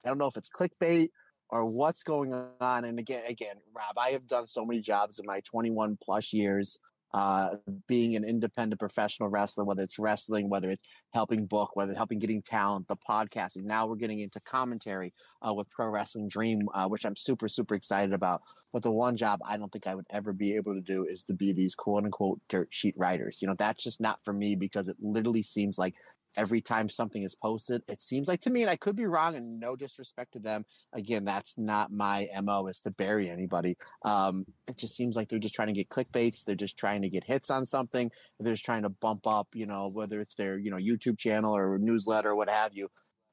[0.05, 1.09] I don't know if it's clickbait
[1.49, 2.85] or what's going on.
[2.85, 6.77] And again, again, Rob, I have done so many jobs in my 21 plus years.
[7.13, 7.55] uh,
[7.87, 10.83] being an independent professional wrestler, whether it's wrestling, whether it's
[11.13, 13.63] helping book, whether it's helping getting talent, the podcasting.
[13.63, 17.75] Now we're getting into commentary uh, with Pro Wrestling Dream, uh, which I'm super, super
[17.75, 18.41] excited about.
[18.73, 21.23] But the one job I don't think I would ever be able to do is
[21.25, 23.39] to be these quote unquote dirt sheet writers.
[23.41, 25.95] You know, that's just not for me because it literally seems like
[26.37, 27.81] every time something is posted.
[27.87, 30.63] It seems like to me, and I could be wrong, and no disrespect to them.
[30.93, 33.77] Again, that's not my mo is to bury anybody.
[34.05, 36.43] Um, it just seems like they're just trying to get clickbaits.
[36.43, 38.09] They're just trying to get hits on something.
[38.39, 41.55] They're just trying to bump up, you know, whether it's their you know YouTube channel
[41.55, 42.87] or newsletter or what have you.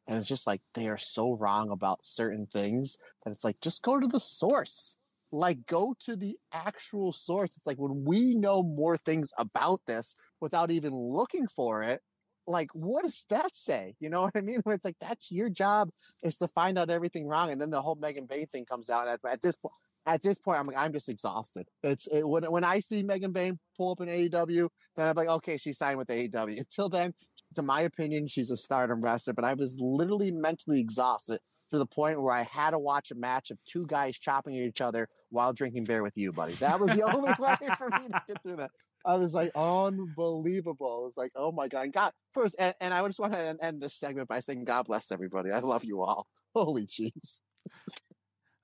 [0.06, 3.82] And it's just like they are so wrong about certain things that it's like just
[3.82, 4.96] go to the source
[5.34, 7.56] like go to the actual source.
[7.56, 12.00] It's like when we know more things about this without even looking for it,
[12.46, 13.94] like what does that say?
[14.00, 14.60] You know what I mean?
[14.64, 15.90] When it's like that's your job
[16.22, 19.08] is to find out everything wrong, and then the whole Megan Bayne thing comes out.
[19.08, 19.74] At, at this point,
[20.06, 21.66] at this point, I'm like, I'm just exhausted.
[21.82, 25.28] It's it, when when I see Megan Bayne pull up in AEW, then I'm like,
[25.28, 26.58] okay, she's signed with AEW.
[26.58, 27.14] Until then,
[27.54, 29.32] to my opinion, she's a Stardom wrestler.
[29.32, 31.40] But I was literally mentally exhausted
[31.72, 34.62] to the point where I had to watch a match of two guys chopping at
[34.62, 36.54] each other while drinking beer with you, buddy.
[36.54, 38.70] That was the only way for me to get through that.
[39.04, 41.00] I was like, unbelievable.
[41.02, 41.92] I was like, oh my God.
[41.92, 45.12] God, first, and, and I just want to end this segment by saying, God bless
[45.12, 45.50] everybody.
[45.50, 46.26] I love you all.
[46.54, 47.40] Holy jeez.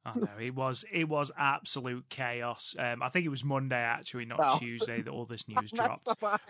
[0.07, 2.75] Oh no, it was it was absolute chaos.
[2.79, 4.59] Um, I think it was Monday actually, not oh.
[4.59, 6.09] Tuesday, that all this news dropped.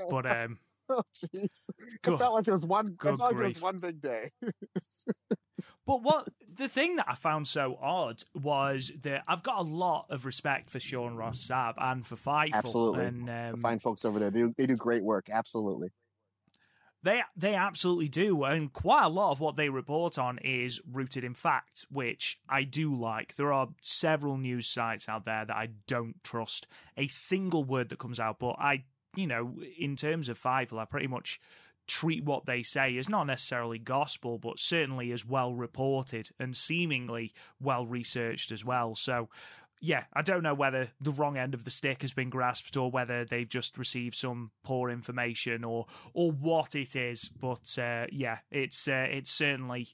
[0.08, 0.58] But um,
[0.90, 1.70] oh jeez,
[2.04, 2.96] it felt like it was one.
[3.00, 4.30] It felt like it was one big day.
[5.86, 10.06] but what the thing that I found so odd was that I've got a lot
[10.10, 12.54] of respect for Sean Ross Sapp and for Fightful.
[12.54, 14.30] Absolutely, and um, the fine folks over there.
[14.30, 15.28] They do, they do great work.
[15.30, 15.90] Absolutely.
[17.02, 21.24] They they absolutely do, and quite a lot of what they report on is rooted
[21.24, 23.36] in fact, which I do like.
[23.36, 26.66] There are several news sites out there that I don't trust
[26.98, 28.84] a single word that comes out, but I,
[29.16, 31.40] you know, in terms of Fightful, I pretty much
[31.86, 37.32] treat what they say as not necessarily gospel, but certainly as well reported and seemingly
[37.60, 38.94] well researched as well.
[38.94, 39.28] So,
[39.80, 42.90] yeah, I don't know whether the wrong end of the stick has been grasped or
[42.90, 47.28] whether they've just received some poor information or or what it is.
[47.28, 49.88] But uh, yeah, it's uh, it's certainly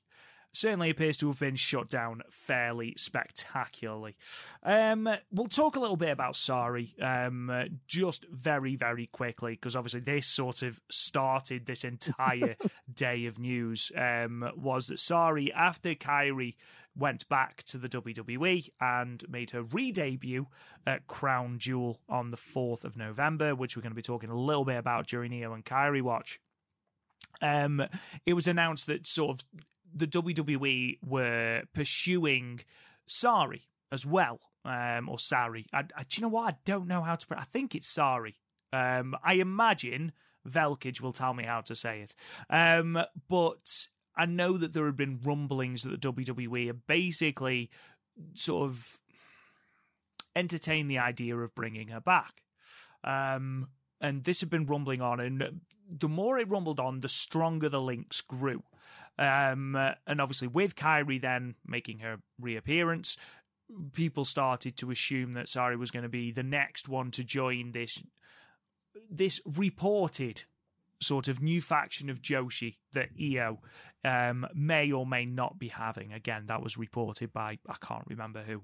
[0.57, 4.17] certainly appears to have been shut down fairly spectacularly.
[4.63, 7.51] Um, we'll talk a little bit about Sarray um,
[7.87, 12.57] just very, very quickly, because obviously this sort of started this entire
[12.93, 13.93] day of news.
[13.97, 16.55] Um, was that Sarray, after Kairi
[16.97, 20.47] went back to the WWE and made her re debut
[20.87, 24.39] at Crown Jewel on the 4th of November, which we're going to be talking a
[24.39, 26.41] little bit about during Neo and Kairi Watch.
[27.43, 27.83] Um,
[28.25, 29.45] it was announced that sort of
[29.97, 32.61] the WWE were pursuing
[33.09, 35.67] Sarray as well, um, or Sari.
[35.73, 36.55] I, I, do you know what?
[36.55, 37.27] I don't know how to.
[37.37, 38.37] I think it's Sari.
[38.73, 40.13] Um, I imagine
[40.47, 42.15] Velkage will tell me how to say it.
[42.51, 43.87] Um, but
[44.17, 47.71] I know that there have been rumblings that the WWE are basically
[48.35, 49.01] sort of
[50.35, 52.43] entertain the idea of bringing her back.
[53.03, 53.69] Um,
[54.01, 57.81] and this had been rumbling on, and the more it rumbled on, the stronger the
[57.81, 58.63] links grew.
[59.19, 63.17] Um, and obviously, with Kairi then making her reappearance,
[63.93, 67.73] people started to assume that Sarray was going to be the next one to join
[67.73, 68.03] this
[69.11, 70.45] this reported
[71.01, 73.61] sort of new faction of Joshi that Io
[74.05, 76.13] um, may or may not be having.
[76.13, 78.63] Again, that was reported by I can't remember who.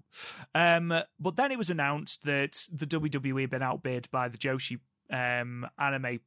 [0.54, 4.80] Um, but then it was announced that the WWE had been outbid by the Joshi
[5.10, 6.20] um, anime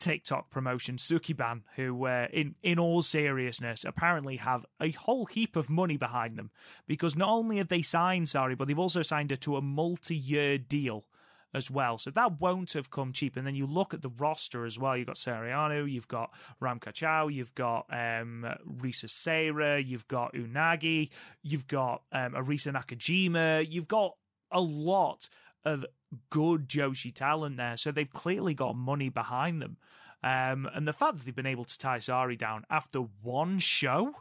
[0.00, 5.70] TikTok promotion, Sukeban, who, uh, in in all seriousness, apparently have a whole heap of
[5.70, 6.50] money behind them
[6.86, 10.58] because not only have they signed Sarray, but they've also signed her to a multi-year
[10.58, 11.04] deal
[11.52, 11.98] as well.
[11.98, 13.36] So that won't have come cheap.
[13.36, 14.96] And then you look at the roster as well.
[14.96, 18.46] You've got Saori Anou, you've got Ram Kaicho, you've got um,
[18.78, 21.10] Risa Sera, you've got Unagi,
[21.42, 24.14] you've got um, Arisa Nakajima, you've got
[24.52, 25.28] a lot
[25.64, 25.84] of
[26.30, 27.76] good Joshi talent there.
[27.76, 29.76] So they've clearly got money behind them.
[30.22, 34.14] Um, and the fact that they've been able to tie Sarray down after one show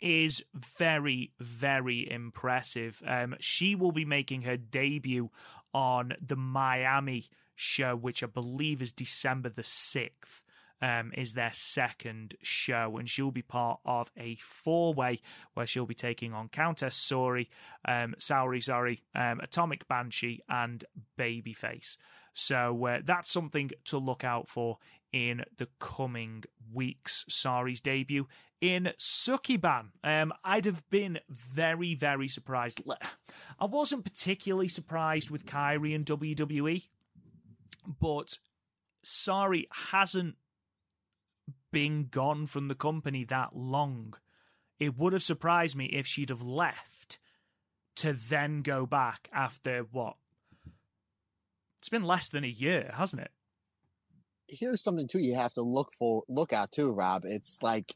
[0.00, 3.02] is very, very impressive.
[3.06, 5.30] Um, she will be making her debut
[5.72, 10.42] on the Miami show, which I believe is December the 6th
[10.82, 15.20] um, is their second show, and she'll be part of a four way
[15.54, 17.48] where she'll be taking on Countess Sori,
[17.86, 20.84] um, Saori, sorry, um, Atomic Banshee, and
[21.18, 21.96] Babyface.
[22.34, 24.78] So uh, that's something to look out for
[25.12, 27.24] in the coming weeks.
[27.30, 28.26] Sarray's debut
[28.60, 29.86] in Sukeban.
[30.04, 32.82] Um, I'd have been very, very surprised.
[33.58, 36.84] I wasn't particularly surprised with Kairi and WWE.
[38.00, 38.38] but
[39.04, 40.34] Sarray hasn't
[41.76, 44.14] been gone from the company that long.
[44.78, 47.18] It would have surprised me if she'd have left
[47.96, 50.14] to then go back after what?
[51.78, 53.30] It's been less than a year, hasn't it?
[54.48, 57.24] Here's something too you have to look for look at too, Rob.
[57.26, 57.94] It's like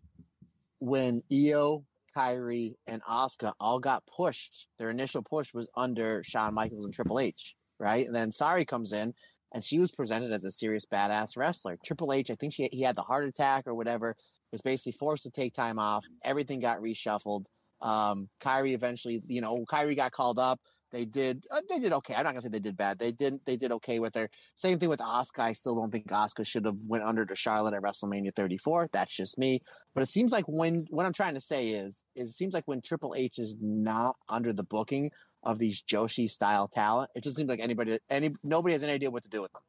[0.80, 6.84] when Io, Kairi, and Asuka all got pushed, their initial push was under Shawn Michaels
[6.84, 8.04] and Triple H, right?
[8.04, 9.14] And then Sarray comes in
[9.52, 11.76] and she was presented as a serious badass wrestler.
[11.84, 14.16] Triple H, I think she he had the heart attack or whatever,
[14.52, 16.04] was basically forced to take time off.
[16.24, 17.46] Everything got reshuffled.
[17.80, 20.60] Um, Kairi eventually, you know, Kairi got called up.
[20.92, 22.14] They did, uh, they did okay.
[22.14, 22.98] I'm not gonna say they did bad.
[22.98, 24.28] They didn't, they did okay with her.
[24.56, 25.38] Same thing with Asuka.
[25.38, 28.88] I still don't think Asuka should have went under to Charlotte at WrestleMania 34.
[28.92, 29.60] That's just me.
[29.94, 32.64] But it seems like when what I'm trying to say is, is it seems like
[32.66, 35.10] when Triple H is not under the booking
[35.42, 39.10] of these Joshi style talent, it just seems like anybody, any nobody has any idea
[39.10, 39.62] what to do with them.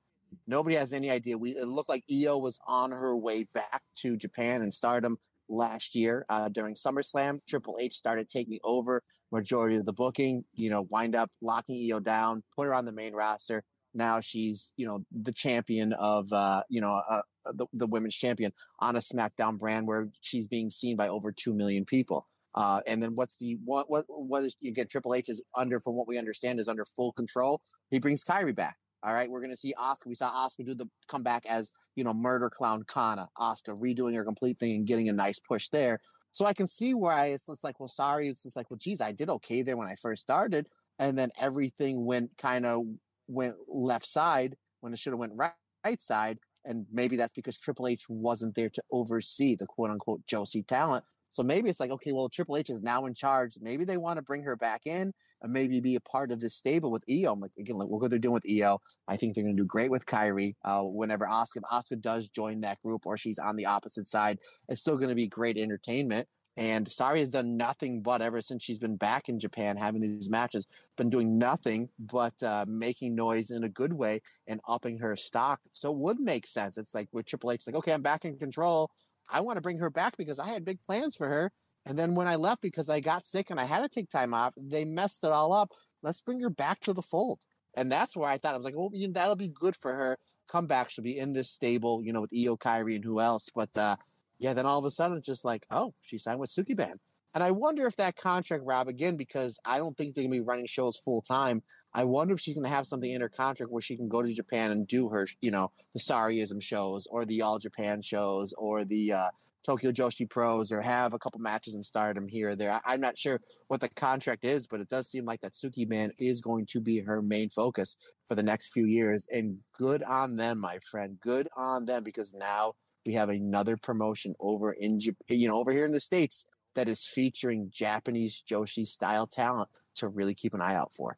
[0.48, 1.38] Nobody has any idea.
[1.38, 5.18] We it looked like Io was on her way back to Japan and Stardom
[5.50, 7.40] last year uh, during SummerSlam.
[7.48, 10.44] Triple H started taking over majority of the booking.
[10.54, 13.64] You know, wind up locking Io down, put her on the main roster.
[13.94, 17.22] Now she's you know the champion of uh, you know uh,
[17.54, 21.54] the the women's champion on a SmackDown brand where she's being seen by over two
[21.54, 22.28] million people.
[22.56, 25.80] Uh, and then what's the what what what is you get Triple H is under
[25.80, 27.62] from what we understand is under full control.
[27.90, 28.76] He brings Kairi back.
[29.04, 30.08] All right, we're to see Asuka.
[30.08, 33.30] We saw Asuka do the comeback as you know murder clown Kana.
[33.38, 36.00] Asuka redoing her complete thing and getting a nice push there.
[36.32, 39.02] So I can see why it's just like, well, sorry, it's just like, well, geez,
[39.02, 40.68] I did okay there when I first started,
[41.00, 42.84] and then everything went kind of
[43.28, 45.52] went left side when it should have went right,
[45.86, 50.22] right side, and maybe that's because Triple H wasn't there to oversee the quote unquote
[50.28, 51.06] Joshi talent.
[51.32, 53.58] So maybe it's like, okay, well, Triple H is now in charge.
[53.62, 56.56] Maybe they want to bring her back in and maybe be a part of this
[56.56, 57.32] stable with Io.
[57.34, 58.80] I'm like, again, like, what they're doing with Io.
[59.08, 60.56] I think they're going to do great with Kairi.
[60.64, 64.82] Uh, whenever if Asuka does join that group or she's on the opposite side, it's
[64.82, 66.28] still going to be great entertainment.
[66.58, 70.30] And Sarray has done nothing but ever since she's been back in Japan having these
[70.30, 70.68] matches,
[70.98, 75.62] been doing nothing but uh, making noise in a good way and upping her stock.
[75.72, 76.78] So it would make sense.
[76.78, 78.92] It's like with Triple H, like, okay, I'm back in control.
[79.32, 81.52] I want to bring her back because I had big plans for her.
[81.86, 84.34] And then when I left because I got sick and I had to take time
[84.34, 85.72] off, they messed it all up.
[86.04, 87.42] Let's bring her back to the fold.
[87.76, 89.94] And that's where I thought I was like, well, you know, that'll be good for
[89.94, 90.18] her.
[90.50, 93.50] Come back, she'll be in this stable, you know, with Io, Kairi, and who else.
[93.56, 93.96] But uh,
[94.38, 96.96] yeah, then all of a sudden it's just like, oh, she signed with Sukeban.
[97.34, 100.42] And I wonder if that contract, Rob, again, because I don't think they're gonna be
[100.42, 101.64] running shows full time.
[101.94, 104.34] I wonder if she's gonna have something in her contract where she can go to
[104.34, 108.86] Japan and do her, you know, the Sariism shows or the All Japan shows or
[108.86, 109.30] the uh,
[109.64, 112.82] Tokyo Joshi Pros or have a couple matches in Stardom here or there.
[112.86, 116.12] I, am not sure what the contract is, but it does seem like that Sukeban
[116.18, 119.28] is going to be her main focus for the next few years.
[119.32, 121.18] And good on them, my friend.
[121.22, 122.74] Good on them because now
[123.06, 126.88] we have another promotion over in Japan, you know over here in the states that
[126.88, 131.18] is featuring Japanese Joshi style talent to really keep an eye out for.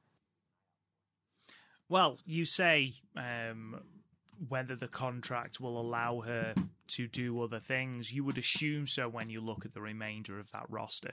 [1.89, 3.81] Well, you say um,
[4.47, 6.53] whether the contract will allow her
[6.87, 8.11] to do other things.
[8.11, 11.11] You would assume so when you look at the remainder of that roster.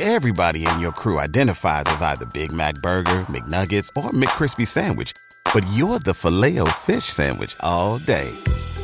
[0.00, 5.12] Everybody in your crew identifies as either Big Mac Burger, McNuggets, or McCrispy Sandwich,
[5.52, 8.28] but you're the filet fish Sandwich all day.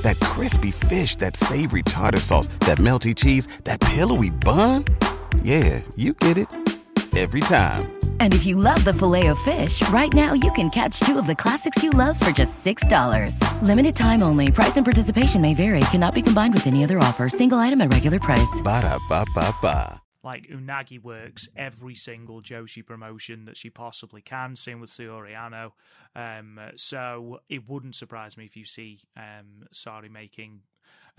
[0.03, 4.85] That crispy fish, that savory tartar sauce, that melty cheese, that pillowy bun.
[5.43, 6.47] Yeah, you get it
[7.17, 8.00] every time.
[8.21, 11.27] And if you love the filet of fish, right now you can catch two of
[11.27, 13.63] the classics you love for just $6.
[13.63, 14.53] Limited time only.
[14.53, 15.81] Price and participation may vary.
[15.91, 17.29] Cannot be combined with any other offer.
[17.29, 18.61] Single item at regular price.
[18.63, 20.01] Ba da ba ba ba.
[20.23, 24.55] Like Unagi works every single Joshi promotion that she possibly can.
[24.55, 25.73] Same with Saori Anou.
[26.15, 30.61] Um, so it wouldn't surprise me if you see um, Sarray making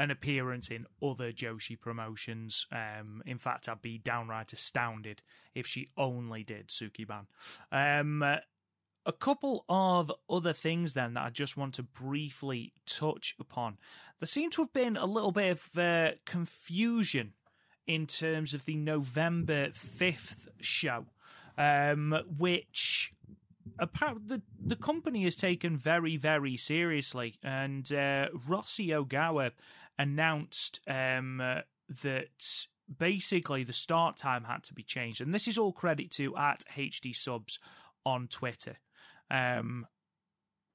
[0.02, 2.66] an appearance in other Joshi promotions.
[2.72, 5.22] Um, in fact, I'd be downright astounded
[5.54, 7.28] if she only did Sukeban.
[7.72, 8.24] Um,
[9.06, 13.78] a couple of other things then that I just want to briefly touch upon.
[14.20, 17.34] There seemed to have been a little bit of uh, confusion
[17.86, 21.06] in terms of the November 5th show,
[21.58, 23.14] um, which
[23.80, 27.36] apparently the, the company is taken very, very seriously.
[27.44, 29.52] And uh, Rossy Ogawa
[29.98, 31.62] announced um, uh,
[32.04, 32.68] that
[32.98, 35.22] basically the start time had to be changed.
[35.22, 37.60] And this is all credit to at HD Subs
[38.06, 38.78] on Twitter.
[39.30, 39.88] Um,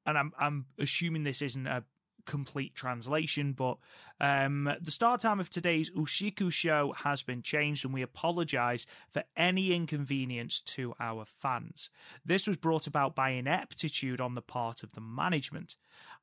[0.06, 1.82] and I'm I'm assuming this isn't a
[2.26, 3.78] complete translation, but
[4.20, 9.24] um, the start time of today's Ushiku show has been changed, and we apologise for
[9.36, 11.88] any inconvenience to our fans.
[12.24, 15.76] This was brought about by ineptitude on the part of the management.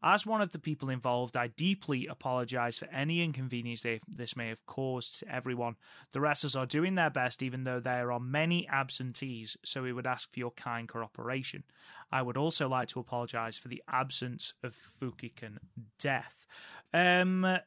[0.06, 4.66] As one of the people involved, I deeply apologise for any inconvenience this may have
[4.66, 5.78] caused to everyone.
[6.12, 10.06] The wrestlers are doing their best, even though there are many absentees, so we would
[10.06, 11.64] ask for your kind cooperation.
[12.12, 15.58] I would also like to apologise for the absence of Fukigen
[15.99, 16.45] Death.
[16.93, 17.60] Um,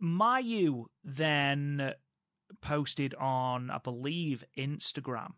[0.00, 1.94] Mayu then
[2.60, 5.32] posted on, I believe, Instagram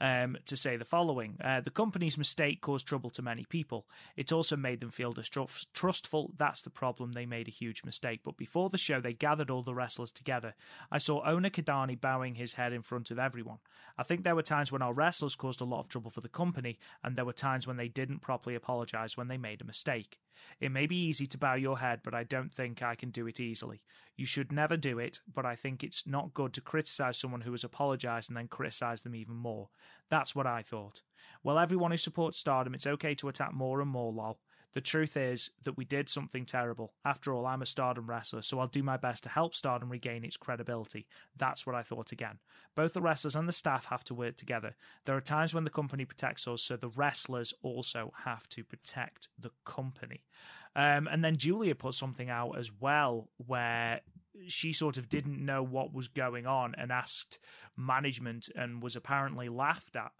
[0.00, 3.86] um, to say the following uh, The company's mistake caused trouble to many people.
[4.16, 6.32] It also made them feel distrustful.
[6.36, 7.12] That's the problem.
[7.12, 8.20] They made a huge mistake.
[8.24, 10.54] But before the show, they gathered all the wrestlers together.
[10.90, 13.58] I saw Owner Kidani bowing his head in front of everyone.
[13.96, 16.28] I think there were times when our wrestlers caused a lot of trouble for the
[16.28, 20.18] company, and there were times when they didn't properly apologize when they made a mistake.
[20.60, 23.26] It may be easy to bow your head, but I don't think I can do
[23.26, 23.82] it easily.
[24.16, 27.52] You should never do it, but I think it's not good to criticize someone who
[27.52, 29.68] has apologized and then criticize them even more.
[30.10, 31.02] That's what I thought.
[31.44, 34.40] Well, everyone who supports Stardom, it's okay to attack more and more, lol.
[34.74, 36.92] The truth is that we did something terrible.
[37.04, 40.24] After all, I'm a Stardom wrestler, so I'll do my best to help Stardom regain
[40.24, 41.06] its credibility.
[41.36, 42.38] That's what I thought again.
[42.74, 44.76] Both the wrestlers and the staff have to work together.
[45.04, 49.28] There are times when the company protects us, so the wrestlers also have to protect
[49.38, 50.24] the company.
[50.76, 54.02] Um, and then Giulia put something out as well where
[54.46, 57.38] she sort of didn't know what was going on and asked
[57.76, 60.12] management and was apparently laughed at.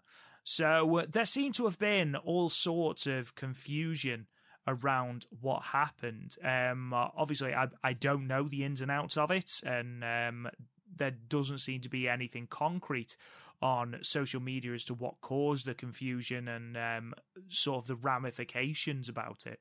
[0.43, 4.27] So uh, there seemed to have been all sorts of confusion
[4.67, 6.35] around what happened.
[6.43, 10.49] Um, obviously, I, I don't know the ins and outs of it, and um,
[10.95, 13.15] there doesn't seem to be anything concrete
[13.61, 17.13] on social media as to what caused the confusion and um,
[17.49, 19.59] sort of the ramifications about it.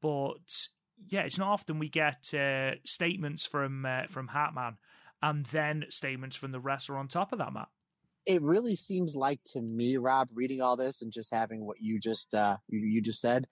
[0.00, 0.68] But
[1.08, 4.76] yeah, it's not often we get uh, statements from uh, from Hatman
[5.22, 7.68] and then statements from the wrestler on top of that, Matt.
[8.26, 11.98] It really seems like to me, Rob, reading all this and just having what you
[11.98, 13.46] just uh, you, you just said,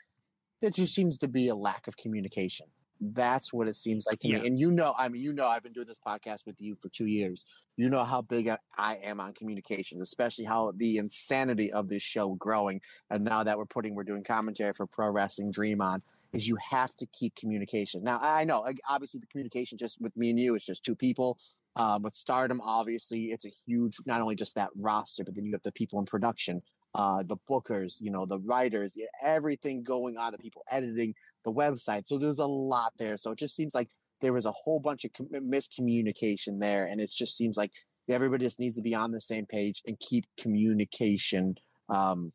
[0.60, 2.66] there just seems to be a lack of communication.
[3.00, 4.38] That's what it seems like to yeah.
[4.38, 4.46] me.
[4.46, 6.88] And you know, I mean, you know, I've been doing this podcast with you for
[6.88, 7.44] two years.
[7.76, 8.48] You know how big
[8.78, 12.80] I am on communication, especially how the insanity of this show growing.
[13.10, 16.00] And now that we're putting, we're doing commentary for Pro Wrestling Dream on,
[16.32, 18.02] is you have to keep communication.
[18.02, 21.38] Now, I know, obviously, the communication just with me and you, it's just two people.
[21.76, 25.52] Um, with Stardom, obviously, it's a huge, not only just that roster, but then you
[25.52, 26.62] have the people in production
[26.96, 32.06] uh, the bookers, you know, the writers, everything going on, the people editing the website.
[32.06, 33.18] So there's a lot there.
[33.18, 33.88] So it just seems like
[34.22, 36.86] there was a whole bunch of miscommunication there.
[36.86, 37.70] And it just seems like
[38.08, 41.56] everybody just needs to be on the same page and keep communication,
[41.90, 42.32] um,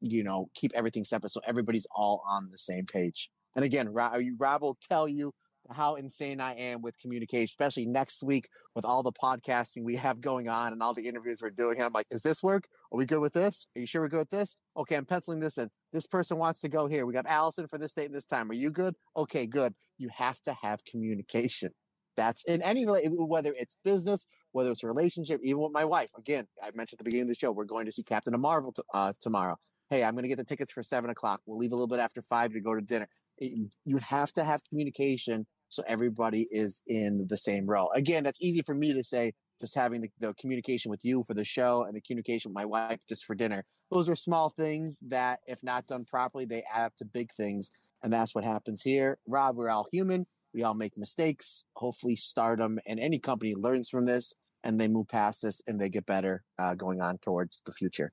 [0.00, 1.30] you know, keep everything separate.
[1.30, 3.30] So everybody's all on the same page.
[3.54, 5.32] And again, Rob, Rob will tell you
[5.72, 10.20] how insane I am with communication, especially next week with all the podcasting we have
[10.20, 11.80] going on and all the interviews we're doing.
[11.80, 12.68] I'm like, is this work?
[12.92, 13.66] Are we good with this?
[13.76, 14.56] Are you sure we're good with this?
[14.76, 15.70] Okay, I'm penciling this in.
[15.92, 17.06] This person wants to go here.
[17.06, 18.50] We got Allison for this date and this time.
[18.50, 18.94] Are you good?
[19.16, 19.74] Okay, good.
[19.98, 21.72] You have to have communication.
[22.16, 26.10] That's in any whether it's business, whether it's a relationship, even with my wife.
[26.18, 28.72] Again, I mentioned at the beginning of the show, we're going to see Captain Marvel
[28.72, 29.56] t- uh, tomorrow.
[29.88, 31.40] Hey, I'm going to get the tickets for seven o'clock.
[31.46, 33.08] We'll leave a little bit after five to go to dinner.
[33.38, 37.88] It, you have to have communication so everybody is in the same row.
[37.94, 41.34] Again, that's easy for me to say, just having the, the, communication with you for
[41.34, 43.64] the show and the communication with my wife just for dinner.
[43.90, 47.70] Those are small things that, if not done properly, they add up to big things.
[48.02, 49.18] And that's what happens here.
[49.26, 50.26] Rob, we're all human.
[50.54, 51.64] We all make mistakes.
[51.76, 54.32] Hopefully, stardom and any company learns from this
[54.64, 58.10] and they move past this and they get better uh, going on towards the future.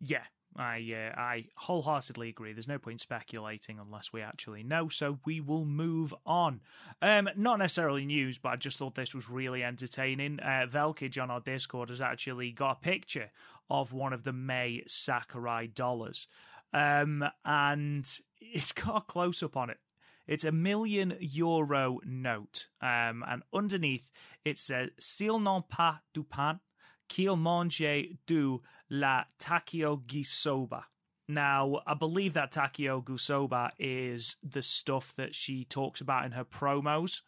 [0.00, 0.24] Yeah,
[0.56, 2.52] I uh, I wholeheartedly agree.
[2.52, 4.88] There's no point speculating unless we actually know.
[4.88, 6.60] So we will move on.
[7.00, 10.40] Um, not necessarily news, but I just thought this was really entertaining.
[10.40, 13.30] Uh, Velkage on our Discord has actually got a picture
[13.70, 16.26] of one of the Mai Sakurai dollars,
[16.72, 18.08] um, and
[18.40, 19.78] it's got a close up on it.
[20.26, 24.10] It's a million euro note, um, and underneath
[24.44, 26.60] it says "S'il non pas du pain."
[27.08, 27.82] Qu'il mange
[28.26, 30.84] du la takio gisoba.
[31.28, 36.44] Now, I believe that takio gusoba is the stuff that she talks about in her
[36.44, 37.20] promos.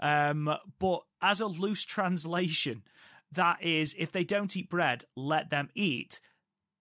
[0.00, 2.82] Um, but as a loose translation,
[3.32, 6.20] that is if they don't eat bread, let them eat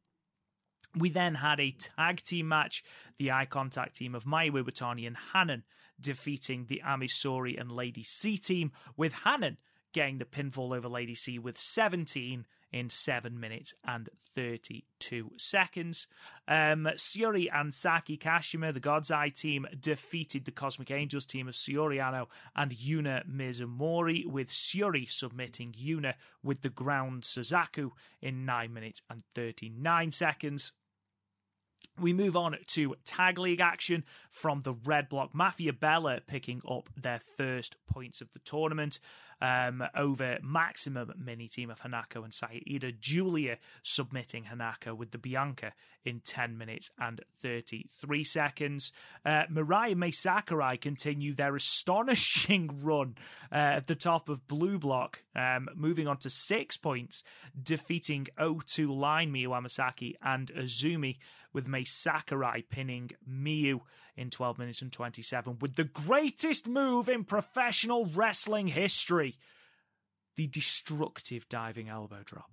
[0.96, 2.84] We then had a tag team match,
[3.18, 5.64] the eye contact team of Mayu Iwatani and Hanan
[6.00, 9.58] defeating the Ami Sohrei and Lady C team, with Hanan
[9.92, 16.08] getting the pinfall over Lady C with 17 in 7 minutes and 32 seconds.
[16.48, 21.54] Um, Syuri and Saki Kashima, the God's Eye team, defeated the Cosmic Angels team of
[21.54, 22.26] Saori
[22.56, 29.22] and Yuna Mizumori, with Syuri submitting Yuna with the ground Suzaku in 9 minutes and
[29.36, 30.72] 39 seconds.
[32.00, 35.34] We move on to Tag League action from the Red Block.
[35.34, 38.98] Mafia Bella picking up their first points of the tournament
[39.40, 42.92] um, over Maximum Mini Team of Hanako and Saida.
[42.92, 45.72] Giulia submitting Hanako with the Bianca
[46.04, 48.92] in 10 minutes and 33 seconds.
[49.24, 53.16] Uh, Mirai Mai Sakurai continue their astonishing run
[53.52, 57.22] uh, at the top of Blue Block, um, moving on to six points,
[57.60, 61.16] defeating O2 Line Miyu Amasaki and Azumi
[61.54, 63.80] with Mai Sakurai pinning Miyu
[64.16, 69.36] in 12 minutes and 27 with the greatest move in professional wrestling history
[70.36, 72.50] the destructive diving elbow drop.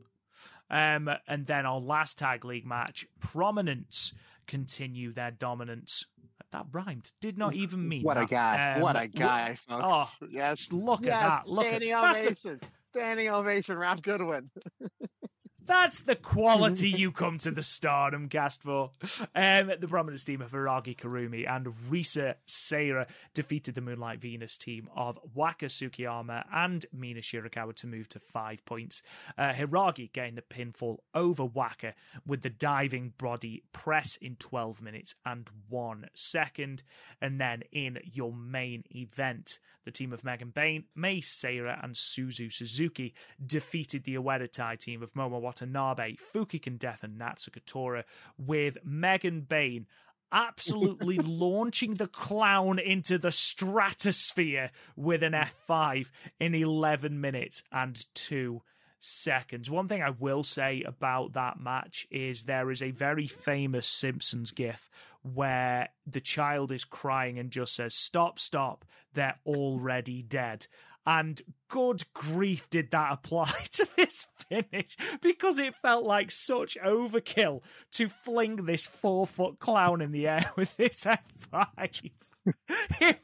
[0.69, 4.13] Um, and then our last tag league match, Prominence
[4.47, 6.05] continue their dominance.
[6.51, 7.11] That rhymed.
[7.21, 8.23] Did not even mean what that.
[8.23, 8.73] a guy!
[8.75, 9.85] Um, what a guy, folks!
[9.85, 11.47] Oh, yes, look yes, at that!
[11.47, 12.59] Look standing at that's the, ovation!
[12.87, 14.49] Standing ovation, Ralph Goodwin.
[15.71, 18.91] That's the quality you come to the Stardom cast for.
[19.33, 24.89] Um, the prominence team of Hiragi Kurumi and Risa Sera defeated the Moonlight Venus team
[24.93, 29.01] of Waka Tsukiyama and Mina Shirakawa to move to five points.
[29.37, 31.93] Uh, Hiragi gained the pinfall over Waka
[32.27, 36.83] with the diving body press in 12 minutes and one second.
[37.21, 42.51] And then in your main event, the team of Megan Bayne, Mei Seira, and Suzu
[42.51, 43.13] Suzuki
[43.43, 48.03] defeated the Oedo Tai team of Momo Watanabe, Fukigen Death, and Natsuko Tora,
[48.37, 49.85] with Megan Bayne
[50.31, 56.09] absolutely launching the clown into the stratosphere with an F5
[56.39, 58.61] in 11 minutes and 2
[58.99, 59.69] seconds.
[59.69, 64.51] One thing I will say about that match is there is a very famous Simpsons
[64.51, 64.89] gif
[65.23, 70.65] where the child is crying and just says, Stop, stop, they're already dead.
[71.05, 77.63] And good grief, did that apply to this finish because it felt like such overkill
[77.93, 82.11] to fling this four foot clown in the air with this F5.
[82.99, 83.19] it,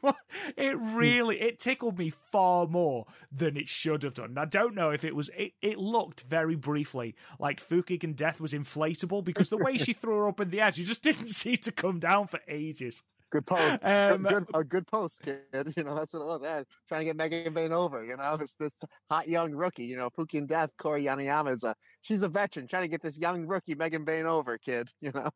[0.56, 4.38] it really it tickled me far more than it should have done.
[4.38, 8.52] I don't know if it was it, it looked very briefly like Fukigen Death was
[8.52, 11.56] inflatable because the way she threw her up in the air, she just didn't seem
[11.58, 13.02] to come down for ages.
[13.30, 13.78] Good post.
[13.82, 15.38] Um, good, a good post, kid.
[15.76, 16.64] You know, that's what it was.
[16.88, 18.04] Trying to get Megan Bayne over.
[18.04, 19.84] You know, it's this hot young rookie.
[19.84, 23.18] You know, Fukigen Death, Kaori Yoneyama is a she's a veteran trying to get this
[23.18, 24.88] young rookie Megan Bayne over, kid.
[25.00, 25.30] You know.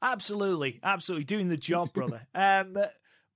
[0.00, 2.26] Absolutely, absolutely doing the job, brother.
[2.34, 2.76] um,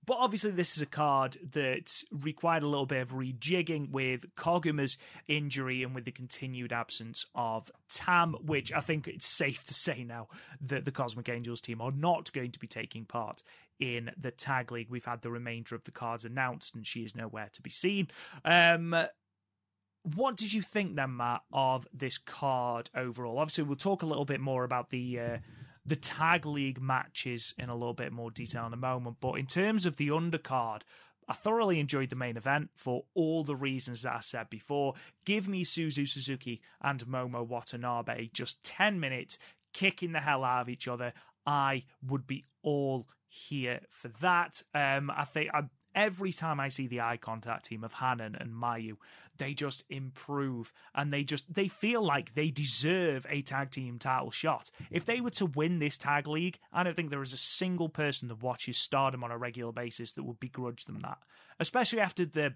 [0.05, 4.99] but obviously, this is a card that required a little bit of rejigging with Koguma's
[5.29, 10.03] injury and with the continued absence of Tam, which I think it's safe to say
[10.03, 10.29] now
[10.61, 13.43] that the Cosmic Angels team are not going to be taking part
[13.79, 14.91] in the Tag League.
[14.91, 18.09] We've had the remainder of the cards announced, and she is nowhere to be seen.
[18.45, 18.97] Um,
[20.03, 23.39] what did you think then, Matt, of this card overall?
[23.39, 25.21] Obviously, we'll talk a little bit more about the.
[25.21, 25.39] Uh,
[25.85, 29.17] the tag league matches in a little bit more detail in a moment.
[29.21, 30.83] But in terms of the undercard,
[31.29, 34.95] I thoroughly enjoyed the main event for all the reasons that I said before.
[35.25, 39.39] Give me Suzu Suzuki and Momo Watanabe just 10 minutes
[39.73, 41.13] kicking the hell out of each other.
[41.47, 44.63] I would be all here for that.
[44.75, 48.53] Um, I think I, every time I see the eye contact team of Hanan and
[48.53, 48.97] Mayu,
[49.39, 54.31] they just improve and they just they feel like they deserve a tag team title
[54.31, 54.71] shot.
[54.91, 57.89] If they were to win this tag league, I don't think there is a single
[57.89, 61.19] person that watches Stardom on a regular basis that would begrudge them that.
[61.59, 62.55] Especially after the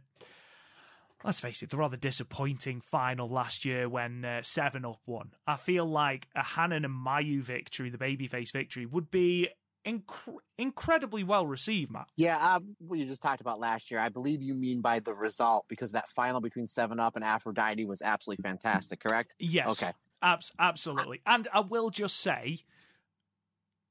[1.24, 5.32] let's face it, the rather disappointing final last year when uh, Seven Up won.
[5.46, 9.48] I feel like a Hanan and Mayu victory, the babyface victory, would be
[9.86, 12.08] inc- incredibly well received, Matt.
[12.16, 15.14] Yeah, uh, what you just talked about last year, I believe you mean by the
[15.14, 19.00] result because that final between Seven Up and Aphrodite was absolutely fantastic.
[19.00, 19.34] Correct?
[19.38, 19.82] Yes.
[19.82, 19.92] Okay.
[20.22, 21.20] Abs- absolutely.
[21.26, 22.58] And I will just say,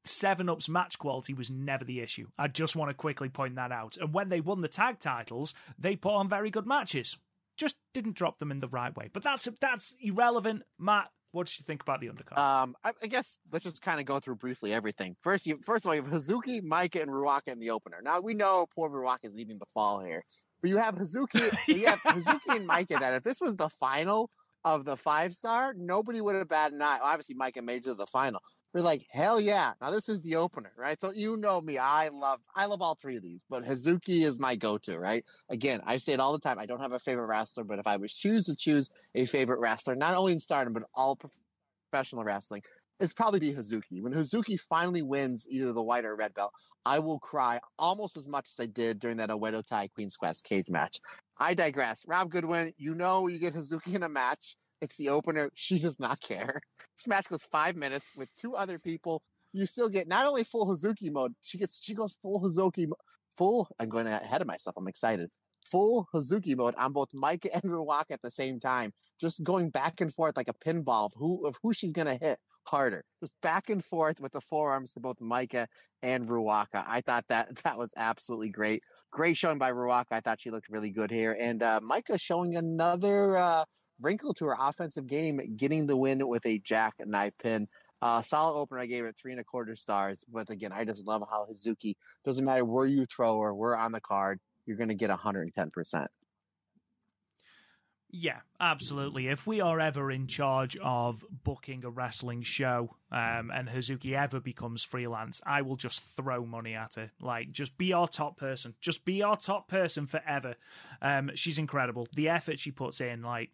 [0.03, 2.27] Seven Up's match quality was never the issue.
[2.37, 3.97] I just want to quickly point that out.
[3.97, 7.17] And when they won the tag titles, they put on very good matches.
[7.57, 9.09] Just didn't drop them in the right way.
[9.11, 10.63] But that's that's irrelevant.
[10.77, 12.37] Matt, what did you think about the undercard?
[12.37, 15.15] Um, I, I guess let's just kind of go through briefly everything.
[15.21, 17.97] First, you first of all, you have Hazuki, Maika, and Ruaka in the opener.
[18.01, 20.23] Now we know poor Ruaka is leaving the fall here,
[20.61, 22.99] but you have Hazuki, you have Hazuki and Maika.
[22.99, 24.29] That if this was the final
[24.63, 26.99] of the five star, nobody would have batted an eye.
[27.01, 28.39] Obviously, Maika made it to the final.
[28.75, 29.71] We're like, hell yeah!
[29.79, 30.99] Now this is the opener, right?
[30.99, 34.37] So you know me, I love, I love all three of these, but Hazuki is
[34.37, 35.23] my go-to, right?
[35.47, 36.59] Again, I say it all the time.
[36.59, 39.61] I don't have a favorite wrestler, but if I was choose to choose a favorite
[39.61, 41.17] wrestler, not only in Stardom but all
[41.89, 42.63] professional wrestling,
[42.99, 44.01] it's probably be Hazuki.
[44.01, 46.51] When Hazuki finally wins either the white or red belt,
[46.85, 50.43] I will cry almost as much as I did during that Oedo Tai Queen's Quest
[50.43, 50.99] cage match.
[51.37, 52.03] I digress.
[52.07, 54.57] Rob Goodwin, you know you get Hazuki in a match.
[54.85, 55.49] It's the opener.
[55.55, 56.61] She does not care.
[56.95, 59.23] This match goes five minutes with two other people.
[59.51, 62.87] You still get not only full Hazuki mode, she gets she goes full Hazuki
[63.35, 63.67] full.
[63.79, 64.75] I'm going ahead of myself.
[64.77, 65.31] I'm excited.
[65.71, 70.01] Full Hazuki mode on both Maika and Ruaka at the same time, just going back
[70.01, 72.37] and forth like a pinball of who of who she's gonna hit
[72.67, 73.03] harder.
[73.21, 75.65] Just back and forth with the forearms to both Maika
[76.03, 76.83] and Ruaka.
[76.87, 78.83] I thought that that was absolutely great.
[79.11, 80.11] Great showing by Ruaka.
[80.11, 81.35] I thought she looked really good here.
[81.39, 83.65] And uh, Maika showing another uh,
[84.01, 87.67] wrinkle to her offensive game, getting the win with a jackknife pin.
[88.01, 88.81] Uh, solid opener.
[88.81, 90.23] I gave it three and a quarter stars.
[90.31, 93.91] But again, I just love how Hazuki doesn't matter where you throw her, we're on
[93.91, 94.39] the card.
[94.65, 96.07] You're going to get 110%.
[98.17, 99.27] Yeah, absolutely.
[99.27, 104.39] If we are ever in charge of booking a wrestling show um, and Hazuki ever
[104.39, 107.11] becomes freelance, I will just throw money at her.
[107.19, 108.73] Like, just be our top person.
[108.79, 110.55] Just be our top person forever.
[111.01, 112.07] Um, she's incredible.
[112.13, 113.51] The effort she puts in, like,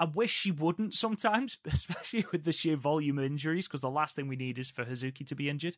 [0.00, 4.16] I wish she wouldn't sometimes, especially with the sheer volume of injuries, because the last
[4.16, 5.76] thing we need is for Hazuki to be injured.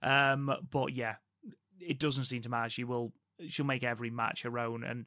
[0.00, 1.16] Um, but yeah,
[1.80, 2.70] it doesn't seem to matter.
[2.70, 3.12] She will.
[3.48, 5.06] She'll make every match her own, and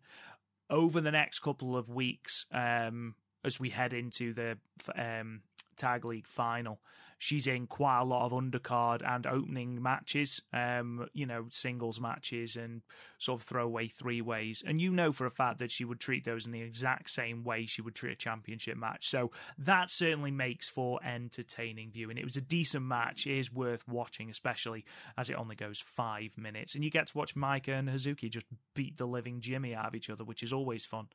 [0.70, 3.16] over the next couple of weeks, um,
[3.46, 4.58] as we head into the
[4.96, 5.42] um,
[5.78, 6.80] tag league final,
[7.20, 12.56] she's in quite a lot of undercard and opening matches, um, you know, singles matches
[12.56, 12.82] and
[13.18, 14.64] sort of throwaway three ways.
[14.66, 17.44] And you know for a fact that she would treat those in the exact same
[17.44, 19.10] way she would treat a championship match.
[19.10, 22.18] So that certainly makes for entertaining viewing.
[22.18, 23.26] It was a decent match.
[23.26, 24.86] It is worth watching, especially
[25.18, 26.76] as it only goes five minutes.
[26.76, 28.46] And you get to watch Maika and Hazuki just
[28.76, 31.08] beat the living Jimmy out of each other, which is always fun.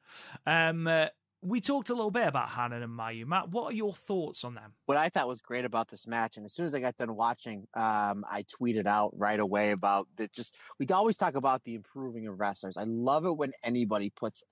[0.47, 1.07] Um, uh,
[1.43, 3.27] we talked a little bit about Hanan and Mayu.
[3.27, 4.73] Matt, what are your thoughts on them?
[4.87, 7.17] What I thought was great about this match, and as soon as I got done
[7.17, 10.33] watching, um, I tweeted out right away about that.
[10.33, 12.77] Just we always talk about the improving of wrestlers.
[12.77, 14.45] I love it when anybody puts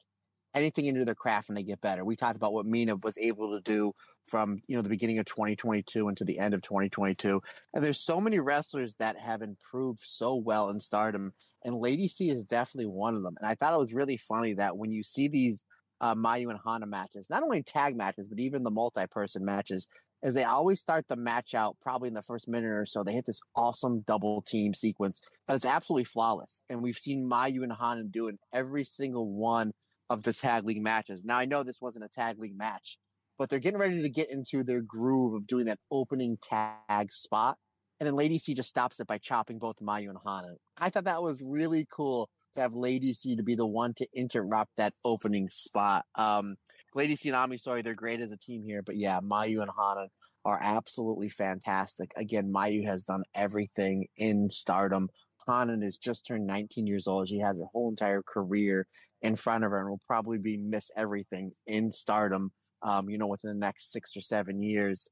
[0.52, 2.04] anything into their craft and they get better.
[2.04, 3.92] We talked about what Mina was able to do
[4.24, 7.40] from you know the beginning of 2022 into the end of 2022,
[7.72, 11.32] and there's so many wrestlers that have improved so well in Stardom,
[11.64, 13.36] and Lady C is definitely one of them.
[13.40, 15.64] And I thought it was really funny that when you see these
[16.00, 19.86] uh, Mayu and Hana matches, not only tag matches, but even the multi person matches,
[20.22, 23.02] is they always start the match out probably in the first minute or so.
[23.02, 26.62] They hit this awesome double team sequence that is absolutely flawless.
[26.68, 29.72] And we've seen Mayu and Hana do in every single one
[30.10, 31.24] of the tag league matches.
[31.24, 32.98] Now, I know this wasn't a tag league match,
[33.38, 37.56] but they're getting ready to get into their groove of doing that opening tag spot.
[37.98, 40.54] And then Lady C just stops it by chopping both Mayu and Hana.
[40.78, 44.06] I thought that was really cool to have Lady C to be the one to
[44.14, 46.04] interrupt that opening spot.
[46.16, 46.56] Um,
[46.94, 49.70] Lady C and Ami Sohrei, they're great as a team here, but yeah, Mayu and
[49.76, 50.08] Hana
[50.44, 52.10] are absolutely fantastic.
[52.16, 55.08] Again, Mayu has done everything in stardom.
[55.46, 57.28] Hanan is just turned 19 years old.
[57.28, 58.86] She has her whole entire career
[59.22, 62.50] in front of her and will probably be miss everything in stardom,
[62.82, 65.08] um, you know, within the next six or seven years.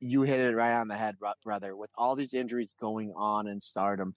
[0.00, 1.76] You hit it right on the head, brother.
[1.76, 4.14] With all these injuries going on in stardom,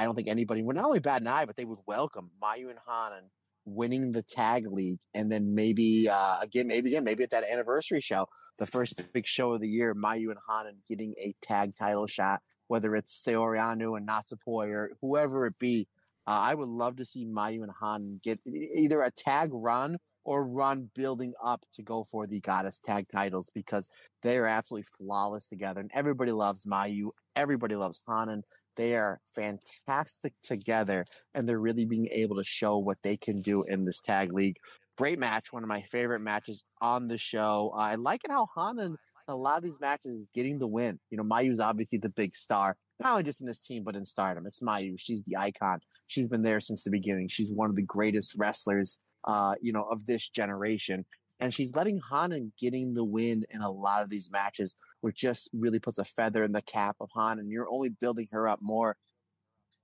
[0.00, 2.70] I don't think anybody would not only bat an eye, but they would welcome Mayu
[2.70, 3.24] and Hanan
[3.66, 8.00] winning the tag league, and then maybe uh, again, maybe again, maybe at that anniversary
[8.00, 8.26] show,
[8.58, 12.40] the first big show of the year, Mayu and Hanan getting a tag title shot,
[12.68, 15.86] whether it's Saori Anou and Natsupoi or whoever it be.
[16.26, 20.46] Uh, I would love to see Mayu and Hanan get either a tag run or
[20.46, 23.90] run building up to go for the goddess tag titles because
[24.22, 28.42] they are absolutely flawless together, and everybody loves Mayu, everybody loves Hanan.
[28.80, 31.04] They are fantastic together,
[31.34, 34.56] and they're really being able to show what they can do in this tag league.
[34.96, 37.74] Great match, one of my favorite matches on the show.
[37.76, 38.96] I like it how Hanan
[39.28, 40.98] a lot of these matches is getting the win.
[41.10, 44.06] You know, Mayu's obviously the big star, not only just in this team, but in
[44.06, 44.46] stardom.
[44.46, 44.94] It's Mayu.
[44.96, 45.80] She's the icon.
[46.06, 47.28] She's been there since the beginning.
[47.28, 48.98] She's one of the greatest wrestlers,
[49.28, 51.04] uh, you know, of this generation.
[51.40, 55.48] And she's letting Hanan getting the win in a lot of these matches, which just
[55.52, 57.50] really puts a feather in the cap of Hanan.
[57.50, 58.96] You're only building her up more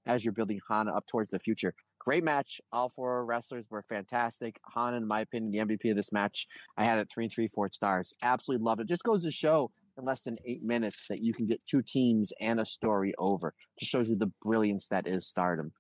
[0.07, 1.75] as you're building Hana up towards the future.
[1.99, 2.61] Great match.
[2.73, 4.61] All four wrestlers were fantastic.
[4.73, 6.47] Hana, in my opinion, the MVP of this match.
[6.77, 8.13] I had it three and three four stars.
[8.23, 8.89] Absolutely loved it.
[8.89, 12.33] Just goes to show in less than eight minutes that you can get two teams
[12.41, 13.55] and a story over.
[13.79, 15.73] Just shows you the brilliance that is stardom.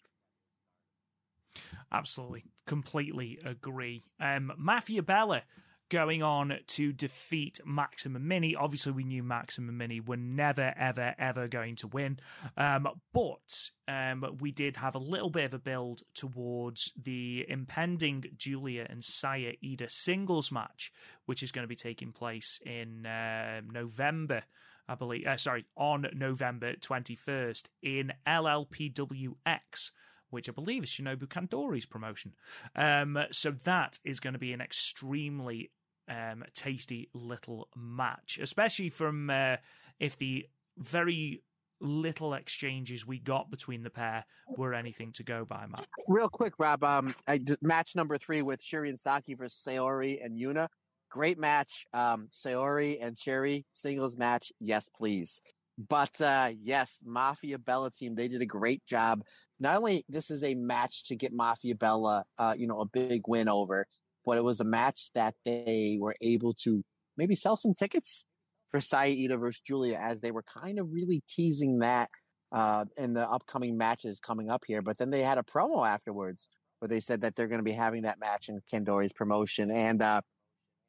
[1.92, 2.44] Absolutely.
[2.66, 4.02] Completely agree.
[4.20, 5.42] Um, Mafia Bella
[5.88, 8.54] going on to defeat Maximum Mini.
[8.54, 12.18] Obviously, we knew Maximum Mini were never, ever, ever going to win.
[12.56, 18.24] Um, but um, we did have a little bit of a build towards the impending
[18.36, 20.92] Giulia and Saya Iida singles match,
[21.26, 24.42] which is going to be taking place in uh, November.
[24.88, 29.90] I believe, uh, sorry, on November 21st in LLPWX
[30.30, 32.34] which I believe is Shinobu Kandori's promotion.
[32.74, 35.70] Um, so that is going to be an extremely
[36.08, 39.56] um, tasty little match, especially from uh,
[39.98, 40.46] if the
[40.78, 41.42] very
[41.80, 44.24] little exchanges we got between the pair
[44.56, 45.86] were anything to go by, Matt.
[46.08, 46.82] Real quick, Rob.
[46.82, 50.68] Um, I, match number three with Syuri and Saki versus Saori and Yuna.
[51.10, 51.86] Great match.
[51.92, 54.50] Um, Saori and Syuri singles match.
[54.60, 55.40] Yes, please.
[55.88, 59.22] But uh, yes, Mafia Bella team, they did a great job.
[59.60, 63.22] Not only this is a match to get Mafia Bella, uh, you know, a big
[63.28, 63.86] win over,
[64.26, 66.82] but it was a match that they were able to
[67.16, 68.26] maybe sell some tickets
[68.70, 72.10] for Saya Iida versus Giulia as they were kind of really teasing that
[72.52, 74.82] uh, in the upcoming matches coming up here.
[74.82, 76.48] But then they had a promo afterwards
[76.80, 79.70] where they said that they're going to be having that match in Kandori's promotion.
[79.70, 80.20] And uh,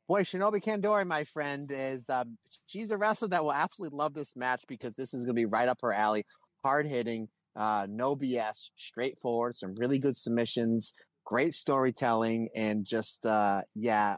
[0.07, 2.37] boy, Shinobu Kandori, my friend, is um,
[2.67, 5.45] she's a wrestler that will absolutely love this match because this is going to be
[5.45, 6.25] right up her alley,
[6.63, 10.93] hard hitting, uh, no BS, straightforward, some really good submissions,
[11.27, 14.15] great storytelling, and just uh, yeah,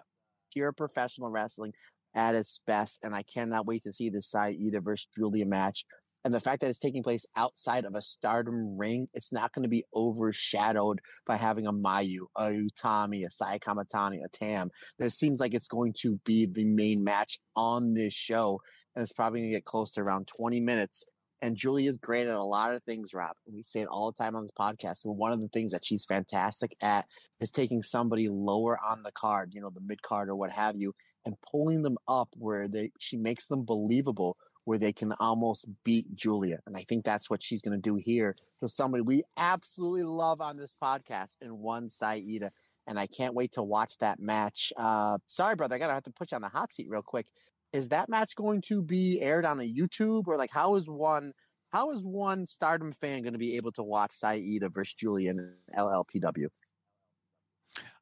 [0.53, 1.73] pure professional wrestling
[2.15, 2.99] at its best.
[3.03, 5.85] And I cannot wait to see this Saya Iida versus Giulia match.
[6.23, 9.63] And the fact that it's taking place outside of a stardom ring, it's not going
[9.63, 14.69] to be overshadowed by having a Mayu, a Utami, a Saya Kamitani, a Tam.
[14.99, 18.59] It seems like it's going to be the main match on this show.
[18.95, 21.05] And it's probably going to get close to around 20 minutes.
[21.41, 23.35] And Giulia's great at a lot of things, Rob.
[23.45, 25.05] We say it all the time on this podcast.
[25.05, 27.05] One of the things that she's fantastic at
[27.39, 30.75] is taking somebody lower on the card, you know, the mid card or what have
[30.75, 30.93] you,
[31.25, 36.05] and pulling them up where they she makes them believable where they can almost beat
[36.15, 36.59] Giulia.
[36.67, 38.35] And I think that's what she's going to do here.
[38.59, 42.49] So somebody we absolutely love on this podcast in one Saya Iida.
[42.85, 44.73] And I can't wait to watch that match.
[44.75, 45.75] Uh, sorry, brother.
[45.75, 47.27] I got to have to put you on the hot seat real quick.
[47.73, 51.33] Is that match going to be aired on a YouTube or like how is one,
[51.71, 55.39] how is one stardom fan going to be able to watch Saya Iida versus Julian
[55.39, 56.47] in LLPW?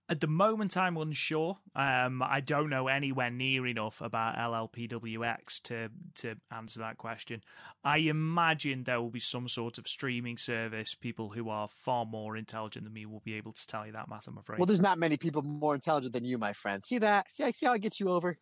[0.10, 1.58] At the moment, I'm unsure.
[1.76, 7.42] Um, I don't know anywhere near enough about LLPWX to to answer that question.
[7.84, 10.96] I imagine there will be some sort of streaming service.
[10.96, 14.08] People who are far more intelligent than me will be able to tell you that,
[14.08, 14.28] Matt.
[14.28, 14.60] I'm afraid.
[14.60, 16.86] Well, there's not many people more intelligent than you, my friend.
[16.86, 17.30] See that?
[17.30, 18.38] See, see how I get you over?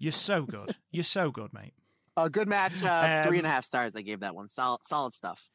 [0.00, 0.74] You're so good.
[0.90, 1.74] You're so good, mate.
[2.16, 2.82] A good match.
[2.82, 3.94] Uh, um, three and a half stars.
[3.94, 4.48] I gave that one.
[4.48, 5.48] Solid, solid stuff.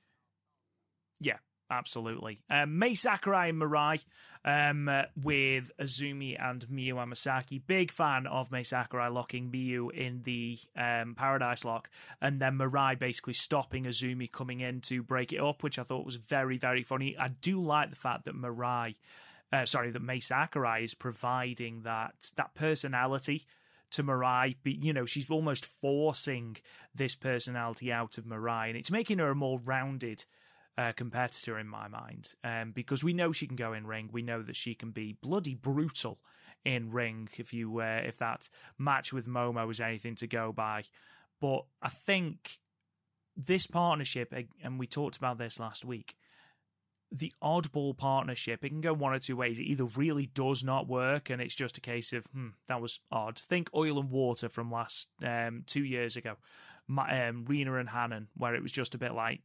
[1.20, 1.38] Yeah,
[1.70, 2.40] absolutely.
[2.50, 4.04] Um, Mai Sakurai and Mirai
[4.46, 7.60] um, uh, with Azumi and Miyu Amasaki.
[7.66, 11.90] Big fan of Mai Sakurai locking Miyu in the um, Paradise Lock,
[12.22, 16.06] and then Mirai basically stopping Azumi coming in to break it up, which I thought
[16.06, 17.18] was very, very funny.
[17.18, 18.96] I do like the fact that Mirai,
[19.52, 23.46] uh, sorry, that Mai Sakurai is providing that that personality
[23.91, 24.56] to Mirai.
[24.64, 26.57] But, you know, she's almost forcing
[26.94, 30.26] this personality out of Mirai, and it's making her a more rounded
[30.78, 34.10] uh, competitor in my mind um, because we know she can go in ring.
[34.12, 36.20] We know that she can be bloody brutal
[36.66, 40.84] in ring if you uh, if that match with Momo is anything to go by.
[41.40, 42.60] But I think
[43.38, 44.34] this partnership,
[44.64, 46.16] and we talked about this last week,
[47.11, 49.60] the oddball partnership, it can go one or two ways.
[49.60, 52.99] It either really does not work and it's just a case of, hmm, that was
[53.11, 53.38] odd.
[53.38, 56.36] Think oil and water from last um, two years ago,
[56.88, 59.41] My, um, Rena and Hanan, where it was just a bit like,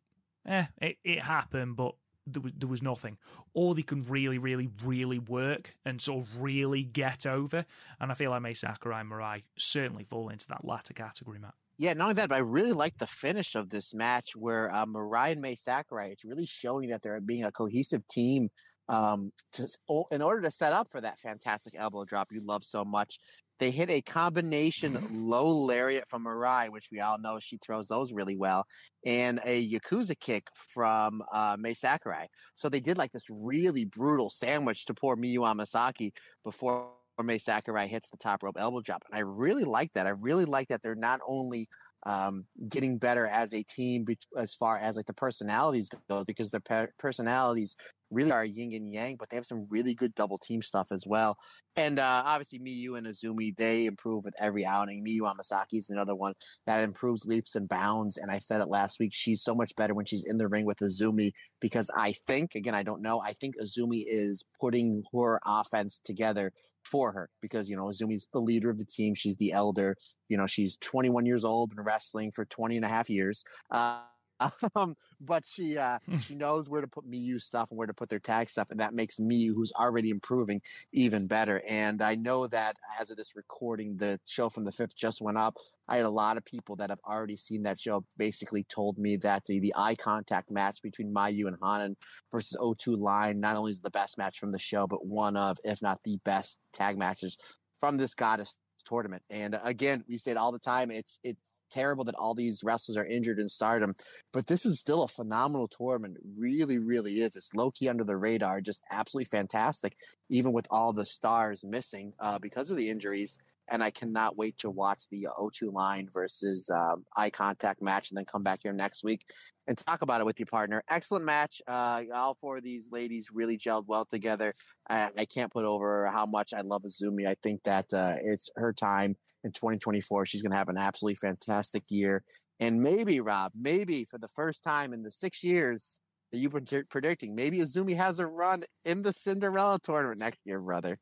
[0.46, 1.94] eh, it, it happened, but
[2.26, 3.18] there was, there was nothing.
[3.54, 7.64] Or they can really, really, really work and sort of really get over.
[8.00, 11.54] And I feel like Mai Sakurai and Mirai certainly fall into that latter category, Matt.
[11.80, 14.84] Yeah, not only that, but I really like the finish of this match where uh,
[14.84, 18.50] Mirai and Mai Sakurai, it's really showing that they're being a cohesive team
[18.90, 19.66] um, to,
[20.10, 23.18] in order to set up for that fantastic elbow drop you love so much.
[23.60, 28.12] They hit a combination low lariat from Mirai, which we all know she throws those
[28.12, 28.66] really well,
[29.06, 32.26] and a Yakuza kick from uh, Mai Sakurai.
[32.56, 36.12] So they did like this really brutal sandwich to poor Miyu Amasaki
[36.44, 36.90] before
[37.22, 39.02] Mai Sakurai hits the top rope elbow drop.
[39.10, 40.06] And I really like that.
[40.06, 41.68] I really like that they're not only
[42.06, 46.50] um, getting better as a team be- as far as like the personalities go, because
[46.50, 47.76] their pe- personalities
[48.10, 51.04] really are yin and yang, but they have some really good double team stuff as
[51.06, 51.36] well.
[51.76, 55.04] And uh, obviously, Miyu and Azumi, they improve with every outing.
[55.04, 56.34] Miyu Amasaki is another one
[56.66, 58.16] that improves leaps and bounds.
[58.16, 60.64] And I said it last week, she's so much better when she's in the ring
[60.64, 65.38] with Azumi because I think, again, I don't know, I think Azumi is putting her
[65.46, 66.52] offense together
[66.84, 69.14] for her because you know Azumi's the leader of the team.
[69.14, 69.96] She's the elder.
[70.28, 73.44] You know, she's 21 years old, been wrestling for 20 and a half years.
[73.70, 74.00] Uh,
[74.74, 76.18] um, but she uh, Hmm.
[76.18, 78.80] she knows where to put Miyu stuff and where to put their tag stuff, and
[78.80, 80.60] that makes Miyu, who's already improving,
[80.92, 81.62] even better.
[81.68, 85.38] And I know that as of this recording, the show from the fifth just went
[85.38, 85.56] up.
[85.88, 89.16] I had a lot of people that have already seen that show basically told me
[89.18, 91.96] that the, the eye contact match between Mayu and Hanan
[92.30, 95.58] versus O2 Line not only is the best match from the show, but one of,
[95.64, 97.36] if not the best tag matches
[97.78, 98.54] from this goddess
[98.84, 99.22] tournament.
[99.30, 100.90] And uh, again, we say it all the time.
[100.90, 103.94] It's it's terrible that all these wrestlers are injured in stardom,
[104.32, 106.16] but this is still a phenomenal tournament.
[106.36, 107.36] Really, really is.
[107.36, 109.96] It's low key under the radar, just absolutely fantastic,
[110.28, 113.38] even with all the stars missing uh, because of the injuries.
[113.72, 118.18] And I cannot wait to watch the O2 line versus um, eye contact match and
[118.18, 119.24] then come back here next week
[119.68, 120.82] and talk about it with your partner.
[120.90, 121.62] Excellent match.
[121.68, 124.52] Uh, all four of these ladies really gelled well together.
[124.88, 127.28] I, I can't put over how much I love Azumi.
[127.28, 129.14] I think that uh, it's her time
[129.44, 130.26] in 2024.
[130.26, 132.22] She's going to have an absolutely fantastic year.
[132.58, 136.00] And maybe, Rob, maybe for the first time in the six years
[136.30, 140.40] that you've been t- predicting, maybe Azumi has a run in the Cinderella tournament next
[140.44, 140.98] year, brother.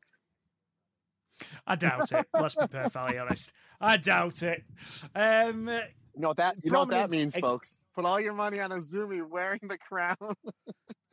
[1.65, 2.25] I doubt it.
[2.33, 3.51] Let's be perfectly honest.
[3.79, 4.63] I doubt it.
[5.15, 5.67] Um,
[6.15, 7.85] You know what that you know what that means, ex- folks.
[7.95, 10.15] Put all your money on Azumi wearing the crown.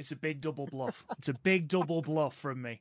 [0.00, 1.04] It's a big double bluff.
[1.18, 2.80] It's a big double bluff from me.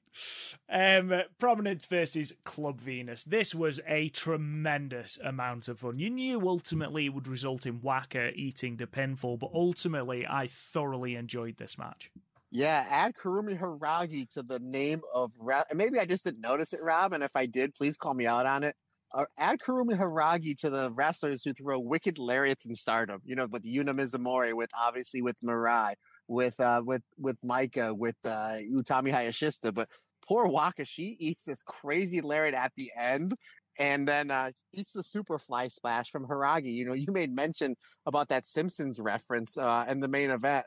[0.69, 3.25] Um, Prominence versus Club Venus.
[3.25, 5.99] This was a tremendous amount of fun.
[5.99, 11.15] You knew ultimately it would result in Waka eating the pinfall, but ultimately I thoroughly
[11.15, 12.09] enjoyed this match.
[12.51, 16.81] Yeah, add Kurumi Hiragi to the name of re- maybe I just didn't notice it,
[16.81, 17.11] Rob.
[17.11, 18.77] And if I did, please call me out on it.
[19.13, 23.19] Uh, add Kurumi Hiragi to the wrestlers who throw wicked lariats in stardom.
[23.25, 25.95] You know, with Yuna Mizumori, with obviously with Mirai,
[26.29, 29.73] with uh, with with Maika, with uh, Utami Hayashishita.
[29.73, 29.89] But
[30.25, 33.33] poor Waka, she eats this crazy lariat at the end.
[33.77, 36.73] And then uh, eats the superfly splash from Hiragi.
[36.73, 40.65] You know, you made mention about that Simpsons reference uh, in the main event.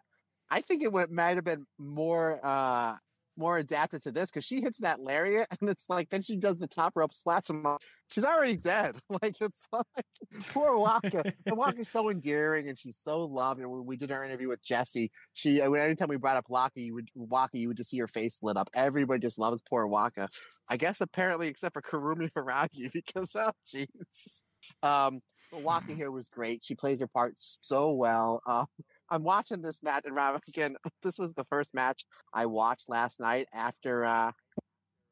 [0.50, 2.96] I think it might have been more uh
[3.36, 6.58] more adapted to this because she hits that lariat and it's like then she does
[6.58, 7.80] the top rope splash and like,
[8.10, 8.96] she's already dead.
[9.22, 9.84] Like it's like
[10.48, 11.22] poor Waka.
[11.46, 13.60] and Waka's so endearing and she's so loved.
[13.60, 16.80] And when we did our interview with Jesse, she uh, anytime we brought up Waka,
[16.80, 18.70] you would Waka, you would just see her face lit up.
[18.74, 20.28] Everybody just loves poor Waka.
[20.68, 24.40] I guess apparently except for Kurumi Hiragi because oh jeez.
[24.82, 25.20] Um
[25.52, 26.64] Waka here was great.
[26.64, 28.42] She plays her part so well.
[28.46, 28.66] Um,
[29.12, 33.20] I'm watching this match, and Rob, again, this was the first match I watched last
[33.20, 34.32] night after uh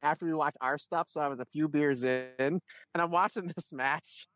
[0.02, 1.08] after we watched our stuff.
[1.10, 2.60] So I was a few beers in, and
[2.94, 4.26] I'm watching this match,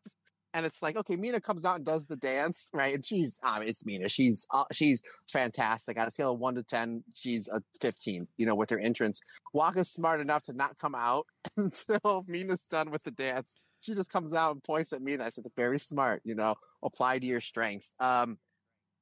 [0.53, 2.93] and it's like, okay, Mina comes out and does the dance, right?
[2.93, 4.07] And she's, it's Mina.
[4.07, 5.01] She's uh, she's
[5.33, 5.97] fantastic.
[5.99, 8.27] On a scale of one to ten, she's a 15.
[8.37, 9.19] You know, with her entrance,
[9.53, 11.25] Waka's smart enough to not come out
[11.57, 13.57] until Mina's done with the dance.
[13.81, 15.25] She just comes out and points at Mina.
[15.25, 16.21] I said, very smart.
[16.23, 17.93] You know, apply to your strengths.
[17.99, 18.37] Um,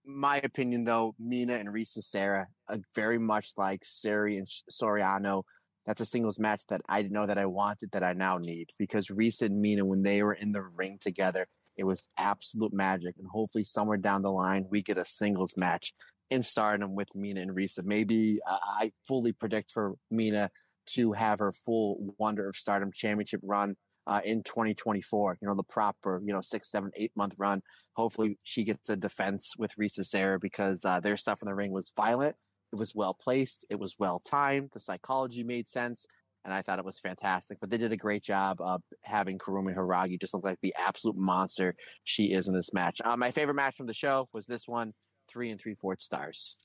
[0.05, 5.43] my opinion, though, Mina and Risa Sera, are very much like Syuri and Saori Anou.
[5.85, 8.69] That's a singles match that I didn't know that I wanted that I now need
[8.79, 11.45] because Risa and Mina, when they were in the ring together,
[11.77, 13.15] it was absolute magic.
[13.17, 15.93] And hopefully, somewhere down the line, we get a singles match
[16.29, 17.83] in Stardom with Mina and Risa.
[17.83, 20.49] Maybe uh, I fully predict for Mina
[20.85, 23.75] to have her full Wonder of Stardom championship run
[24.07, 25.37] uh, in 2024.
[25.41, 27.61] You know, the proper, you know, six, seven, eight month run.
[27.95, 31.71] Hopefully, she gets a defense with Risa Sera because uh, their stuff in the ring
[31.71, 32.35] was violent.
[32.71, 33.65] It was well placed.
[33.69, 34.71] It was well timed.
[34.73, 36.05] The psychology made sense.
[36.45, 37.59] And I thought it was fantastic.
[37.61, 41.15] But they did a great job of having Kurumi Hiragi just look like the absolute
[41.15, 41.73] monster
[42.03, 42.99] she is in this match.
[43.05, 44.93] Uh, my favorite match from the show was this one,
[45.29, 46.57] three and three fourths stars.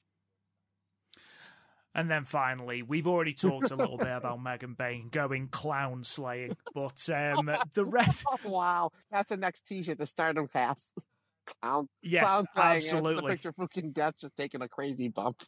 [1.95, 6.57] And then finally, we've already talked a little bit about Megan Bayne going clown slaying,
[6.75, 8.25] but um, the rest.
[8.45, 8.93] Wow.
[9.11, 10.93] That's the next t shirt, the Stardom cast.
[11.61, 11.89] Clown.
[12.03, 13.21] Yes, clown slaying, and it's.
[13.21, 15.43] The picture of Fukigen Death just taking a crazy bump.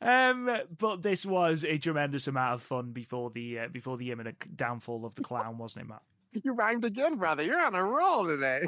[0.00, 4.56] um, but this was a tremendous amount of fun before the uh, before the imminent
[4.56, 6.02] downfall of the clown, wasn't it, Matt?
[6.44, 7.42] You rhymed again, brother.
[7.42, 8.64] You're on a roll today.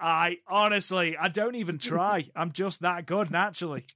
[0.00, 2.30] I honestly, I don't even try.
[2.34, 3.86] I'm just that good naturally.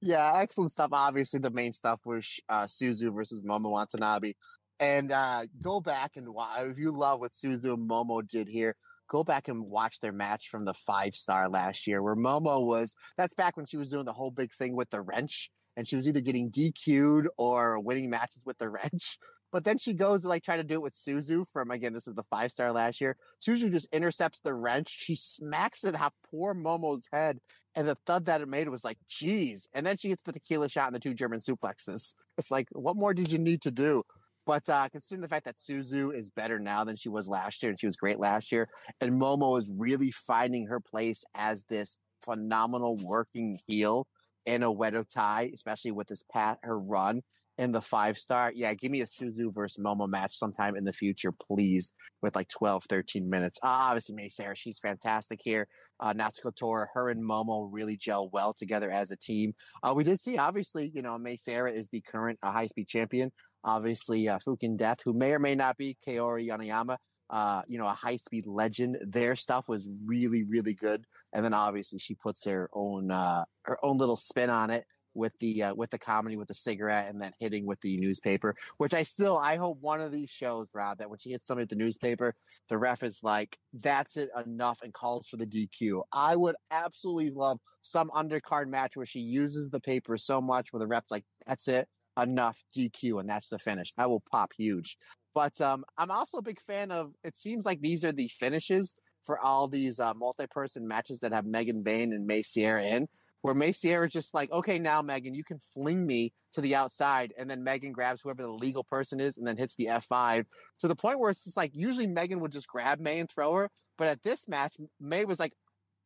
[0.00, 0.90] Yeah, excellent stuff.
[0.92, 4.34] Obviously, the main stuff was uh, Suzu versus Momo Watanabe.
[4.80, 6.60] And uh, go back and watch.
[6.60, 8.74] If you love what Suzu and Momo did here,
[9.08, 12.94] go back and watch their match from the five star last year, where Momo was.
[13.16, 15.96] That's back when she was doing the whole big thing with the wrench, and she
[15.96, 19.18] was either getting DQ'd or winning matches with the wrench.
[19.50, 22.06] But then she goes to like try to do it with Suzu from again, this
[22.06, 23.16] is the five star last year.
[23.40, 24.88] Suzu just intercepts the wrench.
[24.90, 27.38] She smacks it at poor Momo's head.
[27.74, 29.68] And the thud that it made was like, geez.
[29.72, 32.14] And then she hits the tequila shot and the two German suplexes.
[32.36, 34.02] It's like, what more did you need to do?
[34.44, 37.70] But uh, considering the fact that Suzu is better now than she was last year,
[37.70, 38.66] and she was great last year,
[38.98, 44.06] and Momo is really finding her place as this phenomenal working heel
[44.46, 47.22] in a Oedo Tai, especially with this pat her run
[47.58, 48.52] in the five star.
[48.54, 52.48] Yeah, give me a Suzu versus Momo match sometime in the future, please, with like
[52.48, 53.58] 12, 13 minutes.
[53.62, 55.66] Uh, obviously, Mei Seira, she's fantastic here.
[56.00, 59.52] Uh, Natsuko Tora, her and Momo really gel well together as a team.
[59.82, 62.86] Uh, we did see, obviously, you know, Mei Seira is the current uh, high speed
[62.86, 63.32] champion.
[63.64, 66.96] Obviously, uh, Fukigen Death, who may or may not be Kaori Yoneyama,
[67.30, 68.96] uh, you know, a high speed legend.
[69.04, 71.04] Their stuff was really, really good.
[71.32, 74.84] And then obviously she puts her own, uh, her own little spin on it
[75.18, 78.54] with the uh, with the comedy with the cigarette and then hitting with the newspaper
[78.78, 81.64] which i still i hope one of these shows rob that when she hits somebody
[81.64, 82.32] with the newspaper
[82.68, 87.30] the ref is like that's it enough and calls for the dq i would absolutely
[87.30, 91.24] love some undercard match where she uses the paper so much where the ref's like
[91.46, 91.88] that's it
[92.20, 93.92] enough dq and that's the finish.
[93.96, 94.96] I will pop huge.
[95.34, 98.96] But um, i'm also a big fan of it seems like these are the finishes
[99.24, 103.06] for all these uh, multi-person matches that have megan bayne and mei seira in
[103.42, 107.32] where Mei Seira just like, okay, now Megan, you can fling me to the outside,
[107.38, 110.44] and then Megan grabs whoever the legal person is and then hits the F5
[110.80, 113.54] to the point where it's just like usually Megan would just grab May and throw
[113.54, 115.52] her, but at this match, May was like,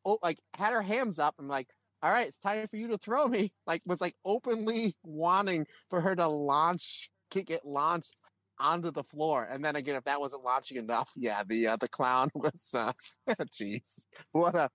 [0.05, 1.35] oh, like had her hands up.
[1.39, 1.67] I'm like,
[2.01, 3.51] all right, it's time for you to throw me.
[3.65, 8.13] Like was like openly wanting for her to launch, kick it launched
[8.59, 9.47] onto the floor.
[9.49, 12.91] And then again, if that wasn't launching enough, yeah, the uh, the clown was, uh,
[13.45, 14.69] jeez, what a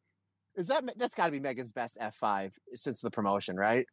[0.59, 3.87] is that that's got to be Megan's best F five since the promotion, right?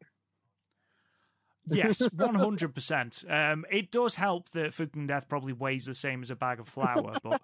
[1.68, 3.24] yes, one hundred percent.
[3.30, 6.68] Um, it does help that Fukigen Death probably weighs the same as a bag of
[6.68, 7.42] flour, but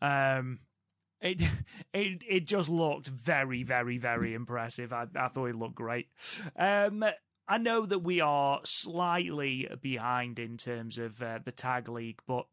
[0.00, 0.58] um,
[1.20, 1.42] it
[1.94, 4.92] it it just looked very, very, very impressive.
[4.92, 6.08] I, I thought it looked great.
[6.56, 7.04] Um,
[7.48, 12.46] I know that we are slightly behind in terms of uh, the tag league, but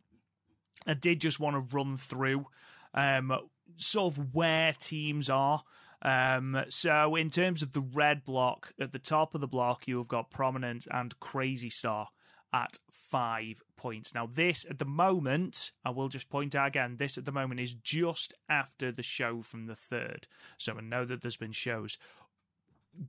[0.86, 2.48] I did just want to run through
[2.94, 3.32] um,
[3.78, 5.64] sort of where teams are.
[6.02, 9.98] Um, so, in terms of the red block, at the top of the block, you
[9.98, 12.08] have got Prominent and Crazy Star
[12.54, 14.14] at five points.
[14.14, 17.60] Now, this at the moment, I will just point out again, this at the moment
[17.60, 20.28] is just after the show from the third.
[20.58, 21.98] So, I know that there's been shows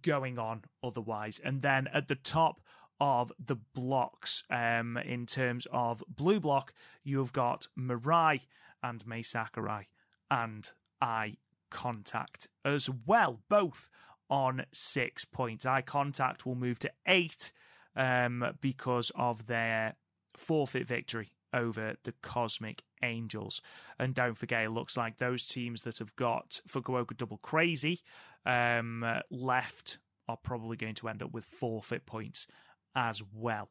[0.02, 1.40] going on otherwise.
[1.42, 2.60] And then at the top
[3.00, 8.40] of the blocks, um, in terms of blue block, you've got Mirai
[8.82, 9.84] and Mai Sakurai
[10.30, 11.36] and I
[11.70, 13.90] contact as well, both
[14.28, 15.66] on six points.
[15.66, 17.52] Eye contact will move to eight
[17.97, 19.94] um, because of their
[20.36, 23.60] forfeit victory over the Cosmic Angels.
[23.98, 28.01] And don't forget, it looks like those teams that have got Fukuoka Double Crazy
[28.47, 29.98] um, left
[30.28, 32.47] are probably going to end up with forfeit points
[32.94, 33.68] as well.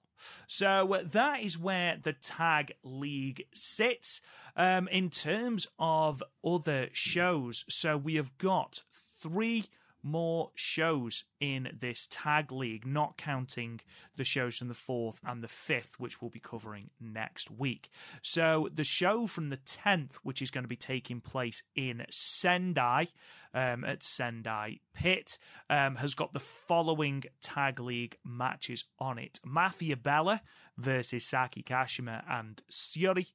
[0.47, 4.21] So that is where the tag league sits.
[4.55, 8.81] Um, in terms of other shows, so we have got
[9.21, 9.65] three
[10.03, 13.81] more shows in this tag league, not counting
[14.15, 17.89] the shows from the fourth and the fifth, which we'll be covering next week.
[18.21, 23.07] So, the show from the 10th, which is going to be taking place in Sendai
[23.53, 25.37] um, at Sendai Pit,
[25.69, 30.41] um, has got the following tag league matches on it Mafia Bella
[30.77, 33.31] versus Saki Kashima and Syuri.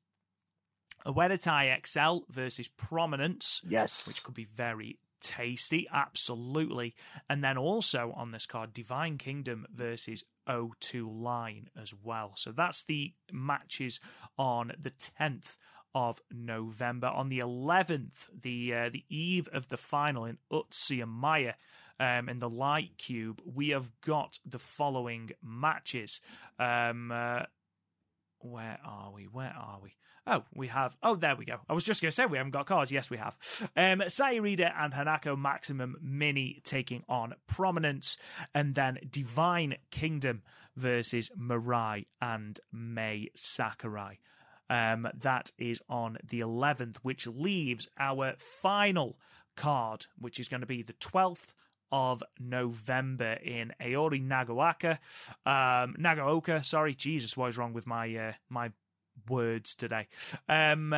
[1.07, 3.61] Oedo Tai XL versus Prominence.
[3.69, 4.07] Yes.
[4.07, 6.95] Which could be very tasty, absolutely.
[7.29, 12.33] And then also on this card, Divine Kingdom versus O2 Line as well.
[12.37, 14.01] So that's the matches
[14.39, 15.57] on the 10th
[15.95, 17.07] of November.
[17.07, 21.55] On the 11th, the uh, the eve of the final in Utsunomiya,
[22.01, 26.21] um, in the Light Cube, we have got the following matches.
[26.59, 27.43] Um, uh,
[28.41, 29.25] where are we?
[29.25, 29.95] Where are we?
[30.27, 30.97] Oh, we have.
[31.03, 31.59] Oh, there we go.
[31.69, 32.91] I was just going to say we haven't got cards.
[32.91, 33.37] Yes, we have.
[33.77, 38.17] Um, Saya Iida and Hanako Maximum Mini taking on Prominence,
[38.55, 40.43] and then Divine Kingdom
[40.77, 44.19] versus Mirai and Mai Sakurai.
[44.71, 49.19] Um, that is on the 11th, which leaves our final
[49.57, 51.53] card, which is going to be the 12th
[51.93, 54.99] of November in Aore Nagaoka.
[55.45, 58.73] Um, Nagaoka, sorry, Jesus, what is wrong with my uh, my
[59.29, 60.09] words today?
[60.49, 60.95] Um,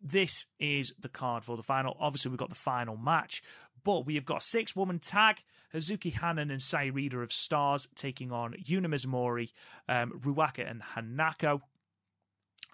[0.00, 1.96] this is the card for the final.
[2.00, 3.42] Obviously, we've got the final match,
[3.84, 5.36] but we have got a six woman tag.
[5.74, 9.52] Hazuki Hanan and Saya Iida of Stars taking on Yuna Mizumori,
[9.88, 11.60] um, Ruaka, and Hanako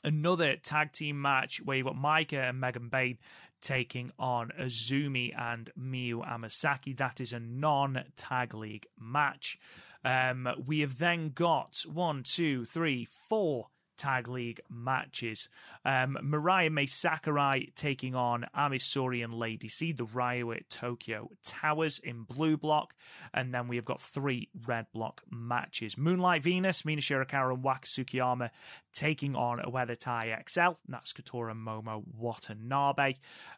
[0.07, 3.19] another tag team match where you've got Maika and Megan Bayne
[3.61, 6.97] taking on Azumi and Miyu Amasaki.
[6.97, 9.59] That is a non tag league match.
[10.05, 13.67] Um, we have then got one, two, three, four
[13.97, 15.49] Tag League matches.
[15.85, 21.99] Um, Mirai Mai Sakurai taking on Ami Sohrei and Lady C, the Ryo Tokyo Towers
[21.99, 22.95] in blue block.
[23.35, 25.97] And then we have got three red block matches.
[25.97, 28.51] Moonlight Venus, Mina Shirakawa and Waka Tsukiyama
[28.93, 33.15] taking on Oedo Tai XL, that's Katora Momo Watanabe.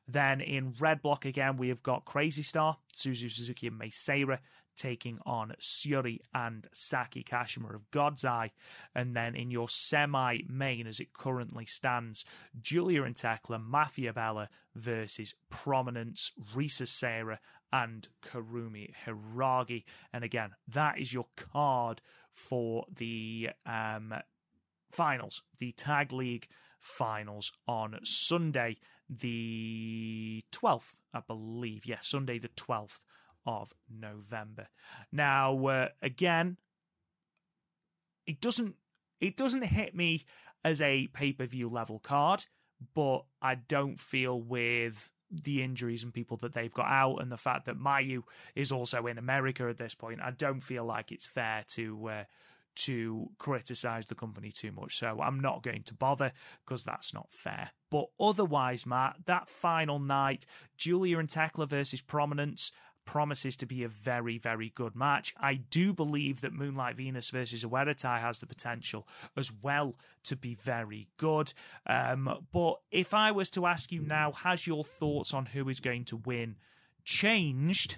[0.07, 4.39] Then in red block again, we have got Crazy Star, Suzu Suzuki and Mei Seira
[4.79, 8.53] taking on Syuri and Saki Kashima of God's Eye.
[8.95, 12.25] And then in your semi main, as it currently stands,
[12.61, 17.41] Giulia and Thekla, Mafia Bella versus Prominence, Risa Sera,
[17.73, 19.85] and Kurumi Hiragi.
[20.13, 22.01] And again, that is your card
[22.33, 24.15] for the um,
[24.93, 26.49] finals, the Tag League
[26.81, 28.77] finals on Sunday,
[29.11, 31.85] the 12th, I believe.
[31.85, 33.01] Yeah, Sunday the 12th
[33.49, 34.69] of November.
[35.11, 36.59] Now, uh, again,
[38.27, 38.75] it doesn't
[39.21, 40.25] it doesn't hit me
[40.65, 42.45] as a pay per view level card,
[42.95, 47.37] but I don't feel with the injuries and people that they've got out and the
[47.37, 48.23] fact that Mayu
[48.55, 52.25] is also in America at this point, I don't feel like it's fair to uh,
[52.77, 54.99] to criticize the company too much.
[54.99, 56.33] So I'm not going to bother
[56.65, 57.71] because that's not fair.
[57.91, 60.47] But otherwise, Matt, that final night,
[60.77, 62.71] Giulia and Thekla versus Prominence,
[63.09, 65.35] promises to be a very, very good match.
[65.41, 69.95] I do believe that Moonlight Venus versus Ueda has the potential as well
[70.25, 71.55] to be very good.
[71.87, 75.81] Um, but if I was to ask you now, has your thoughts on who is
[75.81, 76.57] going to win
[77.03, 77.97] changed?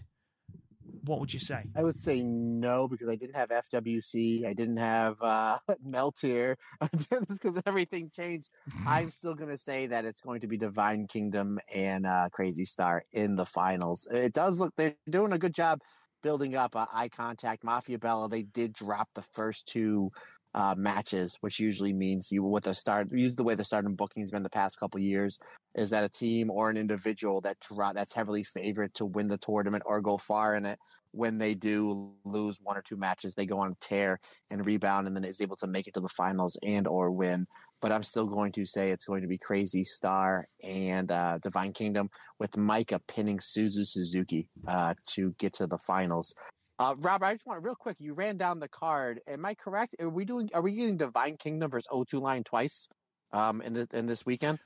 [1.05, 1.65] What would you say?
[1.77, 4.47] I would say no because I didn't have FWC.
[4.47, 8.49] I didn't have uh, Meltear because everything changed.
[8.87, 12.65] I'm still going to say that it's going to be Divine Kingdom and uh, Crazy
[12.65, 14.09] Star in the finals.
[14.13, 15.81] It does look they're doing a good job
[16.23, 17.65] building up uh, eye contact.
[17.65, 20.11] Mafia Bella they did drop the first two
[20.55, 23.09] uh, matches, which usually means you with the start.
[23.11, 25.39] Usually the way the starting booking's been the past couple years
[25.75, 29.39] is that a team or an individual that drop that's heavily favored to win the
[29.39, 30.79] tournament or go far in it.
[31.13, 34.21] When they do lose one or two matches, they go on tear
[34.51, 37.47] and rebound, and then is able to make it to the finals and or win.
[37.81, 41.73] But I'm still going to say it's going to be Crazy Star and uh, Divine
[41.73, 46.33] Kingdom with Maika pinning Suzu Suzuki uh, to get to the finals.
[46.79, 47.97] Uh, Robert, I just want to real quick.
[47.99, 49.21] You ran down the card.
[49.27, 49.97] Am I correct?
[50.01, 50.49] Are we doing?
[50.55, 52.89] Are we getting Divine Kingdom versus O2 Line twice
[53.33, 54.61] um, in the in this weekend?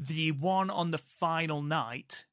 [0.00, 2.24] The one on the final night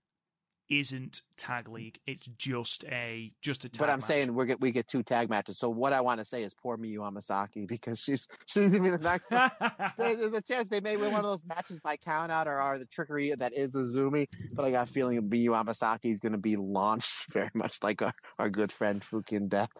[0.70, 2.00] isn't tag league.
[2.06, 3.80] It's just a just a tag.
[3.80, 4.08] But I'm match.
[4.08, 5.58] saying we get we get two tag matches.
[5.58, 8.98] So what I want to say is poor Miyu Amasaki because she's she's even the
[8.98, 9.30] next.
[9.98, 12.80] There's a chance they may win one of those matches by count out or, or
[12.80, 14.28] the trickery that is Azumi.
[14.54, 18.02] But I got a feeling Miyu Amasaki is going to be launched very much like
[18.02, 19.72] our, our good friend Fukigen Death.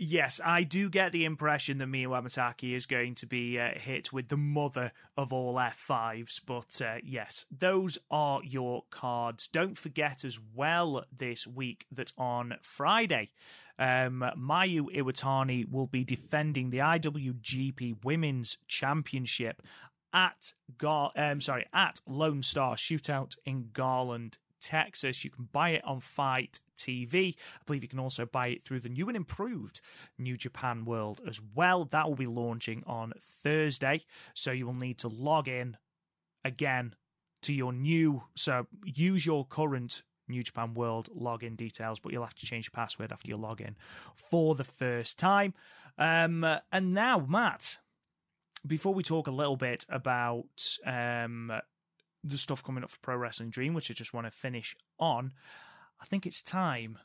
[0.00, 4.12] Yes, I do get the impression that Miyu Amasaki is going to be uh, hit
[4.12, 6.40] with the mother of all F5s.
[6.46, 9.48] But uh, yes, those are your cards.
[9.48, 13.30] Don't forget as well this week that on Friday,
[13.76, 19.62] um, Mayu Iwatani will be defending the IWGP Women's Championship
[20.12, 25.24] at Gar- um, sorry at Lone Star Shootout in Garland, Texas.
[25.24, 27.34] You can buy it on Fight TV.
[27.34, 29.80] I believe you can also buy it through the new and improved
[30.18, 31.84] New Japan World as well.
[31.86, 34.02] That will be launching on Thursday.
[34.34, 35.76] So you will need to log in
[36.44, 36.94] again
[37.42, 38.22] to your new.
[38.34, 42.84] So use your current New Japan World login details, but you'll have to change your
[42.84, 43.76] password after you log in
[44.14, 45.54] for the first time.
[45.96, 47.78] Um, and now, Matt,
[48.66, 51.52] before we talk a little bit about um,
[52.24, 55.32] the stuff coming up for Pro Wrestling Dream, which I just want to finish on,
[56.00, 56.98] I think it's time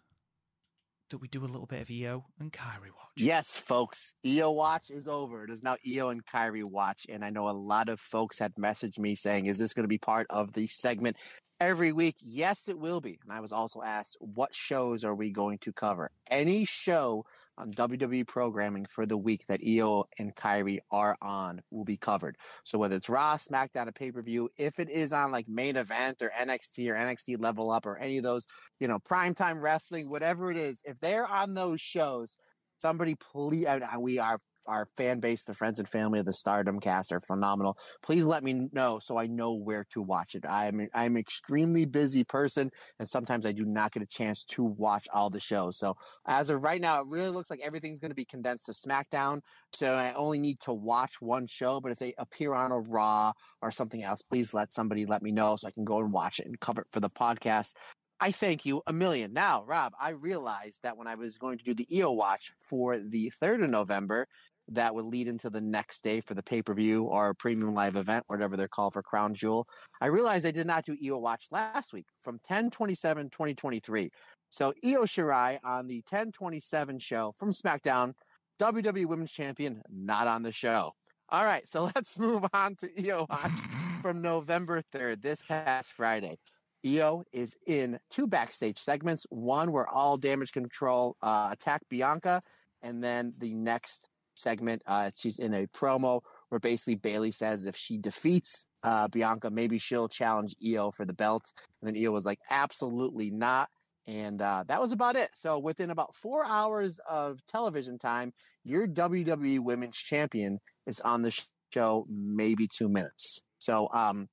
[1.09, 3.11] that we do a little bit of Io and Kairi watch.
[3.17, 4.13] Yes, folks.
[4.25, 5.43] Io watch is over.
[5.43, 7.05] It is now Io and Kairi watch.
[7.07, 9.89] And I know a lot of folks had messaged me saying, is this going to
[9.89, 11.17] be part of the segment
[11.59, 12.15] every week?
[12.19, 13.19] Yes, it will be.
[13.23, 16.09] And I was also asked, what shows are we going to cover?
[16.31, 17.25] Any show
[17.57, 21.97] Um, on WWE programming for the week that Io and Kairi are on will be
[21.97, 22.37] covered.
[22.63, 25.75] So whether it's Raw, SmackDown, a pay per view, if it is on like main
[25.75, 28.45] event or NXT or NXT Level Up or any of those,
[28.79, 32.37] you know, primetime wrestling, whatever it is, if they're on those shows,
[32.79, 34.37] somebody please, and uh, we are
[34.67, 37.77] our fan base, the friends and family of the Stardom cast are phenomenal.
[38.01, 40.45] Please let me know so I know where to watch it.
[40.47, 44.63] I'm I'm an extremely busy person, and sometimes I do not get a chance to
[44.63, 45.77] watch all the shows.
[45.77, 45.95] So
[46.27, 49.41] as of right now, it really looks like everything's going to be condensed to SmackDown.
[49.71, 51.79] So I only need to watch one show.
[51.79, 55.31] But if they appear on a Raw or something else, please let somebody let me
[55.31, 57.73] know so I can go and watch it and cover it for the podcast.
[58.19, 59.33] I thank you a million.
[59.33, 62.97] Now, Rob, I realized that when I was going to do the Io watch for
[62.97, 64.27] the 3rd of November,
[64.69, 67.95] that would lead into the next day for the pay per view or premium live
[67.95, 69.67] event, whatever they're called for Crown Jewel.
[70.01, 74.09] I realized I did not do Io Watch last week from 1027 2023.
[74.49, 78.13] So Io Shirai on the 1027 show from SmackDown,
[78.59, 80.91] WWE Women's Champion, not on the show.
[81.29, 83.51] All right, so let's move on to Io Watch
[84.01, 86.37] from November 3rd, this past Friday.
[86.85, 89.25] Io is in two backstage segments.
[89.29, 92.41] One where all Damage CTRL uh, attack Bianca,
[92.81, 94.09] and then the next
[94.43, 94.81] segment.
[94.85, 99.77] Uh, she's in a promo where basically Bayley says if she defeats uh, Bianca, maybe
[99.77, 101.51] she'll challenge Io for the belt.
[101.81, 103.69] And then Io was like, absolutely not.
[104.05, 105.29] And uh, that was about it.
[105.33, 108.33] So within about four hours of television time,
[108.65, 111.31] your WWE Women's Champion is on the
[111.73, 113.41] show, maybe two minutes.
[113.59, 114.27] So um,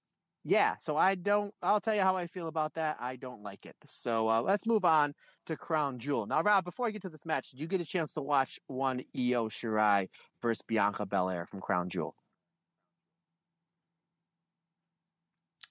[0.45, 1.53] yeah, so I don't.
[1.63, 2.97] I'll tell you how I feel about that.
[2.99, 3.77] I don't like it.
[3.85, 5.15] So uh, let's move on
[5.51, 6.27] to Crown Jewel.
[6.27, 8.61] Now, Rob, before I get to this match, did you get a chance to watch
[8.69, 10.09] one Io Shirai
[10.41, 12.15] versus Bianca Belair from Crown Jewel?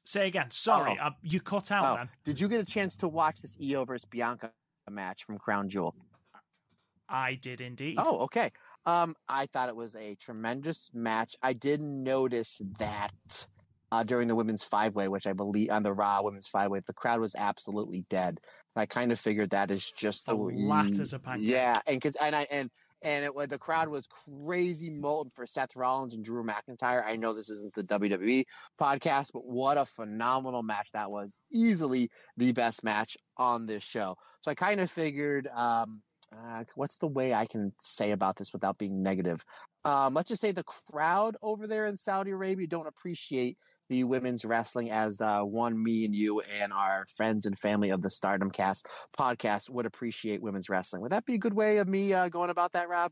[0.03, 0.47] Say again.
[0.49, 1.07] Sorry, oh.
[1.07, 1.85] uh, you cut out.
[1.85, 1.95] Oh.
[1.97, 2.09] Then.
[2.25, 4.51] Did you get a chance to watch this Io versus Bianca
[4.89, 5.95] match from Crown Jewel?
[7.07, 7.95] I did indeed.
[7.97, 8.51] Oh, okay.
[8.85, 11.35] Um, I thought it was a tremendous match.
[11.41, 13.47] I did notice that
[13.91, 16.81] uh, during the women's five way, which I believe on the Raw women's five way,
[16.85, 18.39] the crowd was absolutely dead.
[18.75, 21.49] And I kind of figured that is just the flat as a pancake.
[21.49, 22.69] Yeah, and and I and
[23.01, 24.07] and it the crowd was
[24.45, 27.03] crazy molten for Seth Rollins and Drew McIntyre.
[27.05, 28.43] I know this isn't the WWE
[28.79, 31.39] podcast, but what a phenomenal match that was!
[31.51, 34.15] Easily the best match on this show.
[34.41, 36.01] So I kind of figured, um,
[36.31, 39.43] uh, what's the way I can say about this without being negative?
[39.85, 43.57] Um, let's just say the crowd over there in Saudi Arabia don't appreciate
[43.89, 48.01] the women's wrestling as uh, one me and you and our friends and family of
[48.01, 48.87] the Stardom Cast
[49.17, 51.01] podcast would appreciate women's wrestling.
[51.01, 53.11] Would that be a good way of me uh, going about that, Rob?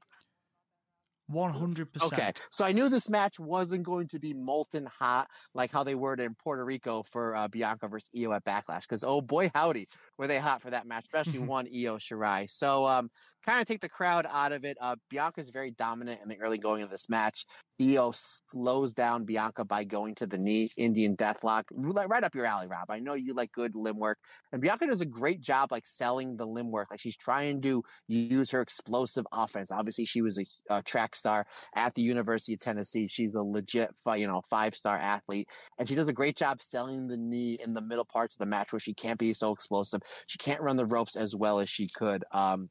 [1.31, 1.87] 100%.
[2.03, 2.31] Okay.
[2.51, 6.13] So I knew this match wasn't going to be molten hot like how they were
[6.13, 8.81] in Puerto Rico for uh, Bianca versus Io at Backlash.
[8.81, 9.87] Because, oh boy, howdy,
[10.17, 12.49] were they hot for that match, especially one Io Shirai.
[12.49, 13.09] So, um,
[13.47, 14.77] kind of take the crowd out of it.
[14.81, 17.45] Uh, Bianca's very dominant in the early going of this match.
[17.81, 22.67] Io slows down Bianca by going to the knee, Indian deathlock, right up your alley,
[22.67, 22.89] Rob.
[22.89, 24.17] I know you like good limb work,
[24.51, 26.87] and Bianca does a great job like selling the limb work.
[26.89, 29.71] Like she's trying to use her explosive offense.
[29.71, 31.45] Obviously, she was a, a track star
[31.75, 33.07] at the University of Tennessee.
[33.07, 35.47] She's a legit, you know, five star athlete,
[35.77, 38.45] and she does a great job selling the knee in the middle parts of the
[38.47, 40.01] match where she can't be so explosive.
[40.25, 42.25] She can't run the ropes as well as she could.
[42.33, 42.69] Um,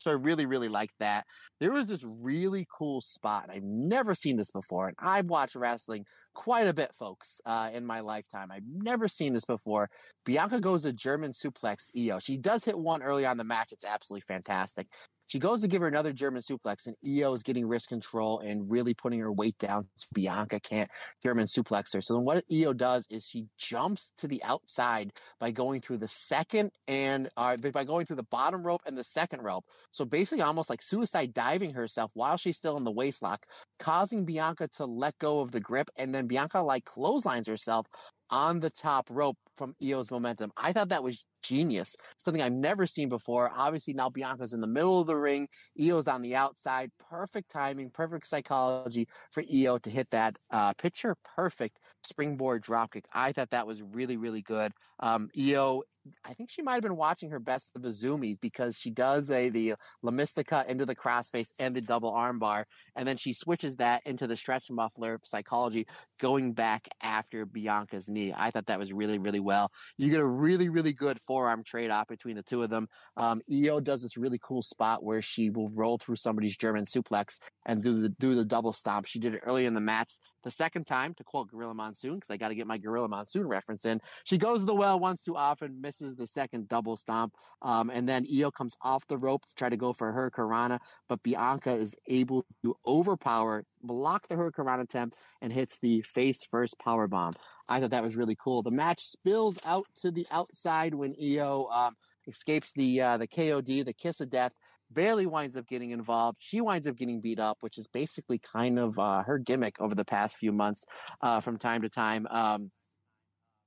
[0.00, 1.26] so I really, really liked that.
[1.60, 3.50] There was this really cool spot.
[3.52, 4.88] I've never seen this before.
[4.88, 8.50] And I've watched wrestling quite a bit, folks, uh, in my lifetime.
[8.50, 9.90] I've never seen this before.
[10.24, 12.18] Bianca goes a German suplex Io.
[12.18, 13.72] She does hit one early on the match.
[13.72, 14.86] It's absolutely fantastic.
[15.30, 18.68] She goes to give her another German suplex, and Io is getting wrist control and
[18.68, 19.86] really putting her weight down.
[19.94, 20.90] So Bianca can't
[21.22, 22.00] German suplex her.
[22.00, 26.08] So then what Io does is she jumps to the outside by going through the
[26.08, 29.64] second and uh, by going through the bottom rope and the second rope.
[29.92, 33.46] So basically, almost like suicide diving herself while she's still in the waist lock,
[33.78, 37.86] causing Bianca to let go of the grip, and then Bianca like clotheslines herself
[38.30, 40.52] on the top rope from Io's momentum.
[40.56, 43.50] I thought that was genius, something I've never seen before.
[43.54, 45.48] Obviously, now Bianca's in the middle of the ring,
[45.80, 46.90] Io's on the outside.
[46.98, 53.04] Perfect timing, perfect psychology for Io to hit that uh, picture perfect springboard dropkick.
[53.12, 54.72] I thought that was really, really good.
[55.00, 55.82] Um, Io
[56.24, 59.30] I think she might have been watching her best of the zoomies because she does
[59.30, 62.64] a the La Mystica into the crossface and the double armbar,
[62.96, 65.86] and then she switches that into the stretch muffler psychology,
[66.20, 68.32] going back after Bianca's knee.
[68.36, 69.70] I thought that was really really well.
[69.96, 72.88] You get a really really good forearm trade off between the two of them.
[73.16, 77.38] Um, Io does this really cool spot where she will roll through somebody's German suplex
[77.66, 79.06] and do the do the double stomp.
[79.06, 80.12] She did it early in the match.
[80.42, 83.46] The second time, to quote Gorilla Monsoon, because I got to get my Gorilla Monsoon
[83.46, 87.34] reference in, she goes to the well once too often, misses the second double stomp,
[87.62, 90.78] um, and then Io comes off the rope to try to go for her Karana,
[91.08, 96.78] but Bianca is able to overpower, block the Hurricanrana attempt, and hits the face first
[96.78, 97.34] power bomb.
[97.68, 98.62] I thought that was really cool.
[98.62, 101.94] The match spills out to the outside when Io um,
[102.26, 104.52] escapes the uh, the KOD, the kiss of death.
[104.92, 106.38] Bayley winds up getting involved.
[106.40, 109.94] She winds up getting beat up, which is basically kind of uh, her gimmick over
[109.94, 110.84] the past few months
[111.22, 112.26] uh, from time to time.
[112.30, 112.70] Um,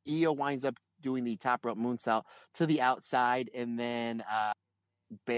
[0.08, 2.24] Io winds up doing the top rope moonsault
[2.56, 4.54] to the outside, and then uh,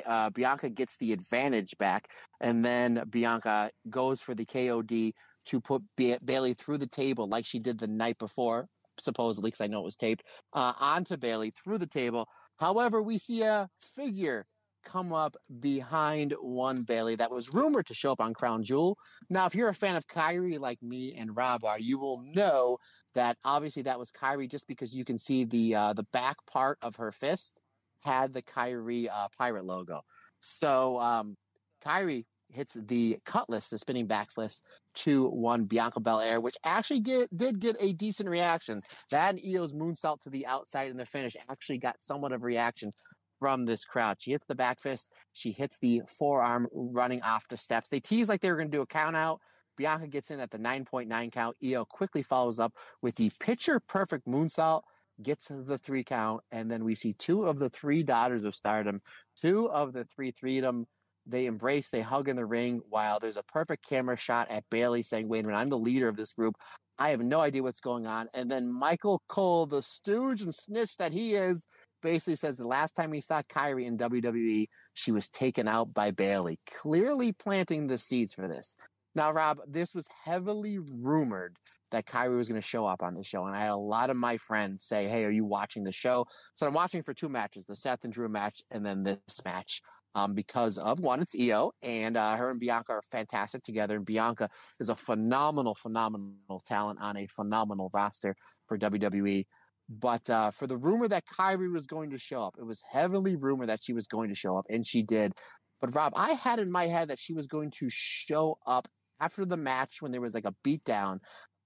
[0.06, 2.10] uh, Bianca gets the advantage back,
[2.42, 5.14] and then Bianca goes for the KOD
[5.48, 8.68] to put ba- Bayley through the table like she did the night before,
[9.00, 12.28] supposedly, because I know it was taped, uh, onto Bayley through the table.
[12.58, 14.46] However, we see a figure
[14.86, 18.98] come up behind one Bayley that was rumored to show up on Crown Jewel.
[19.30, 22.78] Now, if you're a fan of Kairi like me and Rob are, you will know
[23.16, 26.78] that obviously that was Kairi just because you can see the uh, the back part
[26.82, 27.62] of her fist
[28.04, 30.02] had the Kairi uh, pirate logo.
[30.40, 31.36] So um,
[31.84, 34.60] Kairi hits the cutlass, the spinning backflip
[34.94, 38.82] to one Bianca Belair, which actually get, did get a decent reaction.
[39.12, 42.94] That and Io's moonsault to the outside in the finish actually got somewhat of reaction
[43.40, 44.18] from this crowd.
[44.20, 45.14] She hits the back fist.
[45.34, 47.90] She hits the forearm running off the steps.
[47.90, 49.40] They tease like they were going to do a count out.
[49.78, 51.58] Bianca gets in at the 9.9 count.
[51.64, 54.82] Io quickly follows up with the picture perfect moonsault,
[55.22, 59.02] gets the three count, and then we see two of the three daughters of stardom,
[59.42, 60.86] two of the three freedom.
[61.28, 65.02] They embrace, they hug in the ring while there's a perfect camera shot at Bayley
[65.02, 66.56] saying, Wait a minute, I'm the leader of this group.
[66.98, 68.30] I have no idea what's going on.
[68.34, 71.68] And then Michael Cole, the stooge and snitch that he is,
[72.06, 76.12] basically says the last time he saw Kairi in WWE, she was taken out by
[76.12, 78.76] Bayley, clearly planting the seeds for this.
[79.16, 81.58] Now, Rob, this was heavily rumored
[81.90, 83.46] that Kairi was going to show up on the show.
[83.46, 86.28] And I had a lot of my friends say, Hey, are you watching the show?
[86.54, 89.82] So I'm watching for two matches, the Seth and Drew match and then this match.
[90.14, 93.98] Um, because of one, it's Io, and uh, her and Bianca are fantastic together.
[93.98, 94.50] And Bianca
[94.80, 98.34] is a phenomenal, phenomenal talent on a phenomenal roster
[98.68, 99.46] for WWE.
[99.88, 103.36] But uh, for the rumor that Kairi was going to show up, it was heavily
[103.36, 105.34] rumored that she was going to show up, and she did.
[105.80, 108.88] But Rob, I had in my head that she was going to show up
[109.20, 111.20] after the match when there was like a beatdown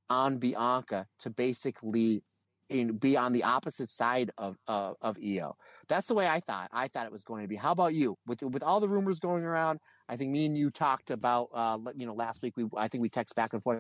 [0.10, 2.24] on Bianca to basically
[2.70, 5.56] in, be on the opposite side of uh, of Io.
[5.88, 6.70] That's the way I thought.
[6.72, 7.56] I thought it was going to be.
[7.56, 8.18] How about you?
[8.28, 11.78] With with all the rumors going around, I think me and you talked about uh,
[11.96, 12.56] you know last week.
[12.58, 13.80] We I think we text back and forth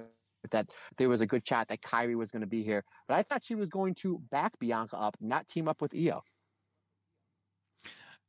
[0.52, 0.68] that
[0.98, 3.44] there was a good chat that Kairi was going to be here, but I thought
[3.44, 6.24] she was going to back Bianca up, not team up with Io.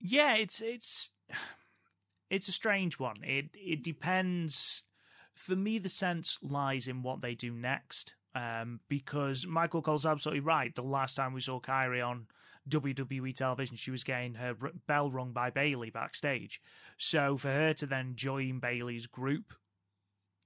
[0.01, 1.11] Yeah, it's it's
[2.31, 3.17] it's a strange one.
[3.23, 4.85] It it depends
[5.35, 8.15] for me, the sense lies in what they do next.
[8.35, 10.73] Um, because Michael Cole's absolutely right.
[10.75, 12.27] The last time we saw Kairi on
[12.69, 14.55] WWE television, she was getting her
[14.87, 16.61] bell rung by Bayley backstage.
[16.97, 19.53] So for her to then join Bayley's group,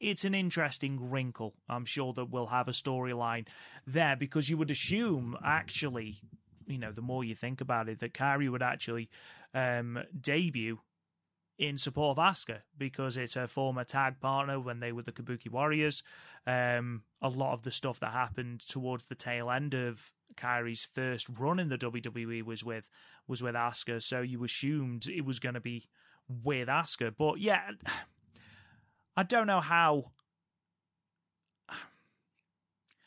[0.01, 1.55] it's an interesting wrinkle.
[1.69, 3.47] I'm sure that we'll have a storyline
[3.87, 6.21] there because you would assume, actually,
[6.66, 9.09] you know, the more you think about it, that Kairi would actually
[9.55, 10.81] um, debut
[11.59, 15.51] in support of Asuka because it's her former tag partner when they were the Kabuki
[15.51, 16.03] Warriors.
[16.47, 21.29] Um, a lot of the stuff that happened towards the tail end of Kairi's first
[21.39, 22.91] run in the WWE was with
[23.27, 25.89] was with Asuka, so you assumed it was going to be
[26.29, 27.15] with Asuka.
[27.16, 27.71] But yeah,
[29.16, 30.12] I don't know how.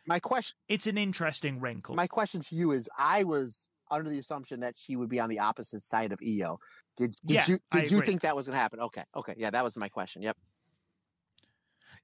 [0.05, 0.55] My question.
[0.69, 1.95] It's an interesting wrinkle.
[1.95, 5.29] My question to you is: I was under the assumption that she would be on
[5.29, 6.59] the opposite side of Io.
[6.95, 8.79] Did did yeah, you did you think that was going to happen?
[8.79, 10.21] Okay, okay, yeah, that was my question.
[10.21, 10.37] Yep.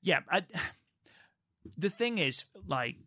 [0.01, 0.43] Yeah, I,
[1.77, 2.97] the thing is, like,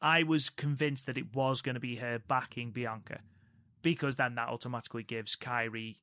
[0.00, 3.20] I was convinced that it was going to be her backing Bianca,
[3.82, 5.98] because then that automatically gives Kairi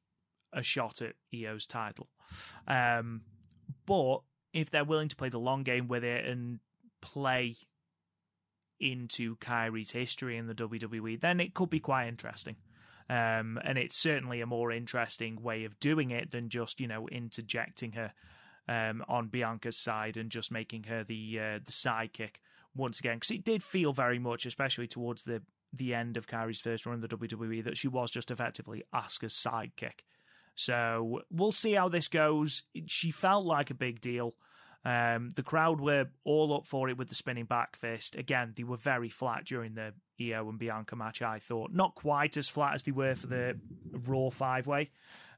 [0.53, 2.09] a shot at Io's title.
[2.67, 3.21] Um,
[3.85, 4.19] but
[4.53, 6.59] if they're willing to play the long game with it and
[7.01, 7.55] play
[8.79, 12.55] into Kairi's history in the WWE, then it could be quite interesting.
[13.09, 17.07] Um, and it's certainly a more interesting way of doing it than just, you know,
[17.09, 18.13] interjecting her
[18.67, 22.35] um, on Bianca's side and just making her the uh, the sidekick
[22.75, 23.17] once again.
[23.17, 25.41] Because it did feel very much, especially towards the
[25.73, 29.33] the end of Kairi's first run in the WWE that she was just effectively Asuka's
[29.33, 30.01] sidekick.
[30.55, 32.63] So we'll see how this goes.
[32.85, 34.35] She felt like a big deal.
[34.85, 38.15] Um, the crowd were all up for it with the spinning back fist.
[38.15, 41.71] Again, they were very flat during the Io and Bianca match, I thought.
[41.71, 43.57] Not quite as flat as they were for the
[43.91, 44.91] Raw five way,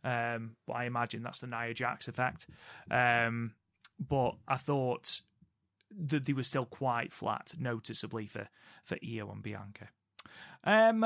[0.04, 2.48] um, but I imagine that's the Nia Jax effect.
[2.90, 3.54] Um,
[4.00, 5.22] but I thought
[5.92, 8.48] that they were still quite flat, noticeably, for,
[8.84, 9.90] for Io and Bianca.
[10.64, 11.06] Um,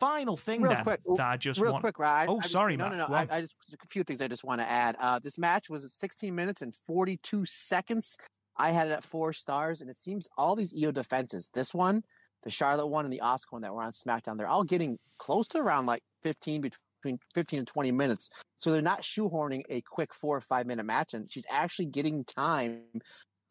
[0.00, 1.82] final thing real then quick, that I just real want.
[1.82, 2.28] quick, Ryan.
[2.30, 2.98] Oh, I just- sorry, no, Matt.
[2.98, 3.18] no, Go no.
[3.18, 3.26] I.
[3.30, 4.96] I just a few things I just want to add.
[4.98, 8.16] Uh, this match was 16 minutes and 42 seconds.
[8.56, 12.02] I had it at four stars, and it seems all these Io defenses, this one,
[12.42, 15.46] the Charlotte one, and the Oscar one that were on SmackDown, they're all getting close
[15.48, 18.30] to around like 15 between 15 and 20 minutes.
[18.58, 22.24] So they're not shoehorning a quick four or five minute match, and she's actually getting
[22.24, 22.80] time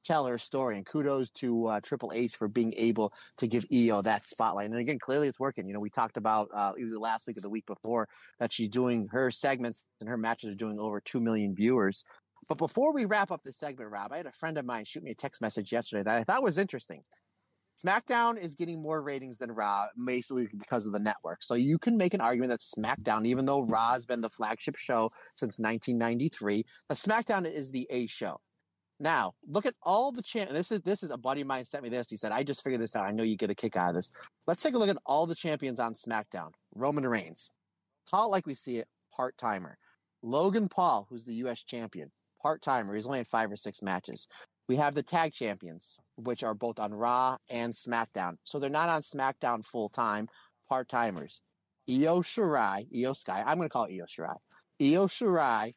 [0.05, 0.77] tell her story.
[0.77, 4.69] And kudos to uh, Triple H for being able to give Io that spotlight.
[4.69, 5.67] And again, clearly it's working.
[5.67, 8.07] You know, we talked about uh, it was the last week or the week before
[8.39, 12.03] that she's doing her segments and her matches are doing over two million viewers.
[12.47, 15.03] But before we wrap up this segment, Rob, I had a friend of mine shoot
[15.03, 17.01] me a text message yesterday that I thought was interesting.
[17.83, 21.43] SmackDown is getting more ratings than Raw, basically because of the network.
[21.43, 24.77] So you can make an argument that SmackDown, even though Raw has been the flagship
[24.77, 28.39] show since 1993, that SmackDown is the A show.
[28.99, 30.51] Now, look at all the champ.
[30.51, 32.09] This is this is a buddy of mine sent me this.
[32.09, 33.05] He said, "I just figured this out.
[33.05, 34.11] I know you get a kick out of this."
[34.47, 36.51] Let's take a look at all the champions on SmackDown.
[36.73, 37.51] Roman Reigns,
[38.09, 39.77] call it like we see it, part timer.
[40.21, 41.63] Logan Paul, who's the U.S.
[41.63, 42.11] champion,
[42.41, 42.95] part timer.
[42.95, 44.27] He's only had five or six matches.
[44.67, 48.37] We have the tag champions, which are both on Raw and SmackDown.
[48.43, 50.27] So they're not on SmackDown full time,
[50.67, 51.41] part timers.
[51.87, 53.43] Io Shirai, Io Sky.
[53.45, 54.37] I'm going to call it Io Shirai.
[54.81, 55.75] Io Shirai,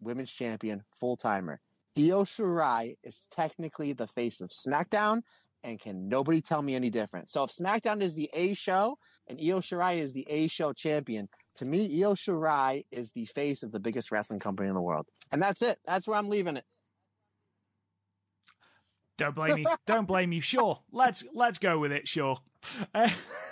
[0.00, 1.60] women's champion, full timer.
[2.00, 5.20] Io Shirai is technically the face of SmackDown,
[5.62, 7.30] and can nobody tell me any different?
[7.30, 8.96] So if SmackDown is the A show
[9.28, 13.62] and Io Shirai is the A show champion, to me, Io Shirai is the face
[13.62, 15.06] of the biggest wrestling company in the world.
[15.32, 15.78] And that's it.
[15.86, 16.64] That's where I'm leaving it.
[19.18, 19.66] Don't blame me.
[19.86, 20.40] Don't blame you.
[20.40, 22.08] Sure, let's let's go with it.
[22.08, 22.38] Sure.
[22.94, 23.10] Uh,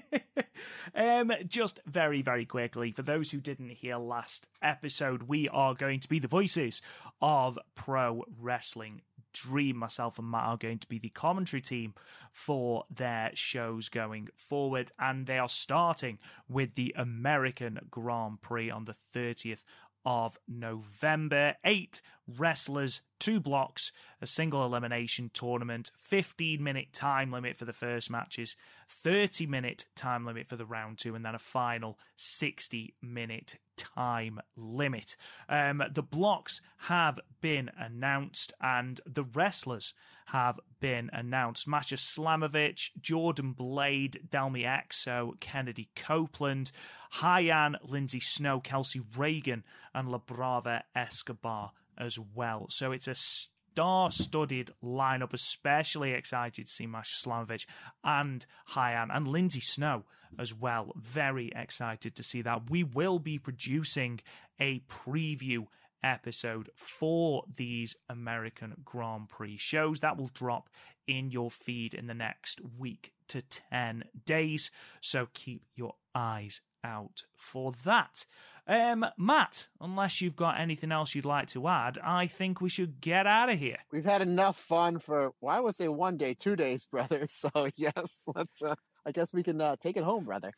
[0.94, 6.00] um, just very very quickly for those who didn't hear last episode, we are going
[6.00, 6.82] to be the voices
[7.20, 9.02] of pro wrestling.
[9.34, 11.94] Dream, myself, and Matt are going to be the commentary team
[12.32, 16.18] for their shows going forward, and they are starting
[16.50, 19.64] with the American Grand Prix on the 30th
[20.04, 21.54] of November.
[21.64, 28.10] Eight wrestlers, two blocks, a single elimination tournament, 15 minute time limit for the first
[28.10, 28.56] matches,
[28.88, 34.40] 30 minute time limit for the round two, and then a final 60 minute time
[34.56, 35.16] limit.
[35.48, 39.94] Um, the blocks have been announced, and the wrestlers
[40.26, 41.68] have been announced.
[41.68, 46.72] Masha Slamovich, Jordan Blade, Delmi Exo, Kennedy Copeland,
[47.20, 49.62] Hyan, Lindsay Snow, Kelsey Raegan,
[49.94, 52.66] and La Brava Escobar as well.
[52.70, 55.32] So it's a star-studded lineup.
[55.32, 57.66] Especially excited to see Masha Slamovich
[58.04, 60.04] and Hyan and Lindsay Snow
[60.38, 60.92] as well.
[60.96, 62.70] Very excited to see that.
[62.70, 64.20] We will be producing
[64.60, 65.66] a preview
[66.04, 70.00] episode for these American Grand Prix shows.
[70.00, 70.68] That will drop
[71.06, 74.70] in your feed in the next week to 10 days.
[75.00, 78.26] So keep your eyes out for that.
[78.66, 83.00] Um, Matt, unless you've got anything else you'd like to add, I think we should
[83.00, 83.78] get out of here.
[83.90, 87.26] We've had enough fun for, well, I would say one day, two days, brother.
[87.28, 90.52] So, yes, let's, uh, I guess we can uh, take it home, brother.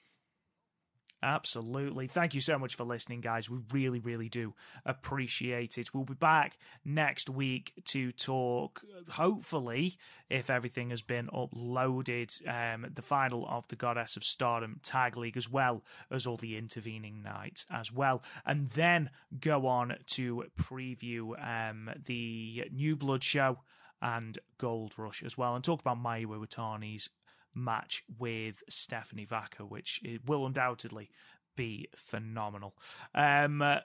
[1.24, 2.06] Absolutely.
[2.06, 3.48] Thank you so much for listening, guys.
[3.48, 4.52] We really, really do
[4.84, 5.94] appreciate it.
[5.94, 9.96] We'll be back next week to talk, hopefully,
[10.28, 15.38] if everything has been uploaded, um, the final of the Goddess of Stardom Tag League,
[15.38, 18.22] as well as all the intervening nights as well.
[18.44, 19.08] And then
[19.40, 23.60] go on to preview um, the New Blood show
[24.02, 27.08] and Gold Rush as well, and talk about Mayu Iwatani's
[27.54, 31.10] match with Stephanie Vaquer, which it will undoubtedly
[31.56, 32.74] be phenomenal.
[33.14, 33.78] Um, uh,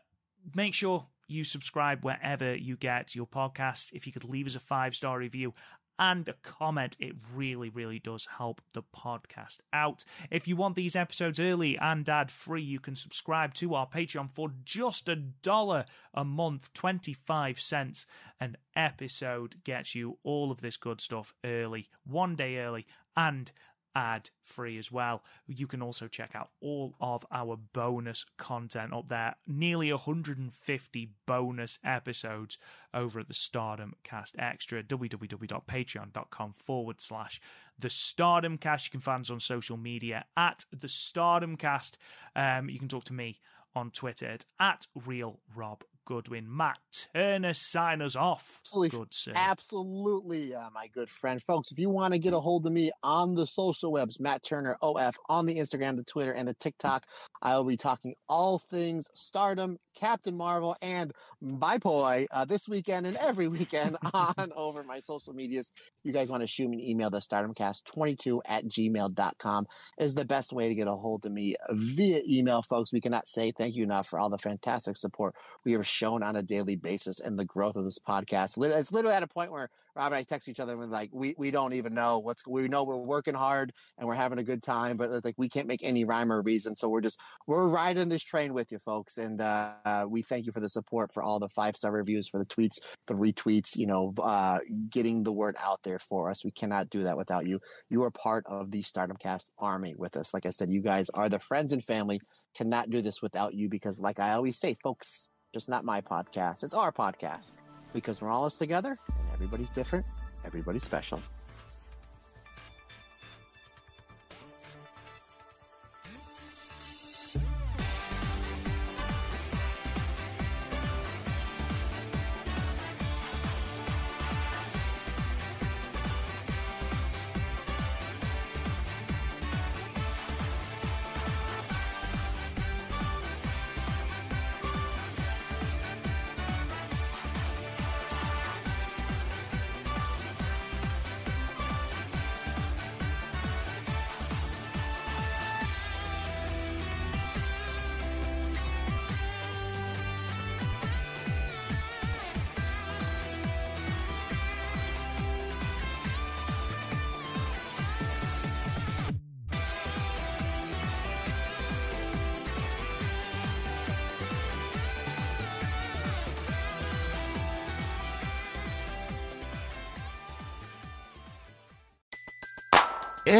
[0.55, 3.93] make sure you subscribe wherever you get your podcasts.
[3.93, 5.53] If you could leave us a five star review
[5.99, 10.05] and a comment, it really, really does help the podcast out.
[10.31, 14.31] If you want these episodes early and ad free, you can subscribe to our Patreon
[14.31, 18.05] for just a dollar a month, 25 cents
[18.39, 23.51] an episode gets you all of this good stuff early, one day early, and
[23.95, 25.23] ad free as well.
[25.47, 29.35] You can also check out all of our bonus content up there.
[29.47, 32.57] Nearly 150 bonus episodes
[32.93, 37.41] over at the Stardom Cast Extra, www.patreon.com forward slash
[37.77, 38.87] the Stardom Cast.
[38.87, 41.97] You can find us on social media at the Stardom Cast.
[42.35, 43.39] Um, you can talk to me
[43.75, 46.47] on Twitter at, at Real Rob Goodwin.
[46.49, 46.79] Matt
[47.13, 48.61] Turner, sign us off.
[48.63, 49.33] Absolutely, Good sir.
[49.35, 51.71] absolutely, uh, my good friend, folks.
[51.71, 54.75] If you want to get a hold of me on the social webs, Matt Turner
[54.81, 57.05] OF on the Instagram, the Twitter, and the TikTok,
[57.43, 61.11] I will be talking all things Stardom, Captain Marvel, and
[61.41, 65.71] my boy uh, this weekend and every weekend on over my social medias.
[66.03, 67.11] You guys want to shoot me an email?
[67.11, 69.67] The StardomCast22 at gmail.com
[69.99, 72.91] is the best way to get a hold of me via email, folks.
[72.91, 76.37] We cannot say thank you enough for all the fantastic support we are shown on
[76.37, 78.57] a daily basis and the growth of this podcast.
[78.57, 81.09] It's literally at a point where Rob and I text each other and we're like,
[81.11, 84.43] we, we don't even know what's, we know we're working hard and we're having a
[84.43, 86.75] good time, but it's like we can't make any rhyme or reason.
[86.75, 89.17] So we're just, we're riding this train with you folks.
[89.17, 92.39] And uh, we thank you for the support, for all the five star reviews, for
[92.39, 92.77] the tweets,
[93.07, 94.59] the retweets, you know, uh,
[94.89, 96.45] getting the word out there for us.
[96.45, 97.59] We cannot do that without you.
[97.89, 100.33] You are part of the Stardom Cast army with us.
[100.33, 102.21] Like I said, you guys are the friends and family.
[102.55, 106.63] Cannot do this without you because, like I always say, folks, just not my podcast.
[106.63, 107.53] It's our podcast
[107.93, 110.05] because we're all us together and everybody's different,
[110.45, 111.21] everybody's special.